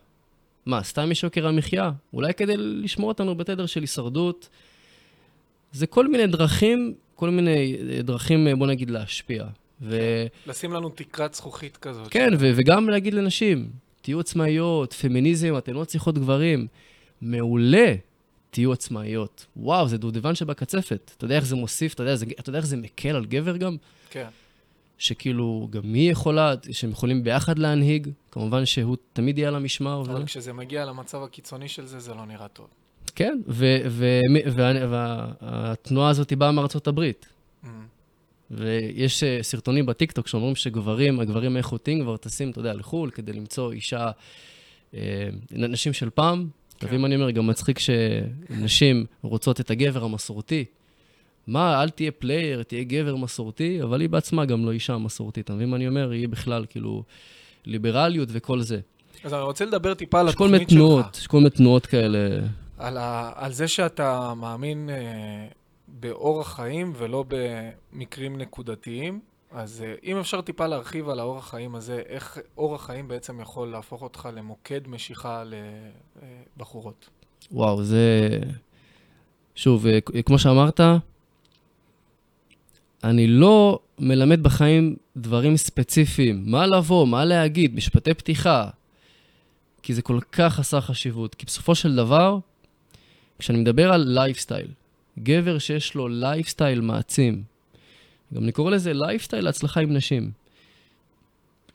מה, 0.65 0.83
סתם 0.83 1.11
יש 1.11 1.23
יוקר 1.23 1.47
המחיה? 1.47 1.91
אולי 2.13 2.33
כדי 2.33 2.57
לשמור 2.57 3.07
אותנו 3.07 3.35
בתדר 3.35 3.65
של 3.65 3.81
הישרדות. 3.81 4.49
זה 5.71 5.87
כל 5.87 6.07
מיני 6.07 6.27
דרכים, 6.27 6.93
כל 7.15 7.29
מיני 7.29 7.77
אה, 7.89 8.01
דרכים, 8.01 8.47
אה, 8.47 8.55
בוא 8.55 8.67
נגיד, 8.67 8.89
להשפיע. 8.89 9.45
וכן, 9.81 10.27
לשים 10.47 10.73
לנו 10.73 10.89
תקרת 10.89 11.33
זכוכית 11.33 11.77
כזאת. 11.77 12.15
ו- 12.39 12.51
וגם 12.55 12.89
להגיד 12.89 13.13
לנשים, 13.13 13.69
תהיו 14.01 14.19
עצמאיות, 14.19 14.93
פמיניזם, 14.93 15.57
אתן 15.57 15.73
לא 15.73 15.83
צריכות 15.83 16.17
גברים. 16.17 16.67
מעולה, 17.21 17.93
תהיו 18.49 18.73
עצמאיות. 18.73 19.45
וואו, 19.57 19.87
זה 19.87 19.97
דובדבן 19.97 20.35
שבקצפת. 20.35 21.11
אתה 21.17 21.25
יודע 21.25 21.35
איך 21.35 21.45
זה 21.45 21.55
מוסיף, 21.55 21.93
אתה 21.93 22.03
יודע, 22.03 22.15
זה, 22.15 22.25
אתה 22.39 22.49
יודע 22.49 22.59
איך 22.59 22.65
זה 22.65 22.77
מקל 22.77 23.15
על 23.15 23.25
גבר 23.25 23.57
גם? 23.57 23.77
כן. 24.09 24.27
שכאילו, 24.97 25.67
גם 25.71 25.93
היא 25.93 26.11
יכולה, 26.11 26.53
שהם 26.71 26.89
יכולים 26.89 27.23
ביחד 27.23 27.59
להנהיג, 27.59 28.09
כמובן 28.31 28.65
שהוא 28.65 28.97
תמיד 29.13 29.37
יהיה 29.37 29.47
על 29.47 29.55
המשמר. 29.55 30.03
ו... 30.07 30.11
אבל 30.11 30.25
כשזה 30.25 30.53
מגיע 30.53 30.85
למצב 30.85 31.23
הקיצוני 31.23 31.67
של 31.67 31.85
זה, 31.85 31.99
זה 31.99 32.13
לא 32.13 32.25
נראה 32.25 32.47
טוב. 32.47 32.67
כן, 33.15 33.39
והתנועה 35.31 36.09
הזאת 36.09 36.33
באה 36.33 36.51
מארצות 36.51 36.87
הברית. 36.87 37.25
מהמם. 37.63 37.85
ויש 38.51 39.23
אה, 39.23 39.39
סרטונים 39.41 39.85
בטיקטוק 39.85 40.27
שאומרים 40.27 40.55
שגברים, 40.55 41.19
הגברים 41.19 41.55
האיכותיים 41.55 42.01
כבר 42.01 42.17
טסים, 42.17 42.51
אתה 42.51 42.59
יודע, 42.59 42.73
לחו"ל 42.73 43.09
כדי 43.09 43.33
למצוא 43.33 43.71
אישה, 43.71 44.11
אה, 44.93 45.29
נשים 45.51 45.93
של 45.93 46.09
פעם. 46.09 46.47
מבין 46.83 47.01
מה 47.01 47.07
אני 47.07 47.15
אומר? 47.15 47.31
גם 47.31 47.47
מצחיק 47.47 47.79
שנשים 47.79 49.05
רוצות 49.21 49.59
את 49.59 49.71
הגבר 49.71 50.03
המסורתי. 50.03 50.65
מה, 51.47 51.81
אל 51.83 51.89
תהיה 51.89 52.11
player, 52.11 52.63
תהיה 52.63 52.83
גבר 52.83 53.15
מסורתי, 53.15 53.83
אבל 53.83 54.01
היא 54.01 54.09
בעצמה 54.09 54.45
גם 54.45 54.65
לא 54.65 54.71
אישה 54.71 54.97
מסורתית. 54.97 55.45
אתה 55.45 55.53
מבין 55.53 55.69
מה 55.69 55.75
אני 55.75 55.87
אומר? 55.87 56.09
היא 56.09 56.29
בכלל, 56.29 56.65
כאילו, 56.69 57.03
ליברליות 57.65 58.29
וכל 58.31 58.61
זה. 58.61 58.79
אז 59.23 59.33
אני 59.33 59.41
רוצה 59.41 59.65
לדבר 59.65 59.93
טיפה 59.93 60.19
על 60.19 60.27
יש 60.27 60.35
כל 60.35 60.43
מיני 60.43 60.57
התוכנית 60.57 60.69
שלך. 60.69 60.79
תנועות, 60.79 61.17
יש 61.17 61.27
כל 61.27 61.37
מיני 61.37 61.49
תנועות 61.49 61.85
כאלה. 61.85 62.39
על, 62.77 62.97
ה, 62.97 63.31
על 63.35 63.51
זה 63.51 63.67
שאתה 63.67 64.33
מאמין 64.33 64.89
אה, 64.89 65.47
באורח 65.87 66.55
חיים 66.55 66.93
ולא 66.97 67.25
במקרים 67.27 68.37
נקודתיים. 68.37 69.19
אז 69.51 69.83
אה, 69.87 69.93
אם 70.03 70.17
אפשר 70.17 70.41
טיפה 70.41 70.67
להרחיב 70.67 71.09
על 71.09 71.19
האורח 71.19 71.49
חיים 71.49 71.75
הזה, 71.75 72.01
איך 72.05 72.37
אורח 72.57 72.85
חיים 72.85 73.07
בעצם 73.07 73.41
יכול 73.41 73.67
להפוך 73.67 74.01
אותך 74.01 74.29
למוקד 74.35 74.87
משיכה 74.87 75.43
לבחורות. 76.57 77.09
וואו, 77.51 77.83
זה... 77.83 78.39
שוב, 79.55 79.87
אה, 79.87 79.99
כמו 80.25 80.39
שאמרת, 80.39 80.79
אני 83.05 83.27
לא 83.27 83.79
מלמד 83.99 84.43
בחיים 84.43 84.95
דברים 85.17 85.57
ספציפיים. 85.57 86.43
מה 86.45 86.67
לבוא, 86.67 87.07
מה 87.07 87.25
להגיד, 87.25 87.75
משפטי 87.75 88.13
פתיחה. 88.13 88.69
כי 89.83 89.93
זה 89.93 90.01
כל 90.01 90.19
כך 90.31 90.53
חסר 90.53 90.81
חשיבות. 90.81 91.35
כי 91.35 91.45
בסופו 91.45 91.75
של 91.75 91.95
דבר, 91.95 92.37
כשאני 93.39 93.59
מדבר 93.59 93.93
על 93.93 94.05
לייפסטייל, 94.07 94.67
גבר 95.19 95.59
שיש 95.59 95.95
לו 95.95 96.07
לייפסטייל 96.07 96.81
מעצים, 96.81 97.43
גם 98.33 98.43
אני 98.43 98.51
קורא 98.51 98.71
לזה 98.71 98.93
לייפסטייל 98.93 99.45
להצלחה 99.45 99.81
עם 99.81 99.93
נשים. 99.93 100.31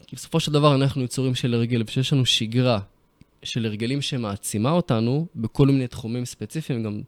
כי 0.07 0.17
בסופו 0.17 0.41
של 0.41 0.53
דבר 0.53 0.75
אנחנו 0.75 1.03
יצורים 1.03 1.35
של 1.35 1.55
הרגל, 1.55 1.83
ושיש 1.87 2.13
לנו 2.13 2.27
שגרה 2.27 2.81
של 3.43 3.67
הרגלים 3.67 4.03
שמעצימה 4.03 4.71
אותנו 4.71 5.27
בכל 5.37 5.67
מיני 5.67 5.87
תחומים 5.87 6.25
ספציפיים. 6.25 6.83
גם, 6.83 7.01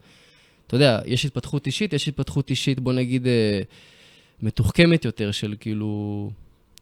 אתה 0.67 0.75
יודע, 0.75 1.01
יש 1.07 1.25
התפתחות 1.25 1.67
אישית, 1.67 1.93
יש 1.93 2.09
התפתחות 2.09 2.51
אישית, 2.51 2.81
בוא 2.81 2.93
נגיד, 2.93 3.27
אה, 3.27 3.63
מתוחכמת 4.43 5.05
יותר, 5.05 5.31
של 5.31 5.55
כאילו, 5.61 6.31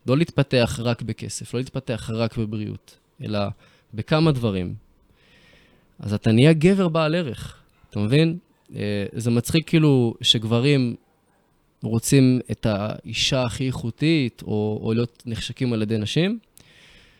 לא 0.07 0.19
להתפתח 0.19 0.81
רק 0.83 1.03
בכסף, 1.03 1.55
לא 1.55 1.61
להתפתח 1.61 2.11
רק 2.15 2.39
בבריאות, 2.39 2.99
אלא 3.25 3.41
בכמה 3.95 4.33
דברים. 4.33 4.75
אז 5.99 6.15
אתה 6.15 6.33
נהיה 6.33 6.53
גבר 6.53 6.89
בעל 6.89 7.15
ערך, 7.15 7.63
אתה 7.91 7.99
מבין? 7.99 8.39
אה, 8.75 9.07
זה 9.13 9.31
מצחיק 9.31 9.69
כאילו 9.69 10.15
שגברים 10.21 10.97
רוצים 11.83 12.41
את 12.51 12.67
האישה 12.67 13.43
הכי 13.43 13.67
איכותית, 13.67 14.43
או, 14.43 14.81
או 14.83 14.93
להיות 14.93 15.23
נחשקים 15.27 15.73
על 15.73 15.83
ידי 15.83 15.99
נשים, 15.99 16.39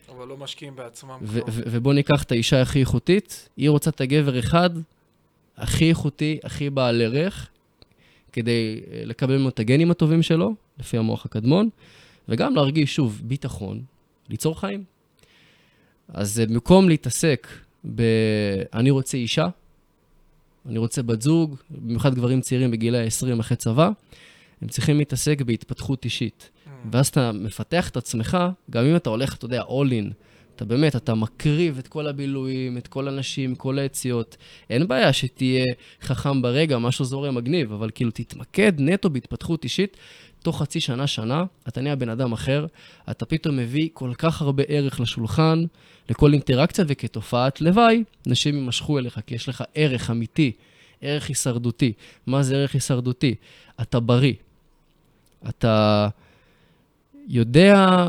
אבל 0.09 0.27
לא 0.27 0.37
משקיעים 0.37 0.75
בעצמם 0.75 1.17
ו- 1.21 1.41
כלום. 1.41 1.49
ו- 1.49 1.61
ובוא 1.65 1.93
ניקח 1.93 2.23
את 2.23 2.31
האישה 2.31 2.61
הכי 2.61 2.79
איכותית, 2.79 3.49
היא 3.57 3.69
רוצה 3.69 3.89
את 3.89 4.01
הגבר 4.01 4.39
אחד, 4.39 4.69
הכי 5.57 5.89
איכותי, 5.89 6.39
הכי 6.43 6.69
בעל 6.69 7.01
ערך, 7.01 7.49
כדי 8.33 8.81
אה, 8.91 9.01
לקבל 9.05 9.35
ממנו 9.35 9.49
את 9.49 9.59
הגנים 9.59 9.91
הטובים 9.91 10.21
שלו, 10.21 10.55
לפי 10.79 10.97
המוח 10.97 11.25
הקדמון, 11.25 11.69
וגם 12.29 12.55
להרגיש, 12.55 12.95
שוב, 12.95 13.21
ביטחון, 13.23 13.81
ליצור 14.29 14.59
חיים. 14.59 14.83
אז 16.07 16.39
אה, 16.39 16.45
במקום 16.45 16.89
להתעסק 16.89 17.47
ב... 17.95 18.01
אני 18.73 18.89
רוצה 18.89 19.17
אישה, 19.17 19.47
אני 20.65 20.77
רוצה 20.77 21.03
בת 21.03 21.21
זוג, 21.21 21.55
במיוחד 21.69 22.15
גברים 22.15 22.41
צעירים 22.41 22.71
בגילי 22.71 22.97
ה-20 22.97 23.39
אחרי 23.39 23.57
צבא, 23.57 23.89
הם 24.61 24.67
צריכים 24.67 24.97
להתעסק 24.97 25.41
בהתפתחות 25.41 26.05
אישית. 26.05 26.49
ואז 26.91 27.07
אתה 27.07 27.31
מפתח 27.31 27.89
את 27.89 27.97
עצמך, 27.97 28.37
גם 28.69 28.85
אם 28.85 28.95
אתה 28.95 29.09
הולך, 29.09 29.35
אתה 29.35 29.45
יודע, 29.45 29.61
all 29.61 29.89
in, 29.89 30.13
אתה 30.55 30.65
באמת, 30.65 30.95
אתה 30.95 31.15
מקריב 31.15 31.77
את 31.77 31.87
כל 31.87 32.07
הבילויים, 32.07 32.77
את 32.77 32.87
כל 32.87 33.07
הנשים, 33.07 33.55
כל 33.55 33.79
היציאות. 33.79 34.37
אין 34.69 34.87
בעיה 34.87 35.13
שתהיה 35.13 35.65
חכם 36.01 36.41
ברגע, 36.41 36.77
משהו 36.77 37.05
זורם 37.05 37.35
מגניב, 37.35 37.73
אבל 37.73 37.89
כאילו 37.95 38.11
תתמקד 38.11 38.73
נטו 38.77 39.09
בהתפתחות 39.09 39.63
אישית. 39.63 39.97
תוך 40.43 40.61
חצי 40.61 40.79
שנה, 40.79 41.07
שנה, 41.07 41.43
אתה 41.67 41.81
נהיה 41.81 41.95
בן 41.95 42.09
אדם 42.09 42.31
אחר, 42.31 42.65
אתה 43.11 43.25
פתאום 43.25 43.57
מביא 43.57 43.89
כל 43.93 44.11
כך 44.17 44.41
הרבה 44.41 44.63
ערך 44.67 44.99
לשולחן, 44.99 45.63
לכל 46.09 46.33
אינטראקציה, 46.33 46.85
וכתופעת 46.87 47.61
לוואי, 47.61 48.03
נשים 48.25 48.55
יימשכו 48.55 48.99
אליך, 48.99 49.19
כי 49.27 49.35
יש 49.35 49.49
לך 49.49 49.63
ערך 49.75 50.09
אמיתי, 50.09 50.51
ערך 51.01 51.27
הישרדותי. 51.27 51.93
מה 52.27 52.43
זה 52.43 52.55
ערך 52.55 52.73
הישרדותי? 52.73 53.35
אתה 53.81 53.99
בריא. 53.99 54.33
אתה 55.49 56.07
יודע, 57.27 58.07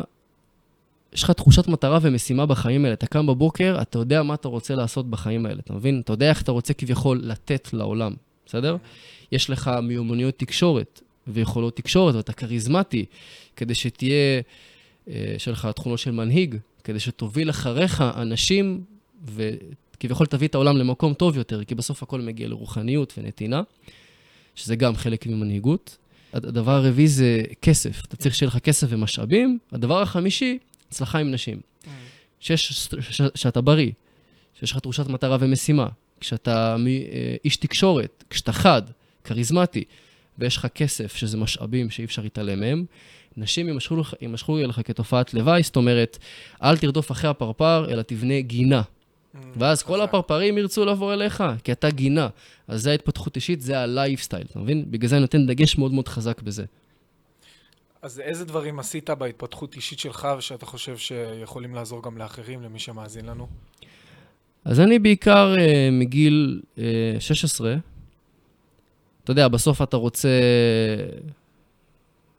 יש 1.12 1.22
לך 1.22 1.30
תחושת 1.30 1.68
מטרה 1.68 1.98
ומשימה 2.02 2.46
בחיים 2.46 2.84
האלה. 2.84 2.94
אתה 2.94 3.06
קם 3.06 3.26
בבוקר, 3.26 3.78
אתה 3.82 3.98
יודע 3.98 4.22
מה 4.22 4.34
אתה 4.34 4.48
רוצה 4.48 4.74
לעשות 4.74 5.10
בחיים 5.10 5.46
האלה, 5.46 5.60
אתה 5.60 5.72
מבין? 5.72 6.00
אתה 6.04 6.12
יודע 6.12 6.30
איך 6.30 6.42
אתה 6.42 6.52
רוצה 6.52 6.74
כביכול 6.74 7.20
לתת 7.22 7.68
לעולם, 7.72 8.12
בסדר? 8.46 8.76
יש 9.32 9.50
לך 9.50 9.70
מיומנויות 9.82 10.38
תקשורת 10.38 11.00
ויכולות 11.26 11.76
תקשורת, 11.76 12.14
ואתה 12.14 12.32
כריזמטי, 12.32 13.04
כדי 13.56 13.74
שתהיה, 13.74 14.40
אה, 15.08 15.32
יש 15.36 15.48
לך 15.48 15.66
תכונות 15.66 15.98
של 15.98 16.10
מנהיג, 16.10 16.56
כדי 16.84 17.00
שתוביל 17.00 17.50
אחריך 17.50 18.00
אנשים, 18.16 18.84
וכביכול 19.34 20.26
תביא 20.26 20.48
את 20.48 20.54
העולם 20.54 20.76
למקום 20.76 21.14
טוב 21.14 21.36
יותר, 21.36 21.64
כי 21.64 21.74
בסוף 21.74 22.02
הכל 22.02 22.20
מגיע 22.20 22.48
לרוחניות 22.48 23.14
ונתינה, 23.18 23.62
שזה 24.54 24.76
גם 24.76 24.96
חלק 24.96 25.26
ממנהיגות. 25.26 25.96
הדבר 26.32 26.72
הרביעי 26.72 27.08
זה 27.08 27.42
כסף. 27.62 28.02
אתה 28.04 28.16
צריך 28.16 28.34
שיהיה 28.34 28.48
לך 28.48 28.58
כסף 28.58 28.86
ומשאבים. 28.90 29.58
הדבר 29.72 30.02
החמישי, 30.02 30.58
הצלחה 30.92 31.18
עם 31.18 31.30
נשים. 31.30 31.60
שיש, 32.40 32.88
שאתה 33.34 33.60
בריא, 33.60 33.90
שיש 34.58 34.72
לך 34.72 34.78
תחושת 34.78 35.06
מטרה 35.06 35.36
ומשימה, 35.40 35.88
כשאתה 36.20 36.76
אה, 36.86 37.36
איש 37.44 37.56
תקשורת, 37.56 38.24
כשאתה 38.30 38.52
חד, 38.52 38.82
כריזמטי, 39.24 39.84
ויש 40.38 40.56
לך 40.56 40.66
כסף, 40.74 41.16
שזה 41.16 41.36
משאבים 41.36 41.90
שאי 41.90 42.04
אפשר 42.04 42.22
להתעלם 42.22 42.60
מהם, 42.60 42.84
נשים 43.36 43.68
יימשכו, 43.68 43.96
יימשכו 44.20 44.58
אליך 44.58 44.80
כתופעת 44.84 45.34
לוואי, 45.34 45.62
זאת 45.62 45.76
אומרת, 45.76 46.18
אל 46.62 46.76
תרדוף 46.76 47.12
אחרי 47.12 47.30
הפרפר, 47.30 47.86
אלא 47.90 48.02
תבנה 48.02 48.40
גינה. 48.40 48.82
Mm, 48.82 49.38
ואז 49.56 49.82
כל 49.82 50.00
הפרפרים 50.00 50.58
ירצו 50.58 50.84
לבוא 50.84 51.12
אליך, 51.12 51.44
כי 51.64 51.72
אתה 51.72 51.90
גינה. 51.90 52.28
אז 52.68 52.82
זה 52.82 52.90
ההתפתחות 52.90 53.36
אישית, 53.36 53.60
זה 53.60 53.80
הלייפסטייל, 53.80 54.46
אתה 54.50 54.58
מבין? 54.58 54.84
בגלל 54.90 55.08
זה 55.08 55.16
אני 55.16 55.20
נותן 55.20 55.46
דגש 55.46 55.78
מאוד 55.78 55.92
מאוד 55.92 56.08
חזק 56.08 56.42
בזה. 56.42 56.64
אז 58.02 58.20
איזה 58.20 58.44
דברים 58.44 58.78
עשית 58.78 59.10
בהתפתחות 59.10 59.74
אישית 59.74 59.98
שלך, 59.98 60.28
ושאתה 60.38 60.66
חושב 60.66 60.96
שיכולים 60.96 61.74
לעזור 61.74 62.02
גם 62.02 62.18
לאחרים, 62.18 62.62
למי 62.62 62.78
שמאזין 62.78 63.26
לנו? 63.26 63.46
אז 64.64 64.80
אני 64.80 64.98
בעיקר 64.98 65.54
uh, 65.56 65.60
מגיל 65.92 66.62
uh, 66.76 66.80
16, 67.20 67.74
אתה 69.24 69.30
יודע, 69.30 69.48
בסוף 69.48 69.82
אתה 69.82 69.96
רוצה 69.96 70.28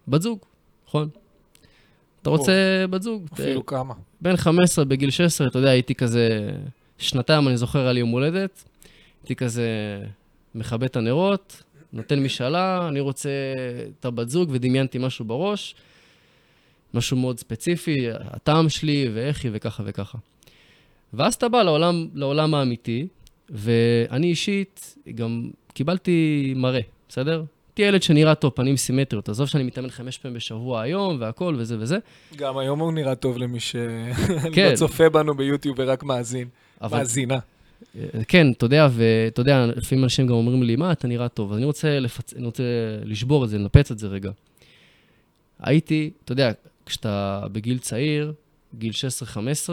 בת 0.07 0.21
זוג, 0.21 0.39
נכון? 0.87 1.09
אתה 2.21 2.29
רוצה 2.29 2.85
בת 2.89 3.01
זוג. 3.01 3.27
אפילו 3.33 3.65
כמה. 3.65 3.93
בן 4.21 4.37
15 4.37 4.85
בגיל 4.85 5.09
16, 5.09 5.47
אתה 5.47 5.59
יודע, 5.59 5.69
הייתי 5.69 5.95
כזה, 5.95 6.51
שנתיים 6.97 7.47
אני 7.47 7.57
זוכר 7.57 7.87
על 7.87 7.97
יום 7.97 8.09
הולדת, 8.09 8.63
הייתי 9.21 9.35
כזה 9.35 9.67
מכבה 10.55 10.85
את 10.85 10.95
הנרות, 10.95 11.63
נותן 11.93 12.23
משאלה, 12.23 12.87
אני 12.87 12.99
רוצה 12.99 13.29
את 13.99 14.05
הבת 14.05 14.29
זוג, 14.29 14.49
ודמיינתי 14.53 14.97
משהו 14.97 15.25
בראש, 15.25 15.75
משהו 16.93 17.17
מאוד 17.17 17.39
ספציפי, 17.39 18.05
הטעם 18.11 18.69
שלי 18.69 19.09
ואיך 19.13 19.43
היא 19.43 19.51
וככה 19.53 19.83
וככה. 19.85 20.17
ואז 21.13 21.33
אתה 21.33 21.49
בא 21.49 21.63
לעולם, 21.63 22.07
לעולם 22.13 22.55
האמיתי, 22.55 23.07
ואני 23.49 24.27
אישית 24.27 24.95
גם 25.15 25.49
קיבלתי 25.73 26.53
מראה, 26.55 26.81
בסדר? 27.09 27.43
תהיה 27.73 27.87
ילד 27.87 28.03
שנראה 28.03 28.35
טוב, 28.35 28.51
פנים 28.51 28.77
סימטריות. 28.77 29.29
עזוב 29.29 29.47
שאני 29.47 29.63
מתאמן 29.63 29.89
חמש 29.89 30.17
פעמים 30.17 30.35
בשבוע 30.35 30.81
היום, 30.81 31.17
והכל, 31.19 31.55
וזה 31.57 31.75
וזה. 31.79 31.97
גם 32.35 32.57
היום 32.57 32.79
הוא 32.79 32.93
נראה 32.93 33.15
טוב 33.15 33.37
למי 33.37 33.59
שלא 33.59 33.81
כן. 34.53 34.75
צופה 34.79 35.09
בנו 35.09 35.33
ביוטיוב 35.35 35.75
ורק 35.79 36.03
מאזין. 36.03 36.47
אבל... 36.81 36.97
מאזינה. 36.97 37.39
כן, 38.27 38.51
אתה 38.51 38.65
יודע, 38.65 38.87
ואתה 38.91 39.41
יודע, 39.41 39.65
לפעמים 39.75 40.03
אנשים 40.03 40.27
גם 40.27 40.33
אומרים 40.33 40.63
לי, 40.63 40.75
מה, 40.75 40.91
אתה 40.91 41.07
נראה 41.07 41.27
טוב. 41.29 41.51
אז 41.51 41.57
אני 41.57 41.65
רוצה, 41.65 41.99
לפצ... 41.99 42.33
אני 42.33 42.45
רוצה 42.45 42.63
לשבור 43.03 43.43
את 43.43 43.49
זה, 43.49 43.57
לנפץ 43.57 43.91
את 43.91 43.99
זה 43.99 44.07
רגע. 44.07 44.31
הייתי, 45.59 46.11
אתה 46.25 46.31
יודע, 46.31 46.51
כשאתה 46.85 47.43
בגיל 47.51 47.77
צעיר, 47.77 48.33
גיל 48.77 48.91
16-15, 49.35 49.69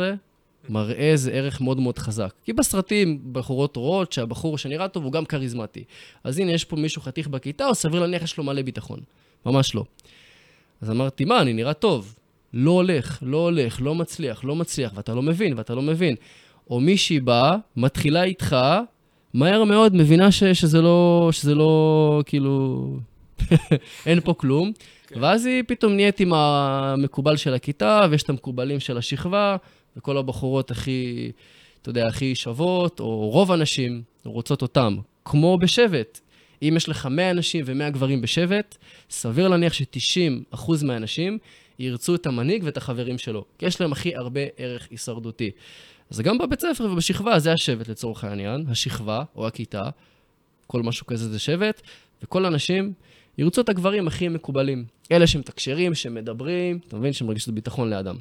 מראה 0.68 1.12
זה 1.14 1.32
ערך 1.32 1.60
מאוד 1.60 1.80
מאוד 1.80 1.98
חזק. 1.98 2.32
כי 2.44 2.52
בסרטים, 2.52 3.20
בחורות 3.32 3.76
רואות 3.76 4.12
שהבחור 4.12 4.58
שנראה 4.58 4.88
טוב 4.88 5.04
הוא 5.04 5.12
גם 5.12 5.24
כריזמטי. 5.24 5.84
אז 6.24 6.38
הנה, 6.38 6.52
יש 6.52 6.64
פה 6.64 6.76
מישהו 6.76 7.02
חתיך 7.02 7.28
בכיתה, 7.28 7.66
או 7.66 7.74
סביר 7.74 8.00
להניח 8.00 8.22
יש 8.22 8.38
לו 8.38 8.44
מלא 8.44 8.62
ביטחון. 8.62 9.00
ממש 9.46 9.74
לא. 9.74 9.84
אז 10.80 10.90
אמרתי, 10.90 11.24
מה, 11.24 11.42
אני 11.42 11.52
נראה 11.52 11.74
טוב. 11.74 12.16
לא 12.52 12.70
הולך, 12.70 13.18
לא 13.22 13.36
הולך, 13.36 13.82
לא 13.82 13.94
מצליח, 13.94 14.44
לא 14.44 14.56
מצליח, 14.56 14.92
ואתה 14.94 15.14
לא 15.14 15.22
מבין, 15.22 15.54
ואתה 15.56 15.74
לא 15.74 15.82
מבין. 15.82 16.14
או 16.70 16.80
מישהי 16.80 17.20
באה, 17.20 17.56
מתחילה 17.76 18.22
איתך, 18.22 18.56
מהר 19.34 19.64
מאוד 19.64 19.94
מבינה 19.94 20.32
ש, 20.32 20.44
שזה 20.44 20.80
לא, 20.80 21.28
שזה 21.32 21.54
לא, 21.54 22.22
כאילו, 22.26 22.86
אין 24.06 24.20
פה 24.20 24.34
כלום. 24.34 24.72
כן. 25.06 25.22
ואז 25.22 25.46
היא 25.46 25.62
פתאום 25.66 25.92
נהיית 25.92 26.20
עם 26.20 26.32
המקובל 26.32 27.36
של 27.36 27.54
הכיתה, 27.54 28.06
ויש 28.10 28.22
את 28.22 28.30
המקובלים 28.30 28.80
של 28.80 28.98
השכבה, 28.98 29.56
וכל 29.96 30.16
הבחורות 30.16 30.70
הכי, 30.70 31.30
אתה 31.82 31.90
יודע, 31.90 32.06
הכי 32.06 32.34
שוות, 32.34 33.00
או 33.00 33.30
רוב 33.30 33.52
הנשים 33.52 34.02
רוצות 34.24 34.62
אותם. 34.62 34.96
כמו 35.24 35.58
בשבט. 35.58 36.20
אם 36.62 36.74
יש 36.76 36.88
לך 36.88 37.06
100 37.06 37.30
אנשים 37.30 37.64
ו-100 37.66 37.90
גברים 37.90 38.20
בשבט, 38.20 38.76
סביר 39.10 39.48
להניח 39.48 39.72
ש-90% 39.72 40.70
מהאנשים 40.84 41.38
ירצו 41.78 42.14
את 42.14 42.26
המנהיג 42.26 42.62
ואת 42.64 42.76
החברים 42.76 43.18
שלו. 43.18 43.44
כי 43.58 43.66
יש 43.66 43.80
להם 43.80 43.92
הכי 43.92 44.16
הרבה 44.16 44.40
ערך 44.56 44.88
הישרדותי. 44.90 45.50
אז 46.10 46.20
גם 46.20 46.38
בבית 46.38 46.60
ספר 46.60 46.84
ובשכבה 46.84 47.38
זה 47.38 47.52
השבט 47.52 47.88
לצורך 47.88 48.24
העניין, 48.24 48.64
השכבה 48.68 49.22
או 49.36 49.46
הכיתה, 49.46 49.82
כל 50.66 50.82
משהו 50.82 51.06
כזה 51.06 51.28
זה 51.28 51.38
שבט, 51.38 51.82
וכל 52.22 52.44
האנשים 52.44 52.92
ירצו 53.38 53.60
את 53.60 53.68
הגברים 53.68 54.06
הכי 54.06 54.28
מקובלים. 54.28 54.84
אלה 55.12 55.26
שמתקשרים, 55.26 55.94
שמדברים, 55.94 56.78
אתה 56.88 56.96
מבין? 56.96 57.12
שמרגישים 57.12 57.54
ביטחון 57.54 57.90
לאדם. 57.90 58.16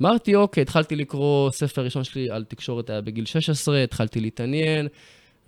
אמרתי, 0.00 0.34
אוקיי, 0.34 0.62
התחלתי 0.62 0.96
לקרוא, 0.96 1.50
ספר 1.50 1.84
ראשון 1.84 2.04
שלי 2.04 2.30
על 2.30 2.44
תקשורת 2.44 2.90
היה 2.90 3.00
בגיל 3.00 3.24
16, 3.24 3.82
התחלתי 3.82 4.20
להתעניין, 4.20 4.88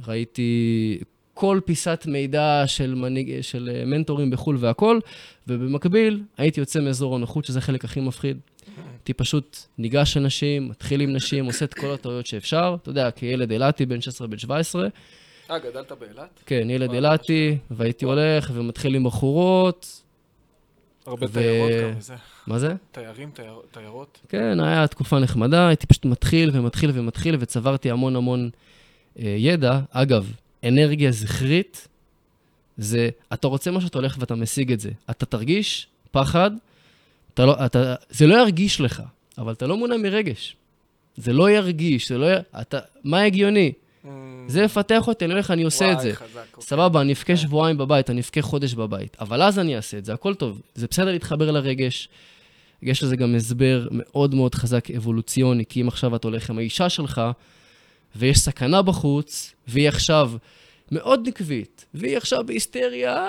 ראיתי 0.06 0.98
כל 1.34 1.60
פיסת 1.64 2.04
מידע 2.08 2.62
של, 2.66 2.94
מנהיג, 2.94 3.40
של 3.40 3.70
אה, 3.74 3.84
מנטורים 3.84 4.30
בחו"ל 4.30 4.56
והכול, 4.60 5.00
ובמקביל 5.48 6.22
הייתי 6.36 6.60
יוצא 6.60 6.80
מאזור 6.80 7.16
הנוחות, 7.16 7.44
שזה 7.44 7.58
החלק 7.58 7.84
הכי 7.84 8.00
מפחיד. 8.00 8.38
הייתי 8.92 9.14
פשוט 9.14 9.58
ניגש 9.78 10.16
אנשים, 10.16 10.68
מתחיל 10.68 11.00
עם 11.00 11.12
נשים, 11.12 11.44
עושה 11.44 11.64
את 11.64 11.74
כל 11.74 11.90
הטעויות 11.90 12.26
שאפשר. 12.26 12.76
אתה 12.82 12.90
יודע, 12.90 13.10
כילד 13.10 13.50
אילתי, 13.50 13.86
בן 13.86 14.00
16, 14.00 14.26
בן 14.26 14.38
17. 14.38 14.88
אה, 15.50 15.58
גדלת 15.58 15.92
באילת? 15.92 16.42
כן, 16.46 16.70
ילד 16.70 16.92
אילתי, 16.92 17.58
והייתי 17.70 18.04
הולך 18.04 18.50
ומתחיל 18.54 18.94
עם 18.94 19.04
בחורות. 19.04 20.02
הרבה 21.06 21.28
תיירות 21.28 21.70
גם 21.82 21.98
מזה. 21.98 22.14
מה 22.46 22.58
זה? 22.58 22.74
תיירים, 22.92 23.30
תיירות. 23.70 24.20
כן, 24.28 24.60
היה 24.60 24.86
תקופה 24.86 25.18
נחמדה, 25.18 25.68
הייתי 25.68 25.86
פשוט 25.86 26.04
מתחיל 26.04 26.50
ומתחיל 26.52 26.90
ומתחיל, 26.94 27.36
וצברתי 27.40 27.90
המון 27.90 28.16
המון 28.16 28.50
אה, 29.18 29.34
ידע. 29.38 29.80
אגב, 29.90 30.32
אנרגיה 30.64 31.10
זכרית, 31.10 31.88
זה, 32.76 33.08
אתה 33.32 33.48
רוצה 33.48 33.70
משהו, 33.70 33.88
אתה 33.88 33.98
הולך 33.98 34.16
ואתה 34.20 34.34
משיג 34.34 34.72
את 34.72 34.80
זה. 34.80 34.90
אתה 35.10 35.26
תרגיש 35.26 35.86
פחד, 36.10 36.50
אתה 37.35 37.47
לא, 37.47 37.66
אתה, 37.66 37.95
זה 38.11 38.26
לא 38.26 38.35
ירגיש 38.35 38.80
לך, 38.80 39.03
אבל 39.39 39.53
אתה 39.53 39.66
לא 39.66 39.76
מונע 39.76 39.97
מרגש. 39.97 40.57
זה 41.16 41.32
לא 41.32 41.51
ירגיש, 41.51 42.09
זה 42.09 42.18
לא 42.18 42.26
י... 42.26 42.37
אתה, 42.61 42.78
מה 43.05 43.22
הגיוני? 43.22 43.72
Mm. 44.05 44.09
זה 44.47 44.62
יפתח 44.62 45.09
אותי, 45.09 45.24
אני 45.24 45.32
אומר 45.32 45.41
לך, 45.41 45.51
אני 45.51 45.62
עושה 45.62 45.85
וואי, 45.85 45.97
את 45.97 46.01
זה. 46.01 46.14
חזק, 46.14 46.26
אוקיי. 46.53 46.66
סבבה, 46.66 47.01
אני 47.01 47.12
אבכה 47.12 47.37
שבועיים 47.37 47.78
בבית, 47.78 48.11
אני 48.11 48.20
אבכה 48.20 48.43
חודש 48.43 48.74
בבית, 48.74 49.16
אבל 49.20 49.43
אז 49.43 49.59
אני 49.59 49.76
אעשה 49.76 49.99
את 49.99 50.05
זה, 50.05 50.12
הכל 50.12 50.35
טוב. 50.35 50.61
זה 50.74 50.87
בסדר 50.91 51.12
להתחבר 51.12 51.51
לרגש. 51.51 52.09
יש 52.82 53.03
לזה 53.03 53.16
גם 53.16 53.35
הסבר 53.35 53.89
מאוד 53.91 54.35
מאוד 54.35 54.55
חזק 54.55 54.91
אבולוציוני, 54.91 55.64
כי 55.68 55.82
אם 55.82 55.89
עכשיו 55.89 56.16
אתה 56.16 56.28
הולך 56.28 56.51
עם 56.51 56.59
האישה 56.59 56.89
שלך, 56.89 57.22
ויש 58.16 58.39
סכנה 58.39 58.82
בחוץ, 58.82 59.55
והיא 59.68 59.89
עכשיו 59.89 60.32
מאוד 60.93 61.28
נקבית, 61.28 61.85
והיא 61.95 62.16
עכשיו 62.16 62.47
בהיסטריה, 62.47 63.26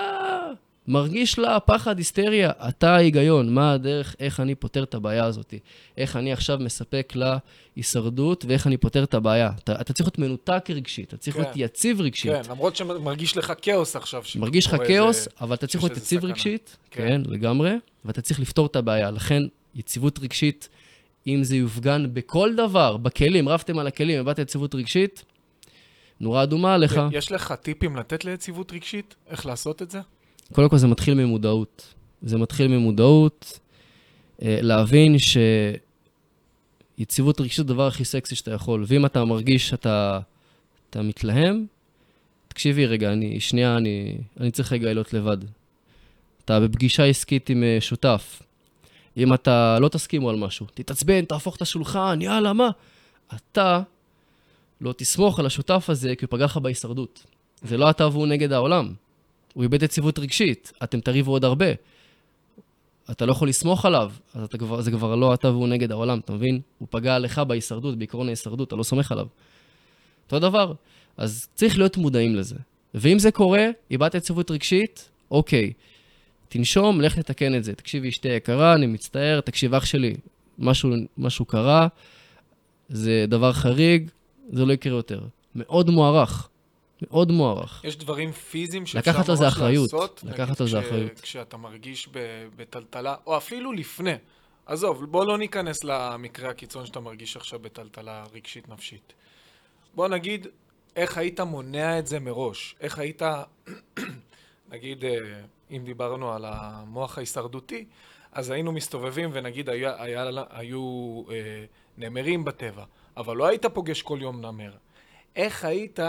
מרגיש 0.87 1.39
לה 1.39 1.59
פחד, 1.59 1.97
היסטריה, 1.97 2.51
אתה 2.69 2.95
ההיגיון, 2.95 3.53
מה 3.53 3.71
הדרך, 3.73 4.15
איך 4.19 4.39
אני 4.39 4.55
פותר 4.55 4.83
את 4.83 4.93
הבעיה 4.93 5.25
הזאת, 5.25 5.53
איך 5.97 6.15
אני 6.15 6.33
עכשיו 6.33 6.57
מספק 6.61 7.13
לה 7.15 7.37
הישרדות 7.75 8.45
ואיך 8.47 8.67
אני 8.67 8.77
פותר 8.77 9.03
את 9.03 9.13
הבעיה. 9.13 9.51
אתה, 9.63 9.81
אתה 9.81 9.93
צריך 9.93 10.07
להיות 10.07 10.19
מנותק 10.19 10.65
רגשית, 10.69 11.07
אתה 11.07 11.17
צריך 11.17 11.35
כן. 11.35 11.41
להיות 11.41 11.53
יציב 11.55 12.01
רגשית. 12.01 12.31
כן, 12.31 12.51
למרות 12.51 12.75
שמרגיש 12.75 13.37
לך 13.37 13.53
כאוס 13.61 13.95
עכשיו. 13.95 14.21
מרגיש 14.35 14.67
לך 14.67 14.75
כאוס, 14.87 15.17
איזה- 15.17 15.29
אבל 15.41 15.55
אתה 15.55 15.67
צריך 15.67 15.83
להיות 15.83 15.97
יציב 15.97 16.19
סכנה. 16.19 16.31
רגשית, 16.31 16.77
כן. 16.91 17.07
כן, 17.07 17.21
לגמרי, 17.31 17.71
ואתה 18.05 18.21
צריך 18.21 18.39
לפתור 18.39 18.65
את 18.65 18.75
הבעיה. 18.75 19.11
לכן, 19.11 19.43
יציבות 19.75 20.19
רגשית, 20.19 20.69
אם 21.27 21.43
זה 21.43 21.55
יופגן 21.55 22.05
בכל 22.13 22.55
דבר, 22.55 22.97
בכלים, 22.97 23.49
רבתם 23.49 23.79
על 23.79 23.87
הכלים, 23.87 24.19
הבאת 24.19 24.39
יציבות 24.39 24.75
רגשית, 24.75 25.23
נורה 26.19 26.43
אדומה 26.43 26.73
עליך. 26.73 26.99
יש 27.11 27.31
לך 27.31 27.51
טיפים 27.61 27.95
לתת 27.95 28.25
ליציבות 28.25 28.71
רגשית? 28.73 29.15
איך 29.29 29.45
לעשות 29.45 29.81
את 29.81 29.91
זה? 29.91 29.99
קודם 30.53 30.69
כל 30.69 30.77
זה 30.77 30.87
מתחיל 30.87 31.13
ממודעות. 31.13 31.93
זה 32.21 32.37
מתחיל 32.37 32.67
ממודעות, 32.67 33.59
אה, 34.41 34.59
להבין 34.61 35.15
שיציבות 36.97 37.41
רגשית 37.41 37.67
זה 37.67 37.73
הדבר 37.73 37.87
הכי 37.87 38.05
סקסי 38.05 38.35
שאתה 38.35 38.51
יכול. 38.51 38.83
ואם 38.87 39.05
אתה 39.05 39.25
מרגיש 39.25 39.69
שאתה 39.69 40.19
אתה 40.89 41.01
מתלהם, 41.01 41.65
תקשיבי 42.47 42.85
רגע, 42.85 43.13
אני, 43.13 43.39
שנייה, 43.39 43.77
אני, 43.77 44.17
אני 44.39 44.51
צריך 44.51 44.73
רגע 44.73 44.85
להיות 44.85 45.13
לבד. 45.13 45.37
אתה 46.45 46.59
בפגישה 46.59 47.05
עסקית 47.05 47.49
עם 47.49 47.63
אה, 47.63 47.77
שותף. 47.79 48.41
אם 49.17 49.33
אתה 49.33 49.77
לא 49.79 49.89
תסכימו 49.89 50.29
על 50.29 50.35
משהו, 50.35 50.65
תתעצבן, 50.73 51.25
תהפוך 51.25 51.55
את 51.55 51.61
השולחן, 51.61 52.19
יאללה, 52.21 52.53
מה? 52.53 52.69
אתה 53.35 53.81
לא 54.81 54.93
תסמוך 54.97 55.39
על 55.39 55.45
השותף 55.45 55.85
הזה, 55.89 56.15
כי 56.15 56.25
הוא 56.25 56.31
פגע 56.31 56.45
לך 56.45 56.57
בהישרדות. 56.57 57.25
זה 57.61 57.77
לא 57.77 57.89
אתה 57.89 58.07
והוא 58.07 58.27
נגד 58.27 58.51
העולם. 58.51 58.93
הוא 59.55 59.63
איבד 59.63 59.83
יציבות 59.83 60.19
רגשית, 60.19 60.73
אתם 60.83 60.99
תריבו 60.99 61.31
עוד 61.31 61.45
הרבה. 61.45 61.65
אתה 63.11 63.25
לא 63.25 63.31
יכול 63.31 63.49
לסמוך 63.49 63.85
עליו, 63.85 64.11
אז 64.33 64.43
אתה 64.43 64.57
כבר, 64.57 64.81
זה 64.81 64.91
כבר 64.91 65.15
לא 65.15 65.33
אתה 65.33 65.47
והוא 65.47 65.67
נגד 65.67 65.91
העולם, 65.91 66.19
אתה 66.19 66.33
מבין? 66.33 66.61
הוא 66.77 66.87
פגע 66.91 67.19
לך 67.19 67.39
בהישרדות, 67.39 67.97
בעקרון 67.97 68.27
ההישרדות, 68.27 68.67
אתה 68.67 68.75
לא 68.75 68.83
סומך 68.83 69.11
עליו. 69.11 69.27
אותו 70.25 70.39
דבר. 70.39 70.73
אז 71.17 71.47
צריך 71.55 71.77
להיות 71.77 71.97
מודעים 71.97 72.35
לזה. 72.35 72.55
ואם 72.93 73.19
זה 73.19 73.31
קורה, 73.31 73.67
איבדת 73.91 74.15
יציבות 74.15 74.51
רגשית, 74.51 75.09
אוקיי. 75.31 75.73
תנשום, 76.49 77.01
לך 77.01 77.17
לתקן 77.17 77.55
את 77.55 77.63
זה. 77.63 77.73
תקשיבי, 77.73 78.09
אשתי 78.09 78.27
יקרה, 78.27 78.75
אני 78.75 78.87
מצטער, 78.87 79.41
תקשיב, 79.41 79.73
אח 79.73 79.85
שלי, 79.85 80.15
משהו, 80.59 80.89
משהו 81.17 81.45
קרה, 81.45 81.87
זה 82.89 83.25
דבר 83.27 83.53
חריג, 83.53 84.09
זה 84.51 84.65
לא 84.65 84.73
יקרה 84.73 84.93
יותר. 84.93 85.21
מאוד 85.55 85.89
מוערך. 85.89 86.49
מאוד 87.01 87.31
מוערך. 87.31 87.81
יש 87.83 87.97
דברים 87.97 88.31
פיזיים 88.31 88.85
שאפשר 88.85 89.11
לקחת 89.11 89.19
ממש 89.19 89.29
על 89.29 89.35
זה 89.35 89.47
אחריות. 89.47 89.93
לעשות? 89.93 90.23
לקחת 90.23 90.61
על 90.61 90.67
זה 90.67 90.79
אחריות. 90.79 91.19
כשאתה 91.19 91.57
מרגיש 91.57 92.09
בטלטלה, 92.55 93.15
או 93.25 93.37
אפילו 93.37 93.71
לפני. 93.71 94.15
עזוב, 94.65 95.05
בוא 95.05 95.25
לא 95.25 95.37
ניכנס 95.37 95.83
למקרה 95.83 96.49
הקיצון 96.49 96.85
שאתה 96.85 96.99
מרגיש 96.99 97.37
עכשיו 97.37 97.59
בטלטלה 97.59 98.23
רגשית 98.33 98.69
נפשית. 98.69 99.13
בוא 99.95 100.07
נגיד, 100.07 100.47
איך 100.95 101.17
היית 101.17 101.39
מונע 101.39 101.99
את 101.99 102.07
זה 102.07 102.19
מראש? 102.19 102.75
איך 102.79 102.99
היית, 102.99 103.21
נגיד, 104.71 105.05
אה, 105.05 105.41
אם 105.71 105.81
דיברנו 105.85 106.33
על 106.33 106.45
המוח 106.47 107.17
ההישרדותי, 107.17 107.85
אז 108.31 108.49
היינו 108.49 108.71
מסתובבים 108.71 109.29
ונגיד 109.33 109.69
היה, 109.69 110.03
היה, 110.03 110.25
היו 110.49 111.23
אה, 111.31 111.65
נמרים 111.97 112.45
בטבע, 112.45 112.83
אבל 113.17 113.37
לא 113.37 113.45
היית 113.45 113.65
פוגש 113.65 114.01
כל 114.01 114.17
יום 114.21 114.45
נמר. 114.45 114.71
איך 115.35 115.65
היית 115.65 115.99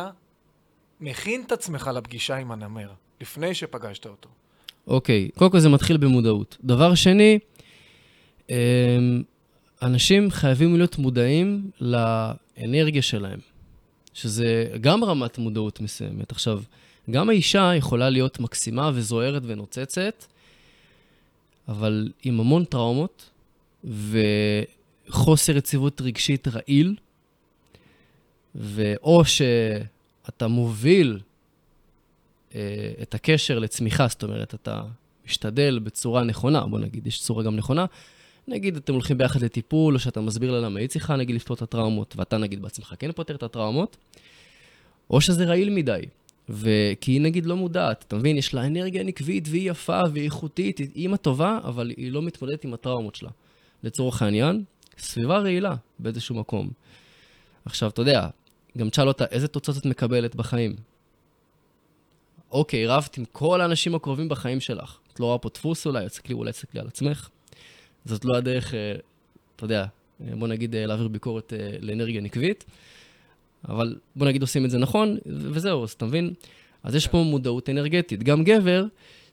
מכין 1.00 1.42
את 1.46 1.52
עצמך 1.52 1.90
לפגישה 1.94 2.36
עם 2.36 2.52
הנמר, 2.52 2.88
לפני 3.20 3.54
שפגשת 3.54 4.06
אותו. 4.06 4.28
אוקיי, 4.86 5.28
קודם 5.34 5.50
כל 5.50 5.58
זה 5.58 5.68
מתחיל 5.68 5.96
במודעות. 5.96 6.56
דבר 6.64 6.94
שני, 6.94 7.38
אמ, 8.50 9.22
אנשים 9.82 10.30
חייבים 10.30 10.76
להיות 10.76 10.98
מודעים 10.98 11.70
לאנרגיה 11.80 13.02
שלהם, 13.02 13.38
שזה 14.14 14.68
גם 14.80 15.04
רמת 15.04 15.38
מודעות 15.38 15.80
מסוימת. 15.80 16.32
עכשיו, 16.32 16.62
גם 17.10 17.28
האישה 17.28 17.72
יכולה 17.76 18.10
להיות 18.10 18.40
מקסימה 18.40 18.90
וזוהרת 18.94 19.42
ונוצצת, 19.46 20.24
אבל 21.68 22.12
עם 22.24 22.40
המון 22.40 22.64
טראומות 22.64 23.30
וחוסר 23.84 25.56
יציבות 25.56 26.00
רגשית 26.00 26.48
רעיל, 26.48 26.96
ואו 28.54 29.22
שאתה 30.26 30.48
מוביל 30.48 31.20
אה, 32.54 32.92
את 33.02 33.14
הקשר 33.14 33.58
לצמיחה, 33.58 34.08
זאת 34.08 34.22
אומרת, 34.22 34.54
אתה 34.54 34.82
משתדל 35.26 35.78
בצורה 35.78 36.24
נכונה, 36.24 36.66
בוא 36.66 36.78
נגיד, 36.78 37.06
יש 37.06 37.20
צורה 37.20 37.42
גם 37.42 37.56
נכונה. 37.56 37.84
נגיד, 38.48 38.76
אתם 38.76 38.92
הולכים 38.92 39.18
ביחד 39.18 39.42
לטיפול, 39.42 39.94
או 39.94 39.98
שאתה 39.98 40.20
מסביר 40.20 40.52
לה 40.52 40.60
למה 40.60 40.80
היא 40.80 40.88
צריכה, 40.88 41.16
נגיד, 41.16 41.36
לפתור 41.36 41.56
את 41.56 41.62
הטראומות, 41.62 42.14
ואתה, 42.16 42.38
נגיד, 42.38 42.62
בעצמך 42.62 42.94
כן 42.98 43.12
פותר 43.12 43.34
את 43.34 43.42
הטראומות, 43.42 43.96
או 45.10 45.20
שזה 45.20 45.44
רעיל 45.44 45.70
מדי, 45.70 46.00
וכי 46.48 47.12
היא, 47.12 47.20
נגיד, 47.20 47.46
לא 47.46 47.56
מודעת, 47.56 48.04
אתה 48.08 48.16
מבין? 48.16 48.36
יש 48.36 48.54
לה 48.54 48.66
אנרגיה 48.66 49.02
נקבית, 49.02 49.48
והיא 49.48 49.70
יפה, 49.70 50.00
והיא 50.12 50.24
איכותית, 50.24 50.78
היא 50.78 50.88
אימא 50.94 51.16
טובה, 51.16 51.58
אבל 51.64 51.92
היא 51.96 52.12
לא 52.12 52.22
מתמודדת 52.22 52.64
עם 52.64 52.74
הטראומות 52.74 53.14
שלה. 53.14 53.30
לצורך 53.82 54.22
העניין, 54.22 54.64
סביבה 54.98 55.38
רעילה 55.38 55.74
באיזשהו 55.98 56.34
מקום. 56.34 56.70
עכשיו, 57.64 57.90
אתה 57.90 58.02
יודע, 58.02 58.28
גם 58.76 58.88
תשאל 58.88 59.08
אותה, 59.08 59.24
איזה 59.30 59.48
תוצאות 59.48 59.76
את 59.78 59.86
מקבלת 59.86 60.34
בחיים? 60.34 60.76
אוקיי, 62.50 62.86
רבת 62.86 63.18
עם 63.18 63.24
כל 63.32 63.60
האנשים 63.60 63.94
הקרובים 63.94 64.28
בחיים 64.28 64.60
שלך. 64.60 64.98
את 65.12 65.20
לא 65.20 65.26
רואה 65.26 65.38
פה 65.38 65.48
דפוס 65.54 65.86
אולי, 65.86 66.06
תסתכלי, 66.06 66.34
אולי 66.34 66.52
תסתכלי 66.52 66.80
על 66.80 66.86
עצמך. 66.86 67.28
זאת 68.04 68.24
לא 68.24 68.36
הדרך, 68.36 68.74
אה, 68.74 68.94
אתה 69.56 69.64
יודע, 69.64 69.86
אה, 70.20 70.36
בוא 70.36 70.48
נגיד 70.48 70.74
אה, 70.74 70.86
להעביר 70.86 71.08
ביקורת 71.08 71.52
לאנרגיה 71.80 72.20
נקבית, 72.20 72.64
אבל 73.68 73.96
בוא 74.16 74.26
נגיד 74.26 74.42
עושים 74.42 74.64
את 74.64 74.70
זה 74.70 74.78
נכון, 74.78 75.18
וזהו, 75.26 75.84
אז 75.84 75.90
אתה 75.90 76.04
מבין? 76.04 76.34
אז 76.82 76.94
יש 76.94 77.06
פה 77.06 77.18
מודעות 77.18 77.70
אנרגטית. 77.70 78.22
גם 78.22 78.44
גבר 78.44 78.84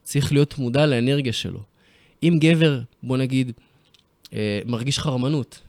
צריך 0.04 0.32
להיות 0.32 0.58
מודע 0.58 0.86
לאנרגיה 0.86 1.34
שלו. 1.34 1.60
אם 2.24 2.38
גבר, 2.40 2.80
בוא 3.04 3.18
נגיד, 3.18 3.52
מרגיש 4.66 5.00
חרמנות, 5.00 5.62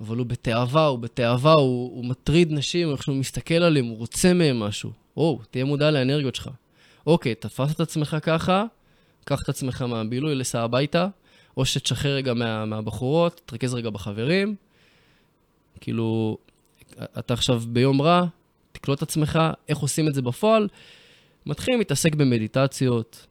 אבל 0.00 0.16
הוא 0.16 0.26
בתאווה, 0.26 0.86
הוא 0.86 0.98
בתאווה, 0.98 1.52
הוא, 1.52 1.96
הוא 1.96 2.04
מטריד 2.04 2.52
נשים, 2.52 2.90
איך 2.92 3.02
שהוא 3.02 3.16
מסתכל 3.16 3.54
עליהם, 3.54 3.86
הוא 3.86 3.98
רוצה 3.98 4.34
מהם 4.34 4.60
משהו. 4.60 4.90
או, 5.16 5.40
תהיה 5.50 5.64
מודע 5.64 5.90
לאנרגיות 5.90 6.34
שלך. 6.34 6.50
אוקיי, 7.06 7.34
תפס 7.34 7.74
את 7.74 7.80
עצמך 7.80 8.16
ככה, 8.22 8.64
קח 9.24 9.42
את 9.42 9.48
עצמך 9.48 9.82
מהבילוי, 9.82 10.34
לסע 10.34 10.62
הביתה, 10.62 11.08
או 11.56 11.64
שתשחרר 11.64 12.14
רגע 12.14 12.34
מה, 12.34 12.64
מהבחורות, 12.64 13.40
תרכז 13.46 13.74
רגע 13.74 13.90
בחברים. 13.90 14.54
כאילו, 15.80 16.38
אתה 17.18 17.34
עכשיו 17.34 17.62
ביום 17.68 18.02
רע, 18.02 18.26
תקלוט 18.72 18.98
את 18.98 19.02
עצמך, 19.02 19.38
איך 19.68 19.78
עושים 19.78 20.08
את 20.08 20.14
זה 20.14 20.22
בפועל. 20.22 20.68
מתחילים 21.46 21.78
להתעסק 21.78 22.14
במדיטציות. 22.14 23.26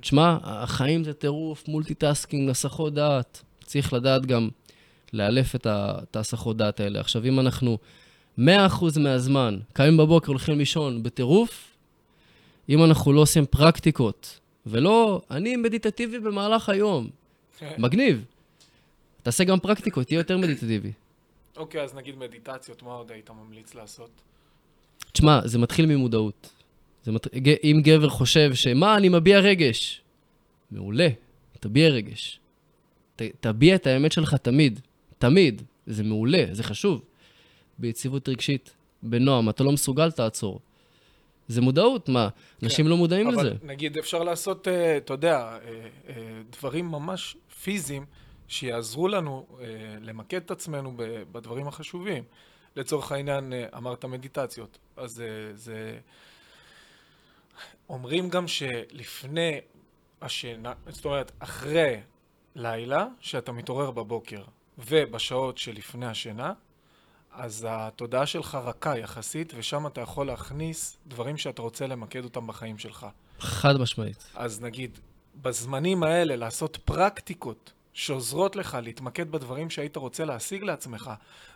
תשמע, 0.00 0.36
החיים 0.42 1.04
זה 1.04 1.12
טירוף, 1.12 1.68
multitasking, 1.68 2.50
הסחות 2.50 2.94
דעת. 2.94 3.42
צריך 3.64 3.92
לדעת 3.92 4.26
גם 4.26 4.48
לאלף 5.12 5.54
את 5.54 6.16
ההסחות 6.16 6.56
דעת 6.56 6.80
האלה. 6.80 7.00
עכשיו, 7.00 7.24
אם 7.24 7.40
אנחנו 7.40 7.78
100% 8.38 8.42
מהזמן, 9.00 9.58
קמים 9.72 9.96
בבוקר, 9.96 10.28
הולכים 10.28 10.58
לישון 10.58 11.02
בטירוף, 11.02 11.76
אם 12.68 12.84
אנחנו 12.84 13.12
לא 13.12 13.20
עושים 13.20 13.46
פרקטיקות, 13.46 14.40
ולא, 14.66 15.22
אני 15.30 15.56
מדיטטיבי 15.56 16.18
במהלך 16.18 16.68
היום, 16.68 17.10
מגניב. 17.78 18.24
תעשה 19.22 19.44
גם 19.44 19.60
פרקטיקות, 19.60 20.06
תהיה 20.06 20.18
יותר 20.18 20.38
מדיטטיבי. 20.38 20.92
אוקיי, 21.56 21.82
אז 21.82 21.94
נגיד 21.94 22.18
מדיטציות, 22.18 22.82
מה 22.82 22.92
עוד 22.92 23.10
היית 23.12 23.30
ממליץ 23.30 23.74
לעשות? 23.74 24.10
תשמע, 25.12 25.40
זה 25.44 25.58
מתחיל 25.58 25.86
ממודעות. 25.86 26.50
זה 27.04 27.12
מת... 27.12 27.26
אם 27.64 27.80
גבר 27.84 28.08
חושב 28.08 28.54
שמה, 28.54 28.96
אני 28.96 29.08
מביע 29.08 29.38
רגש, 29.38 30.02
מעולה, 30.70 31.08
תביע 31.60 31.88
רגש. 31.88 32.40
ת... 33.16 33.22
תביע 33.40 33.74
את 33.74 33.86
האמת 33.86 34.12
שלך 34.12 34.34
תמיד, 34.34 34.80
תמיד. 35.20 35.62
זה 35.86 36.02
מעולה, 36.02 36.44
זה 36.52 36.62
חשוב. 36.62 37.02
ביציבות 37.78 38.28
רגשית, 38.28 38.74
בנועם, 39.02 39.48
אתה 39.48 39.64
לא 39.64 39.72
מסוגל, 39.72 40.10
תעצור. 40.10 40.60
זה 41.48 41.60
מודעות, 41.60 42.08
מה? 42.08 42.28
אנשים 42.62 42.88
לא 42.88 42.96
מודעים 42.96 43.28
אבל 43.28 43.46
לזה. 43.46 43.54
נגיד 43.62 43.98
אפשר 43.98 44.22
לעשות, 44.22 44.68
אה, 44.68 44.96
אתה 44.96 45.12
יודע, 45.12 45.38
אה, 45.38 45.58
אה, 46.08 46.14
דברים 46.50 46.88
ממש 46.88 47.36
פיזיים 47.62 48.04
שיעזרו 48.48 49.08
לנו 49.08 49.46
אה, 49.60 49.66
למקד 50.00 50.36
את 50.36 50.50
עצמנו 50.50 50.92
בדברים 51.32 51.68
החשובים. 51.68 52.24
לצורך 52.76 53.12
העניין, 53.12 53.52
אה, 53.52 53.66
אמרת 53.76 54.04
מדיטציות, 54.04 54.78
אז 54.96 55.20
אה, 55.20 55.26
זה... 55.54 55.98
אומרים 57.88 58.28
גם 58.28 58.48
שלפני 58.48 59.60
השינה, 60.22 60.72
זאת 60.88 61.04
אומרת, 61.04 61.32
אחרי 61.38 62.00
לילה, 62.54 63.06
שאתה 63.20 63.52
מתעורר 63.52 63.90
בבוקר 63.90 64.42
ובשעות 64.86 65.58
שלפני 65.58 66.06
השינה, 66.06 66.52
אז 67.32 67.66
התודעה 67.70 68.26
שלך 68.26 68.58
רכה 68.64 68.98
יחסית, 68.98 69.52
ושם 69.56 69.86
אתה 69.86 70.00
יכול 70.00 70.26
להכניס 70.26 70.96
דברים 71.06 71.36
שאתה 71.36 71.62
רוצה 71.62 71.86
למקד 71.86 72.24
אותם 72.24 72.46
בחיים 72.46 72.78
שלך. 72.78 73.06
חד 73.38 73.76
משמעית. 73.80 74.24
אז 74.34 74.60
נגיד, 74.60 74.98
בזמנים 75.42 76.02
האלה 76.02 76.36
לעשות 76.36 76.76
פרקטיקות 76.84 77.72
שעוזרות 77.92 78.56
לך 78.56 78.78
להתמקד 78.82 79.30
בדברים 79.30 79.70
שהיית 79.70 79.96
רוצה 79.96 80.24
להשיג 80.24 80.62
לעצמך, 80.62 81.10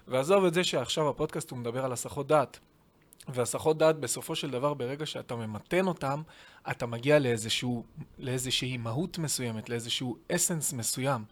ועזוב 0.09 0.45
את 0.45 0.55
זה 0.55 0.65
שעכשיו 0.65 1.09
הפודקאסט 1.09 1.51
הוא 1.51 1.59
מדבר 1.59 1.85
על 1.85 1.93
הסחות 1.93 2.27
דעת. 2.27 2.59
והסחות 3.29 3.79
דעת 3.79 3.97
בסופו 3.97 4.37
של 4.37 4.51
דבר, 4.51 4.75
ברגע 4.75 5.07
שאתה 5.07 5.37
ממתן 5.37 5.87
אותם, 5.87 6.23
אתה 6.71 6.87
מגיע 6.87 7.19
לאיזשהו, 7.19 7.85
לאיזושהי 8.19 8.77
מהות 8.77 9.19
מסוימת, 9.19 9.69
לאיזשהו 9.69 10.17
אסנס 10.33 10.73
מסוים. 10.73 11.25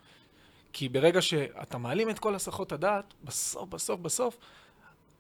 כי 0.73 0.89
ברגע 0.89 1.23
שאתה 1.23 1.79
מעלים 1.79 2.11
את 2.11 2.19
כל 2.19 2.35
הסחות 2.35 2.73
הדעת, 2.73 3.15
בסוף, 3.25 3.69
בסוף, 3.69 4.01
בסוף, 4.01 4.37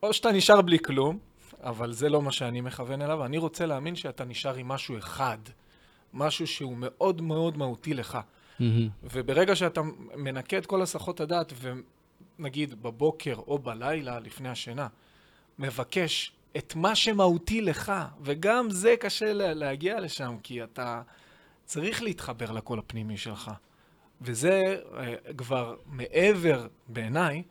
או 0.03 0.13
שאתה 0.13 0.33
נשאר 0.33 0.63
בלי 0.63 0.79
כלום, 0.79 1.19
אבל 1.63 1.93
זה 1.93 2.09
לא 2.09 2.23
מה 2.23 2.33
שאני 2.33 2.61
מכוון 2.61 3.03
אליו, 3.03 3.25
אני 3.25 3.39
רוצה 3.39 3.67
להאמין 3.67 3.97
שאתה 3.97 4.25
נשאר 4.25 4.55
עם 4.55 4.69
משהו 4.69 4.99
אחד, 4.99 5.39
משהו 6.15 6.47
שהוא 6.47 6.77
מאוד 6.77 7.21
מאוד 7.21 7.57
מהותי 7.57 7.95
לך. 7.95 8.19
Mm-hmm. 8.61 8.63
וברגע 9.03 9.57
שאתה 9.57 9.81
מנקה 10.17 10.59
את 10.59 10.67
כל 10.67 10.83
הסחות 10.83 11.21
הדעת, 11.21 11.53
ונגיד 12.39 12.83
בבוקר 12.83 13.35
או 13.35 13.59
בלילה 13.59 14.21
לפני 14.21 14.49
השינה, 14.49 14.87
מבקש 15.59 16.33
את 16.57 16.75
מה 16.77 16.95
שמהותי 16.95 17.61
לך, 17.61 17.93
וגם 18.21 18.71
זה 18.71 18.95
קשה 19.01 19.33
להגיע 19.33 20.01
לשם, 20.01 20.37
כי 20.43 20.65
אתה 20.65 21.03
צריך 21.65 22.03
להתחבר 22.03 22.51
לקול 22.51 22.79
הפנימי 22.79 23.17
שלך. 23.17 23.51
וזה 24.25 24.77
uh, 24.85 25.35
כבר 25.37 25.77
מעבר, 25.87 26.67
בעיניי, 26.89 27.43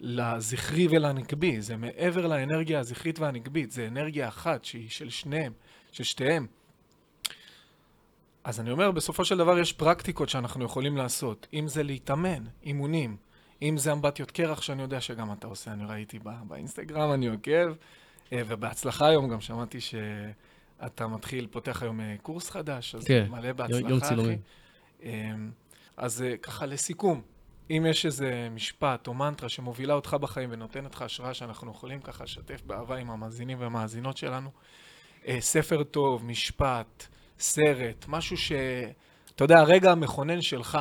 לזכרי 0.00 0.88
ולנקבי. 0.90 1.60
זה 1.60 1.76
מעבר 1.76 2.26
לאנרגיה 2.26 2.78
הזכרית 2.78 3.18
והנקבית. 3.18 3.70
זה 3.70 3.86
אנרגיה 3.86 4.28
אחת 4.28 4.64
שהיא 4.64 4.88
של 4.88 5.10
שניהם, 5.10 5.52
של 5.92 6.04
שתיהם. 6.04 6.46
אז 8.44 8.60
אני 8.60 8.70
אומר, 8.70 8.90
בסופו 8.90 9.24
של 9.24 9.38
דבר 9.38 9.58
יש 9.58 9.72
פרקטיקות 9.72 10.28
שאנחנו 10.28 10.64
יכולים 10.64 10.96
לעשות. 10.96 11.46
אם 11.52 11.68
זה 11.68 11.82
להתאמן, 11.82 12.44
אימונים. 12.62 13.16
אם 13.62 13.78
זה 13.78 13.92
אמבטיות 13.92 14.30
קרח, 14.30 14.62
שאני 14.62 14.82
יודע 14.82 15.00
שגם 15.00 15.32
אתה 15.32 15.46
עושה, 15.46 15.72
אני 15.72 15.84
ראיתי 15.84 16.18
בא, 16.18 16.34
באינסטגרם, 16.48 17.12
אני 17.12 17.28
עוקב. 17.28 17.72
אה, 18.32 18.42
ובהצלחה 18.46 19.08
היום 19.08 19.28
גם 19.28 19.40
שמעתי 19.40 19.78
שאתה 19.80 21.06
מתחיל, 21.06 21.46
פותח 21.50 21.82
היום 21.82 22.00
אה, 22.00 22.14
קורס 22.22 22.50
חדש, 22.50 22.94
אז 22.94 23.04
כן, 23.04 23.26
מלא 23.30 23.52
בהצלחה, 23.52 23.88
יום 23.88 24.00
צילומים. 24.00 24.38
אמ, 25.02 25.50
אז 26.00 26.22
אה, 26.22 26.36
ככה 26.36 26.66
לסיכום, 26.66 27.22
אם 27.70 27.86
יש 27.90 28.06
איזה 28.06 28.48
משפט 28.50 29.06
או 29.06 29.14
מנטרה 29.14 29.48
שמובילה 29.48 29.94
אותך 29.94 30.16
בחיים 30.20 30.48
ונותנת 30.52 30.94
לך 30.94 31.02
השראה 31.02 31.34
שאנחנו 31.34 31.70
יכולים 31.70 32.00
ככה 32.00 32.24
לשתף 32.24 32.62
באהבה 32.66 32.96
עם 32.96 33.10
המאזינים 33.10 33.60
והמאזינות 33.60 34.16
שלנו, 34.16 34.50
ספר 35.40 35.82
טוב, 35.82 36.24
משפט, 36.24 37.06
סרט, 37.38 38.04
משהו 38.08 38.36
ש... 38.36 38.52
אתה 39.34 39.44
יודע, 39.44 39.58
הרגע 39.58 39.92
המכונן 39.92 40.42
שלך. 40.42 40.78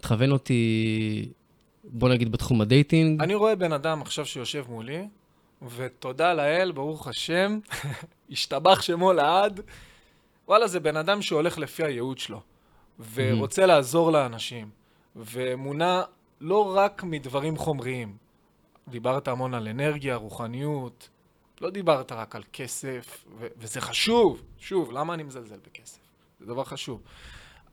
תכוון 0.00 0.30
אותי, 0.32 1.32
בוא 1.84 2.08
נגיד, 2.08 2.32
בתחום 2.32 2.60
ה 2.60 2.68
dating. 2.68 3.22
אני 3.22 3.34
רואה 3.34 3.56
בן 3.56 3.72
אדם 3.72 4.02
עכשיו 4.02 4.26
שיושב 4.26 4.64
מולי, 4.68 5.08
ותודה 5.76 6.34
לאל, 6.34 6.72
ברוך 6.72 7.08
השם, 7.08 7.58
השתבח 8.30 8.82
שמו 8.82 9.12
לעד. 9.12 9.60
וואלה, 10.48 10.66
זה 10.66 10.80
בן 10.80 10.96
אדם 10.96 11.22
שהולך 11.22 11.58
לפי 11.58 11.84
הייעוד 11.84 12.18
שלו, 12.18 12.40
ורוצה 13.14 13.62
mm-hmm. 13.62 13.66
לעזור 13.66 14.12
לאנשים, 14.12 14.70
ומונע 15.16 16.02
לא 16.40 16.76
רק 16.76 17.04
מדברים 17.04 17.56
חומריים. 17.56 18.16
דיברת 18.88 19.28
המון 19.28 19.54
על 19.54 19.68
אנרגיה, 19.68 20.16
רוחניות, 20.16 21.08
לא 21.60 21.70
דיברת 21.70 22.12
רק 22.12 22.36
על 22.36 22.42
כסף, 22.52 23.24
ו- 23.38 23.46
וזה 23.58 23.80
חשוב. 23.80 24.42
שוב, 24.58 24.92
למה 24.92 25.14
אני 25.14 25.22
מזלזל 25.22 25.58
בכסף? 25.66 25.98
זה 26.40 26.46
דבר 26.46 26.64
חשוב. 26.64 27.02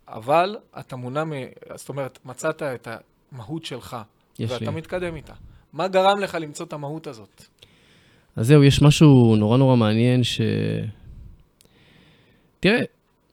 אבל 0.07 0.57
אתה 0.79 0.95
מונע 0.95 1.23
מ... 1.23 1.31
זאת 1.75 1.89
אומרת, 1.89 2.19
מצאת 2.25 2.61
את 2.63 2.87
המהות 3.31 3.65
שלך, 3.65 3.97
ואתה 4.39 4.59
לי. 4.59 4.71
מתקדם 4.71 5.15
איתה. 5.15 5.33
מה 5.73 5.87
גרם 5.87 6.19
לך 6.19 6.37
למצוא 6.41 6.65
את 6.65 6.73
המהות 6.73 7.07
הזאת? 7.07 7.43
אז 8.35 8.47
זהו, 8.47 8.63
יש 8.63 8.81
משהו 8.81 9.35
נורא 9.35 9.57
נורא 9.57 9.75
מעניין 9.75 10.23
ש... 10.23 10.41
תראה, 12.59 12.81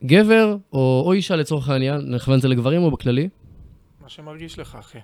גבר 0.05 0.57
או, 0.73 1.03
או 1.07 1.13
אישה 1.13 1.37
לצורך 1.37 1.69
העניין, 1.69 2.01
נכוון 2.15 2.37
את 2.37 2.43
זה 2.43 2.49
לגברים 2.49 2.83
או 2.83 2.91
בכללי? 2.91 3.29
מה 4.03 4.09
שמרגיש 4.09 4.59
לך, 4.59 4.77
אחי. 4.81 4.99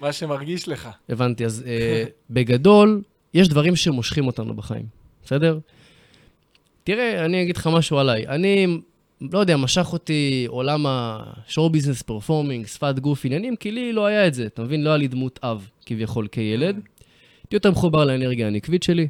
מה 0.00 0.12
שמרגיש 0.12 0.68
לך. 0.68 0.88
הבנתי, 1.08 1.44
אז 1.44 1.64
אה, 1.66 2.04
בגדול, 2.30 3.02
יש 3.34 3.48
דברים 3.48 3.76
שמושכים 3.76 4.26
אותנו 4.26 4.54
בחיים, 4.54 4.86
בסדר? 5.24 5.58
תראה, 6.84 7.24
אני 7.24 7.42
אגיד 7.42 7.56
לך 7.56 7.66
משהו 7.66 7.98
עליי. 7.98 8.26
אני, 8.28 8.78
לא 9.20 9.38
יודע, 9.38 9.56
משך 9.56 9.92
אותי 9.92 10.46
עולם 10.48 10.84
השואו 10.88 11.70
ביזנס 11.70 12.02
פרפורמינג, 12.02 12.66
שפת 12.66 12.98
גוף, 12.98 13.24
עניינים, 13.24 13.56
כי 13.56 13.70
לי 13.70 13.92
לא 13.92 14.06
היה 14.06 14.26
את 14.26 14.34
זה, 14.34 14.46
אתה 14.46 14.62
מבין? 14.62 14.84
לא 14.84 14.90
היה 14.90 14.96
לי 14.96 15.08
דמות 15.08 15.38
אב, 15.42 15.68
כביכול, 15.86 16.28
כילד. 16.32 16.80
הייתי 17.42 17.56
יותר 17.56 17.70
מחובר 17.70 18.04
לאנרגיה 18.04 18.46
הנקבית 18.46 18.82
שלי. 18.82 19.08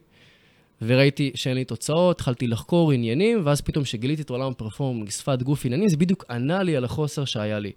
וראיתי 0.83 1.31
שאין 1.35 1.55
לי 1.55 1.65
תוצאות, 1.65 2.17
התחלתי 2.17 2.47
לחקור 2.47 2.93
עניינים, 2.93 3.41
ואז 3.45 3.61
פתאום 3.61 3.85
כשגיליתי 3.85 4.23
את 4.23 4.31
עולם 4.31 4.51
הפרפורמינג, 4.51 5.11
שפת 5.11 5.43
גוף 5.43 5.65
עניינים, 5.65 5.89
זה 5.89 5.97
בדיוק 5.97 6.25
ענה 6.31 6.63
לי 6.63 6.77
על 6.77 6.85
החוסר 6.85 7.25
שהיה 7.25 7.59
לי. 7.59 7.73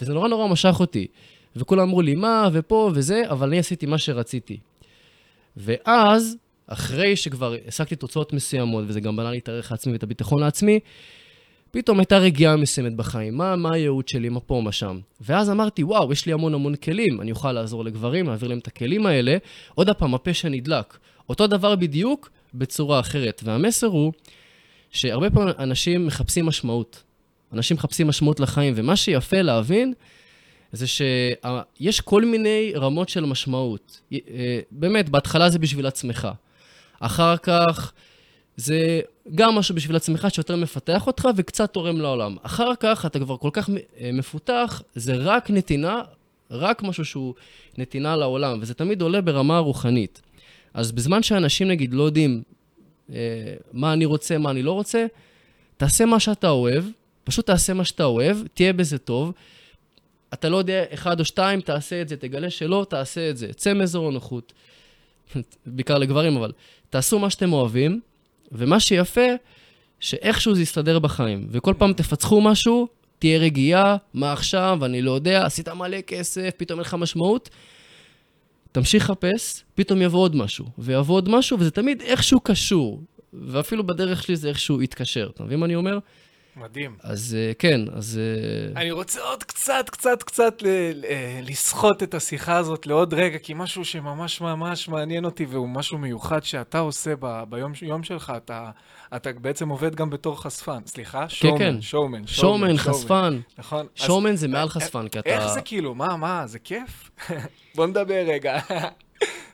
וזה 0.00 0.14
נורא 0.14 0.28
נורא 0.28 0.48
משך 0.48 0.76
אותי. 0.80 1.06
וכולם 1.56 1.82
אמרו 1.82 2.02
לי, 2.02 2.14
מה, 2.14 2.48
ופה, 2.52 2.90
וזה, 2.94 3.22
אבל 3.30 3.48
אני 3.48 3.58
עשיתי 3.58 3.86
מה 3.86 3.98
שרציתי. 3.98 4.58
ואז, 5.56 6.36
אחרי 6.66 7.16
שכבר 7.16 7.54
השגתי 7.68 7.96
תוצאות 7.96 8.32
מסוימות, 8.32 8.84
וזה 8.86 9.00
גם 9.00 9.16
בנה 9.16 9.30
לי 9.30 9.38
את 9.38 9.48
הערך 9.48 9.72
העצמי 9.72 9.92
ואת 9.92 10.02
הביטחון 10.02 10.42
העצמי, 10.42 10.80
פתאום 11.70 11.98
הייתה 11.98 12.18
רגיעה 12.18 12.56
מסוימת 12.56 12.96
בחיים, 12.96 13.36
מה, 13.36 13.56
מה 13.56 13.74
הייעוד 13.74 14.08
שלי, 14.08 14.28
מה 14.28 14.40
פה, 14.40 14.60
מה 14.64 14.72
שם. 14.72 15.00
ואז 15.20 15.50
אמרתי, 15.50 15.84
וואו, 15.84 16.12
יש 16.12 16.26
לי 16.26 16.32
המון 16.32 16.54
המון 16.54 16.76
כלים, 16.76 17.20
אני 17.20 17.30
אוכל 17.30 17.52
לעזור 17.52 17.84
לגברים, 17.84 18.26
להעביר 18.26 18.48
להם 18.48 18.58
את 18.58 18.66
הכלים 18.66 19.06
האלה. 19.06 19.36
עוד 19.74 19.90
פעם, 19.90 20.14
הפשע 20.14 20.48
נדלק. 20.48 20.98
אותו 21.28 21.46
דבר 21.46 21.76
בדיוק 21.76 22.30
בצורה 22.54 23.00
אחרת. 23.00 23.40
והמסר 23.44 23.86
הוא 23.86 24.12
שהרבה 24.90 25.30
פעמים 25.30 25.54
אנשים 25.58 26.06
מחפשים 26.06 26.46
משמעות. 26.46 27.02
אנשים 27.52 27.76
מחפשים 27.76 28.08
משמעות 28.08 28.40
לחיים, 28.40 28.74
ומה 28.76 28.96
שיפה 28.96 29.42
להבין 29.42 29.94
זה 30.72 30.86
שיש 30.86 32.00
כל 32.00 32.24
מיני 32.24 32.72
רמות 32.76 33.08
של 33.08 33.24
משמעות. 33.24 34.00
אה, 34.12 34.18
באמת, 34.70 35.08
בהתחלה 35.08 35.50
זה 35.50 35.58
בשביל 35.58 35.86
עצמך. 35.86 36.28
אחר 37.00 37.36
כך 37.36 37.92
זה 38.56 39.00
גם 39.34 39.54
משהו 39.54 39.74
בשביל 39.74 39.96
עצמך 39.96 40.26
שיותר 40.30 40.56
מפתח 40.56 41.06
אותך 41.06 41.28
וקצת 41.36 41.72
תורם 41.72 42.00
לעולם. 42.00 42.36
אחר 42.42 42.72
כך 42.80 43.06
אתה 43.06 43.18
כבר 43.18 43.36
כל 43.36 43.50
כך 43.52 43.70
אה, 44.00 44.10
מפותח, 44.12 44.82
זה 44.94 45.14
רק 45.16 45.50
נתינה, 45.50 46.00
רק 46.50 46.82
משהו 46.82 47.04
שהוא 47.04 47.34
נתינה 47.78 48.16
לעולם, 48.16 48.58
וזה 48.60 48.74
תמיד 48.74 49.02
עולה 49.02 49.20
ברמה 49.20 49.58
רוחנית. 49.58 50.22
אז 50.74 50.92
בזמן 50.92 51.22
שאנשים 51.22 51.68
נגיד 51.68 51.94
לא 51.94 52.02
יודעים 52.02 52.42
אה, 53.12 53.16
מה 53.72 53.92
אני 53.92 54.04
רוצה, 54.04 54.38
מה 54.38 54.50
אני 54.50 54.62
לא 54.62 54.72
רוצה, 54.72 55.06
תעשה 55.76 56.06
מה 56.06 56.20
שאתה 56.20 56.50
אוהב, 56.50 56.84
פשוט 57.24 57.46
תעשה 57.46 57.74
מה 57.74 57.84
שאתה 57.84 58.04
אוהב, 58.04 58.36
תהיה 58.54 58.72
בזה 58.72 58.98
טוב. 58.98 59.32
אתה 60.34 60.48
לא 60.48 60.56
יודע, 60.56 60.84
אחד 60.94 61.20
או 61.20 61.24
שתיים, 61.24 61.60
תעשה 61.60 62.02
את 62.02 62.08
זה, 62.08 62.16
תגלה 62.16 62.50
שלא, 62.50 62.86
תעשה 62.90 63.30
את 63.30 63.36
זה. 63.36 63.52
צא 63.52 63.74
מאזור 63.74 64.08
הנוחות. 64.08 64.52
בעיקר 65.66 65.98
לגברים, 65.98 66.36
אבל 66.36 66.52
תעשו 66.90 67.18
מה 67.18 67.30
שאתם 67.30 67.52
אוהבים, 67.52 68.00
ומה 68.52 68.80
שיפה, 68.80 69.26
שאיכשהו 70.00 70.54
זה 70.54 70.62
יסתדר 70.62 70.98
בחיים. 70.98 71.46
וכל 71.50 71.74
פעם 71.78 71.92
תפצחו 71.92 72.40
משהו, 72.40 72.88
תהיה 73.18 73.38
רגיעה, 73.38 73.96
מה 74.14 74.32
עכשיו, 74.32 74.84
אני 74.84 75.02
לא 75.02 75.12
יודע, 75.12 75.46
עשית 75.46 75.68
מלא 75.68 76.00
כסף, 76.00 76.50
פתאום 76.56 76.78
אין 76.78 76.86
לך 76.86 76.94
משמעות. 76.94 77.50
תמשיך 78.74 79.10
לחפש, 79.10 79.64
פתאום 79.74 80.02
יבוא 80.02 80.20
עוד 80.20 80.36
משהו, 80.36 80.66
ויבוא 80.78 81.14
עוד 81.14 81.28
משהו, 81.28 81.58
וזה 81.60 81.70
תמיד 81.70 82.00
איכשהו 82.00 82.40
קשור. 82.40 83.02
ואפילו 83.32 83.86
בדרך 83.86 84.22
שלי 84.22 84.36
זה 84.36 84.48
איכשהו 84.48 84.82
יתקשר. 84.82 85.30
אתה 85.34 85.44
מבין 85.44 85.60
מה 85.60 85.66
אני 85.66 85.74
אומר? 85.74 85.98
מדהים. 86.56 86.96
אז 87.02 87.36
uh, 87.36 87.54
כן, 87.58 87.80
אז... 87.92 88.20
Uh... 88.74 88.78
אני 88.78 88.90
רוצה 88.90 89.20
עוד 89.20 89.42
קצת, 89.42 89.90
קצת, 89.90 90.22
קצת 90.22 90.62
ל- 90.62 91.02
לסחוט 91.50 92.02
את 92.02 92.14
השיחה 92.14 92.56
הזאת 92.56 92.86
לעוד 92.86 93.14
רגע, 93.14 93.38
כי 93.38 93.54
משהו 93.56 93.84
שממש 93.84 94.40
ממש 94.40 94.88
מעניין 94.88 95.24
אותי, 95.24 95.44
והוא 95.44 95.68
משהו 95.68 95.98
מיוחד 95.98 96.44
שאתה 96.44 96.78
עושה 96.78 97.14
ב- 97.20 97.44
ביום 97.48 97.72
יום 97.82 98.02
שלך, 98.02 98.32
אתה, 98.36 98.70
אתה 99.16 99.30
בעצם 99.32 99.68
עובד 99.68 99.94
גם 99.94 100.10
בתור 100.10 100.42
חשפן. 100.42 100.78
סליחה? 100.86 101.28
שואומן, 101.28 101.58
כן, 101.58 101.74
כן. 101.74 101.82
שואומן. 101.82 102.26
שואומן, 102.26 102.76
חשפן. 102.76 103.40
נכון. 103.58 103.86
שואומן 103.94 104.36
זה 104.36 104.48
מעל 104.48 104.68
חשפן, 104.68 105.08
כי 105.08 105.18
אתה... 105.18 105.30
איך 105.30 105.46
זה 105.46 105.60
כאילו? 105.62 105.94
מה, 105.94 106.16
מה, 106.16 106.46
זה 106.46 106.58
כיף? 106.58 107.10
בוא 107.74 107.86
נדבר 107.86 108.24
רגע. 108.26 108.58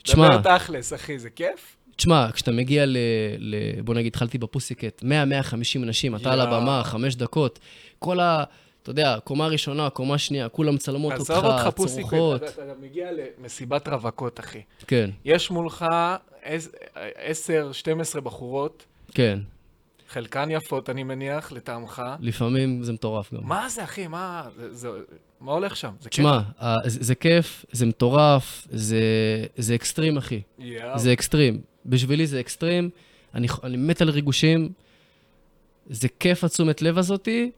תשמע... 0.03 0.28
דבר 0.28 0.59
תכלס, 0.59 0.92
אחי, 0.92 1.18
זה 1.18 1.30
כיף? 1.30 1.76
תשמע, 2.01 2.32
כשאתה 2.32 2.53
מגיע 2.53 2.86
ל... 2.86 2.96
ל 3.38 3.55
בוא 3.84 3.94
נגיד, 3.94 4.07
התחלתי 4.07 4.38
בפוסיקט, 4.38 5.03
100-150 5.03 5.05
אנשים, 5.82 6.16
אתה 6.16 6.32
על 6.32 6.40
הבמה, 6.40 6.82
חמש 6.84 7.16
דקות, 7.16 7.59
כל 7.98 8.20
ה... 8.20 8.44
אתה 8.82 8.90
יודע, 8.90 9.18
קומה 9.24 9.46
ראשונה, 9.46 9.90
קומה 9.90 10.18
שנייה, 10.18 10.48
כולם 10.48 10.74
מצלמות 10.74 11.12
אותך, 11.12 11.24
צרוחות. 11.26 11.44
עזוב 11.44 11.66
אותך 11.66 11.76
פוסיקט, 11.76 12.09
אתה 12.55 12.62
מגיע 12.80 13.09
למסיבת 13.12 13.88
רווקות, 13.88 14.40
אחי. 14.40 14.62
כן. 14.86 15.11
יש 15.24 15.51
מולך 15.51 15.84
10-12 18.16 18.20
בחורות. 18.20 18.86
כן. 19.14 19.38
חלקן 20.09 20.51
יפות, 20.51 20.90
אני 20.90 21.03
מניח, 21.03 21.53
לטעמך. 21.53 22.03
לפעמים 22.20 22.82
זה 22.82 22.92
מטורף 22.92 23.34
גם. 23.34 23.40
מה 23.42 23.68
זה, 23.68 23.84
אחי? 23.84 24.07
מה, 24.07 24.48
זה, 24.57 24.74
זה, 24.74 24.88
מה 25.41 25.53
הולך 25.53 25.76
שם? 25.76 25.93
זה 26.01 26.09
תשמע, 26.09 26.41
ה- 26.59 26.88
זה, 26.88 26.99
זה 27.05 27.14
כיף, 27.14 27.64
זה 27.72 27.86
מטורף, 27.86 28.66
זה, 28.70 29.01
זה 29.57 29.74
אקסטרים, 29.74 30.16
אחי. 30.16 30.41
כיף? 30.57 30.66
יאו. 30.66 30.99
זה 30.99 31.12
אקסטרים. 31.12 31.61
בשבילי 31.86 32.26
זה 32.26 32.41
אקסטרים, 32.41 32.91
אני, 33.34 33.47
אני 33.64 33.76
מת 33.76 34.03
על 34.03 34.11
ריגושים, 34.11 34.68
זה 35.91 36.09
כיף 36.20 36.45
התשומת 36.45 36.82
לב 36.82 36.99
הזאתי, 36.99 37.51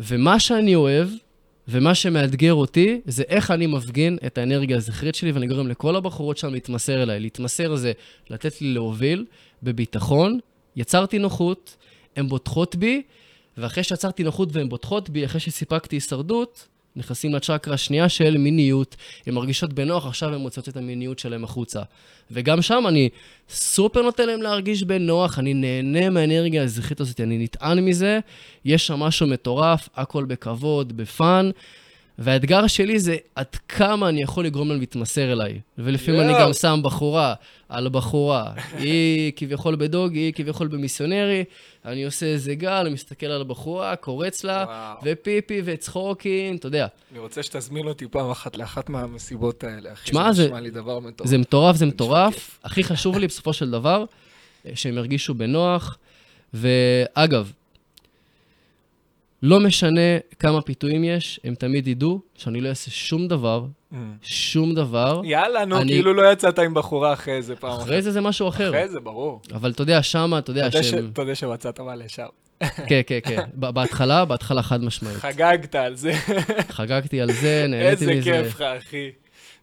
ומה 0.00 0.40
שאני 0.40 0.74
אוהב, 0.74 1.08
ומה 1.68 1.94
שמאתגר 1.94 2.54
אותי, 2.54 3.00
זה 3.06 3.22
איך 3.28 3.50
אני 3.50 3.66
מפגין 3.66 4.18
את 4.26 4.38
האנרגיה 4.38 4.76
הזכרית 4.76 5.14
שלי, 5.14 5.32
ואני 5.32 5.46
גורם 5.46 5.68
לכל 5.68 5.96
הבחורות 5.96 6.36
שם 6.38 6.52
להתמסר 6.52 7.02
אליי. 7.02 7.20
להתמסר 7.20 7.74
זה 7.76 7.92
לתת 8.30 8.60
לי 8.62 8.74
להוביל 8.74 9.24
בביטחון, 9.62 10.38
יצרתי 10.76 11.18
נוחות, 11.18 11.76
הן 12.16 12.28
בוטחות 12.28 12.76
בי, 12.76 13.02
ואחרי 13.58 13.84
שיצרתי 13.84 14.22
נוחות 14.24 14.48
והן 14.52 14.68
בוטחות 14.68 15.10
בי, 15.10 15.24
אחרי 15.24 15.40
שסיפקתי 15.40 15.96
הישרדות, 15.96 16.68
נכנסים 16.96 17.34
לצ'קרה 17.34 17.74
השנייה 17.74 18.08
של 18.08 18.38
מיניות, 18.38 18.96
הן 19.26 19.34
מרגישות 19.34 19.72
בנוח, 19.72 20.06
עכשיו 20.06 20.34
הן 20.34 20.40
מוצאות 20.40 20.68
את 20.68 20.76
המיניות 20.76 21.18
שלהן 21.18 21.44
החוצה. 21.44 21.82
וגם 22.30 22.62
שם 22.62 22.84
אני 22.88 23.08
סופר 23.48 24.02
נותן 24.02 24.26
להם 24.26 24.42
להרגיש 24.42 24.82
בנוח, 24.82 25.38
אני 25.38 25.54
נהנה 25.54 26.10
מהאנרגיה 26.10 26.62
הזכרית 26.62 27.00
הזאת, 27.00 27.20
אני 27.20 27.38
נטען 27.38 27.84
מזה, 27.84 28.18
יש 28.64 28.86
שם 28.86 29.00
משהו 29.00 29.26
מטורף, 29.26 29.88
הכל 29.94 30.24
בכבוד, 30.24 30.96
בפאן, 30.96 31.50
והאתגר 32.18 32.66
שלי 32.66 32.98
זה 32.98 33.16
עד 33.34 33.46
כמה 33.68 34.08
אני 34.08 34.22
יכול 34.22 34.46
לגרום 34.46 34.68
להם 34.68 34.80
להתמסר 34.80 35.32
אליי. 35.32 35.60
ולפעמים 35.78 36.20
אני 36.20 36.30
יואו. 36.32 36.40
גם 36.42 36.52
שם 36.52 36.80
בחורה 36.82 37.34
על 37.68 37.88
בחורה. 37.88 38.52
היא 38.78 39.32
כביכול 39.36 39.76
בדוגי, 39.76 40.18
היא 40.18 40.32
כביכול 40.32 40.66
במיסיונרי, 40.68 41.44
אני 41.84 42.04
עושה 42.04 42.26
איזה 42.26 42.54
גל, 42.54 42.88
מסתכל 42.92 43.26
על 43.26 43.40
הבחורה, 43.40 43.96
קורץ 43.96 44.44
לה, 44.44 44.64
וואו. 44.68 44.96
ופיפי 45.04 45.62
וצחוקים, 45.64 46.56
אתה 46.56 46.66
יודע. 46.66 46.86
אני 47.12 47.18
רוצה 47.18 47.42
שתזמין 47.42 47.86
אותי 47.86 48.06
פעם 48.10 48.30
אחת 48.30 48.56
לאחת 48.56 48.88
מהמסיבות 48.88 49.64
האלה, 49.64 49.92
אחי. 49.92 50.04
תשמע, 50.04 50.32
זה- 50.32 50.44
נשמע 50.46 50.60
לי 50.60 50.70
דבר 50.70 50.98
מטורף. 50.98 51.30
זה 51.30 51.38
מטורף, 51.38 51.76
זה 51.76 51.86
מטורף. 51.86 52.58
הכי 52.64 52.84
חשוב 52.84 53.18
לי 53.18 53.26
בסופו 53.26 53.52
של 53.52 53.70
דבר, 53.70 54.04
שהם 54.74 54.94
ירגישו 54.96 55.34
בנוח. 55.34 55.98
ואגב, 56.54 57.52
לא 59.42 59.60
משנה 59.60 60.00
כמה 60.38 60.62
פיתויים 60.62 61.04
יש, 61.04 61.40
הם 61.44 61.54
תמיד 61.54 61.88
ידעו 61.88 62.20
שאני 62.34 62.60
לא 62.60 62.68
אעשה 62.68 62.90
שום 62.90 63.28
דבר, 63.28 63.64
Mm. 63.92 63.94
שום 64.22 64.74
דבר. 64.74 65.20
יאללה, 65.24 65.64
נו, 65.64 65.80
אני- 65.80 65.92
כאילו 65.92 66.14
לא 66.14 66.32
יצאת 66.32 66.58
עם 66.58 66.74
בחורה 66.74 67.12
אחרי 67.12 67.34
איזה 67.34 67.56
פעם 67.56 67.70
אחת. 67.70 67.82
אחרי 67.82 68.02
זה 68.02 68.10
זה 68.10 68.20
משהו 68.20 68.48
אחר. 68.48 68.68
אחרי 68.68 68.88
זה, 68.88 69.00
ברור. 69.00 69.40
אבל 69.54 69.70
אתה 69.70 69.82
יודע, 69.82 70.02
שמה, 70.02 70.38
אתה 70.38 70.50
יודע 70.50 70.68
תודה 70.68 70.82
ש- 70.82 70.90
שהם... 70.90 71.10
תודה 71.14 71.34
שמצאת 71.34 71.80
מה 71.80 71.94
לשם. 71.94 72.26
כן, 72.88 73.00
כן, 73.06 73.18
כן. 73.24 73.42
בהתחלה, 73.54 74.24
בהתחלה 74.24 74.62
חד 74.62 74.84
משמעית. 74.84 75.16
חגגת 75.16 75.74
על 75.74 75.94
זה. 75.96 76.12
חגגתי 76.70 77.20
על 77.20 77.32
זה, 77.32 77.64
נהניתי 77.68 77.88
איזה 77.90 78.14
מזה. 78.14 78.22
כיף 78.44 78.54
לך, 78.54 78.62
אחי. 78.62 79.10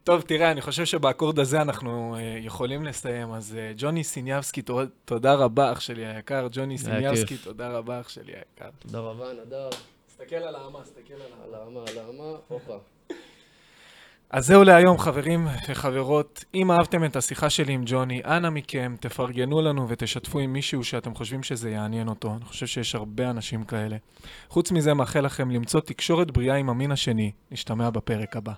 טוב, 0.04 0.22
תראה, 0.22 0.52
אני 0.52 0.62
חושב 0.62 0.86
שבאקורד 0.86 1.40
הזה 1.40 1.62
אנחנו 1.62 2.16
אה, 2.16 2.38
יכולים 2.42 2.86
לסיים. 2.86 3.32
אז 3.32 3.56
אה, 3.60 3.72
ג'וני 3.78 4.04
סיניאבסקי, 4.04 4.62
תודה 5.06 5.34
רבה, 5.34 5.72
אח 5.72 5.80
שלי 5.80 6.06
היקר. 6.06 6.48
ג'וני 6.52 6.78
סיניאבסקי. 6.78 7.38
תודה 7.38 7.70
רבה, 7.70 8.02
אח 8.02 8.10
שלי 8.10 8.32
היקר. 8.32 8.70
תודה 8.80 9.00
רבה, 9.00 9.26
נדב. 9.34 9.70
תסתכל 10.08 10.36
על 10.36 10.56
האמה, 10.56 10.80
תסתכל 10.84 11.14
על 11.14 11.22
האמה. 11.22 11.44
על 11.44 11.56
האמה, 11.56 11.80
על 11.90 11.98
האמה, 11.98 12.38
הופה. 12.48 12.78
אז 14.30 14.46
זהו 14.46 14.64
להיום, 14.64 14.98
חברים 14.98 15.48
וחברות. 15.70 16.44
אם 16.56 16.72
אהבתם 16.72 17.06
את 17.06 17.16
השיחה 17.16 17.50
שלי 17.50 17.74
עם 17.74 17.84
ג'וני, 17.86 18.22
אנא 18.26 18.50
מכם, 18.50 18.96
תפרגנו 19.00 19.62
לנו 19.62 19.90
ותשתפו 19.90 20.40
עם 20.40 20.54
מישהו 20.54 20.84
שאתם 20.84 21.16
חושבים 21.16 21.44
שזה 21.44 21.70
יעניין 21.70 22.08
אותו. 22.08 22.34
אני 22.36 22.46
חושב 22.46 22.68
שיש 22.68 22.96
הרבה 22.96 23.30
אנשים 23.30 23.64
כאלה. 23.64 23.98
חוץ 24.50 24.72
מזה, 24.72 24.94
מאחל 24.94 25.20
לכם 25.20 25.52
למצוא 25.52 25.80
תקשורת 25.80 26.32
בריאה 26.32 26.56
עם 26.56 26.70
המין 26.70 26.92
השני. 26.92 27.32
נשתמע 27.52 27.90
בפרק 27.90 28.36
הבא. 28.36 28.54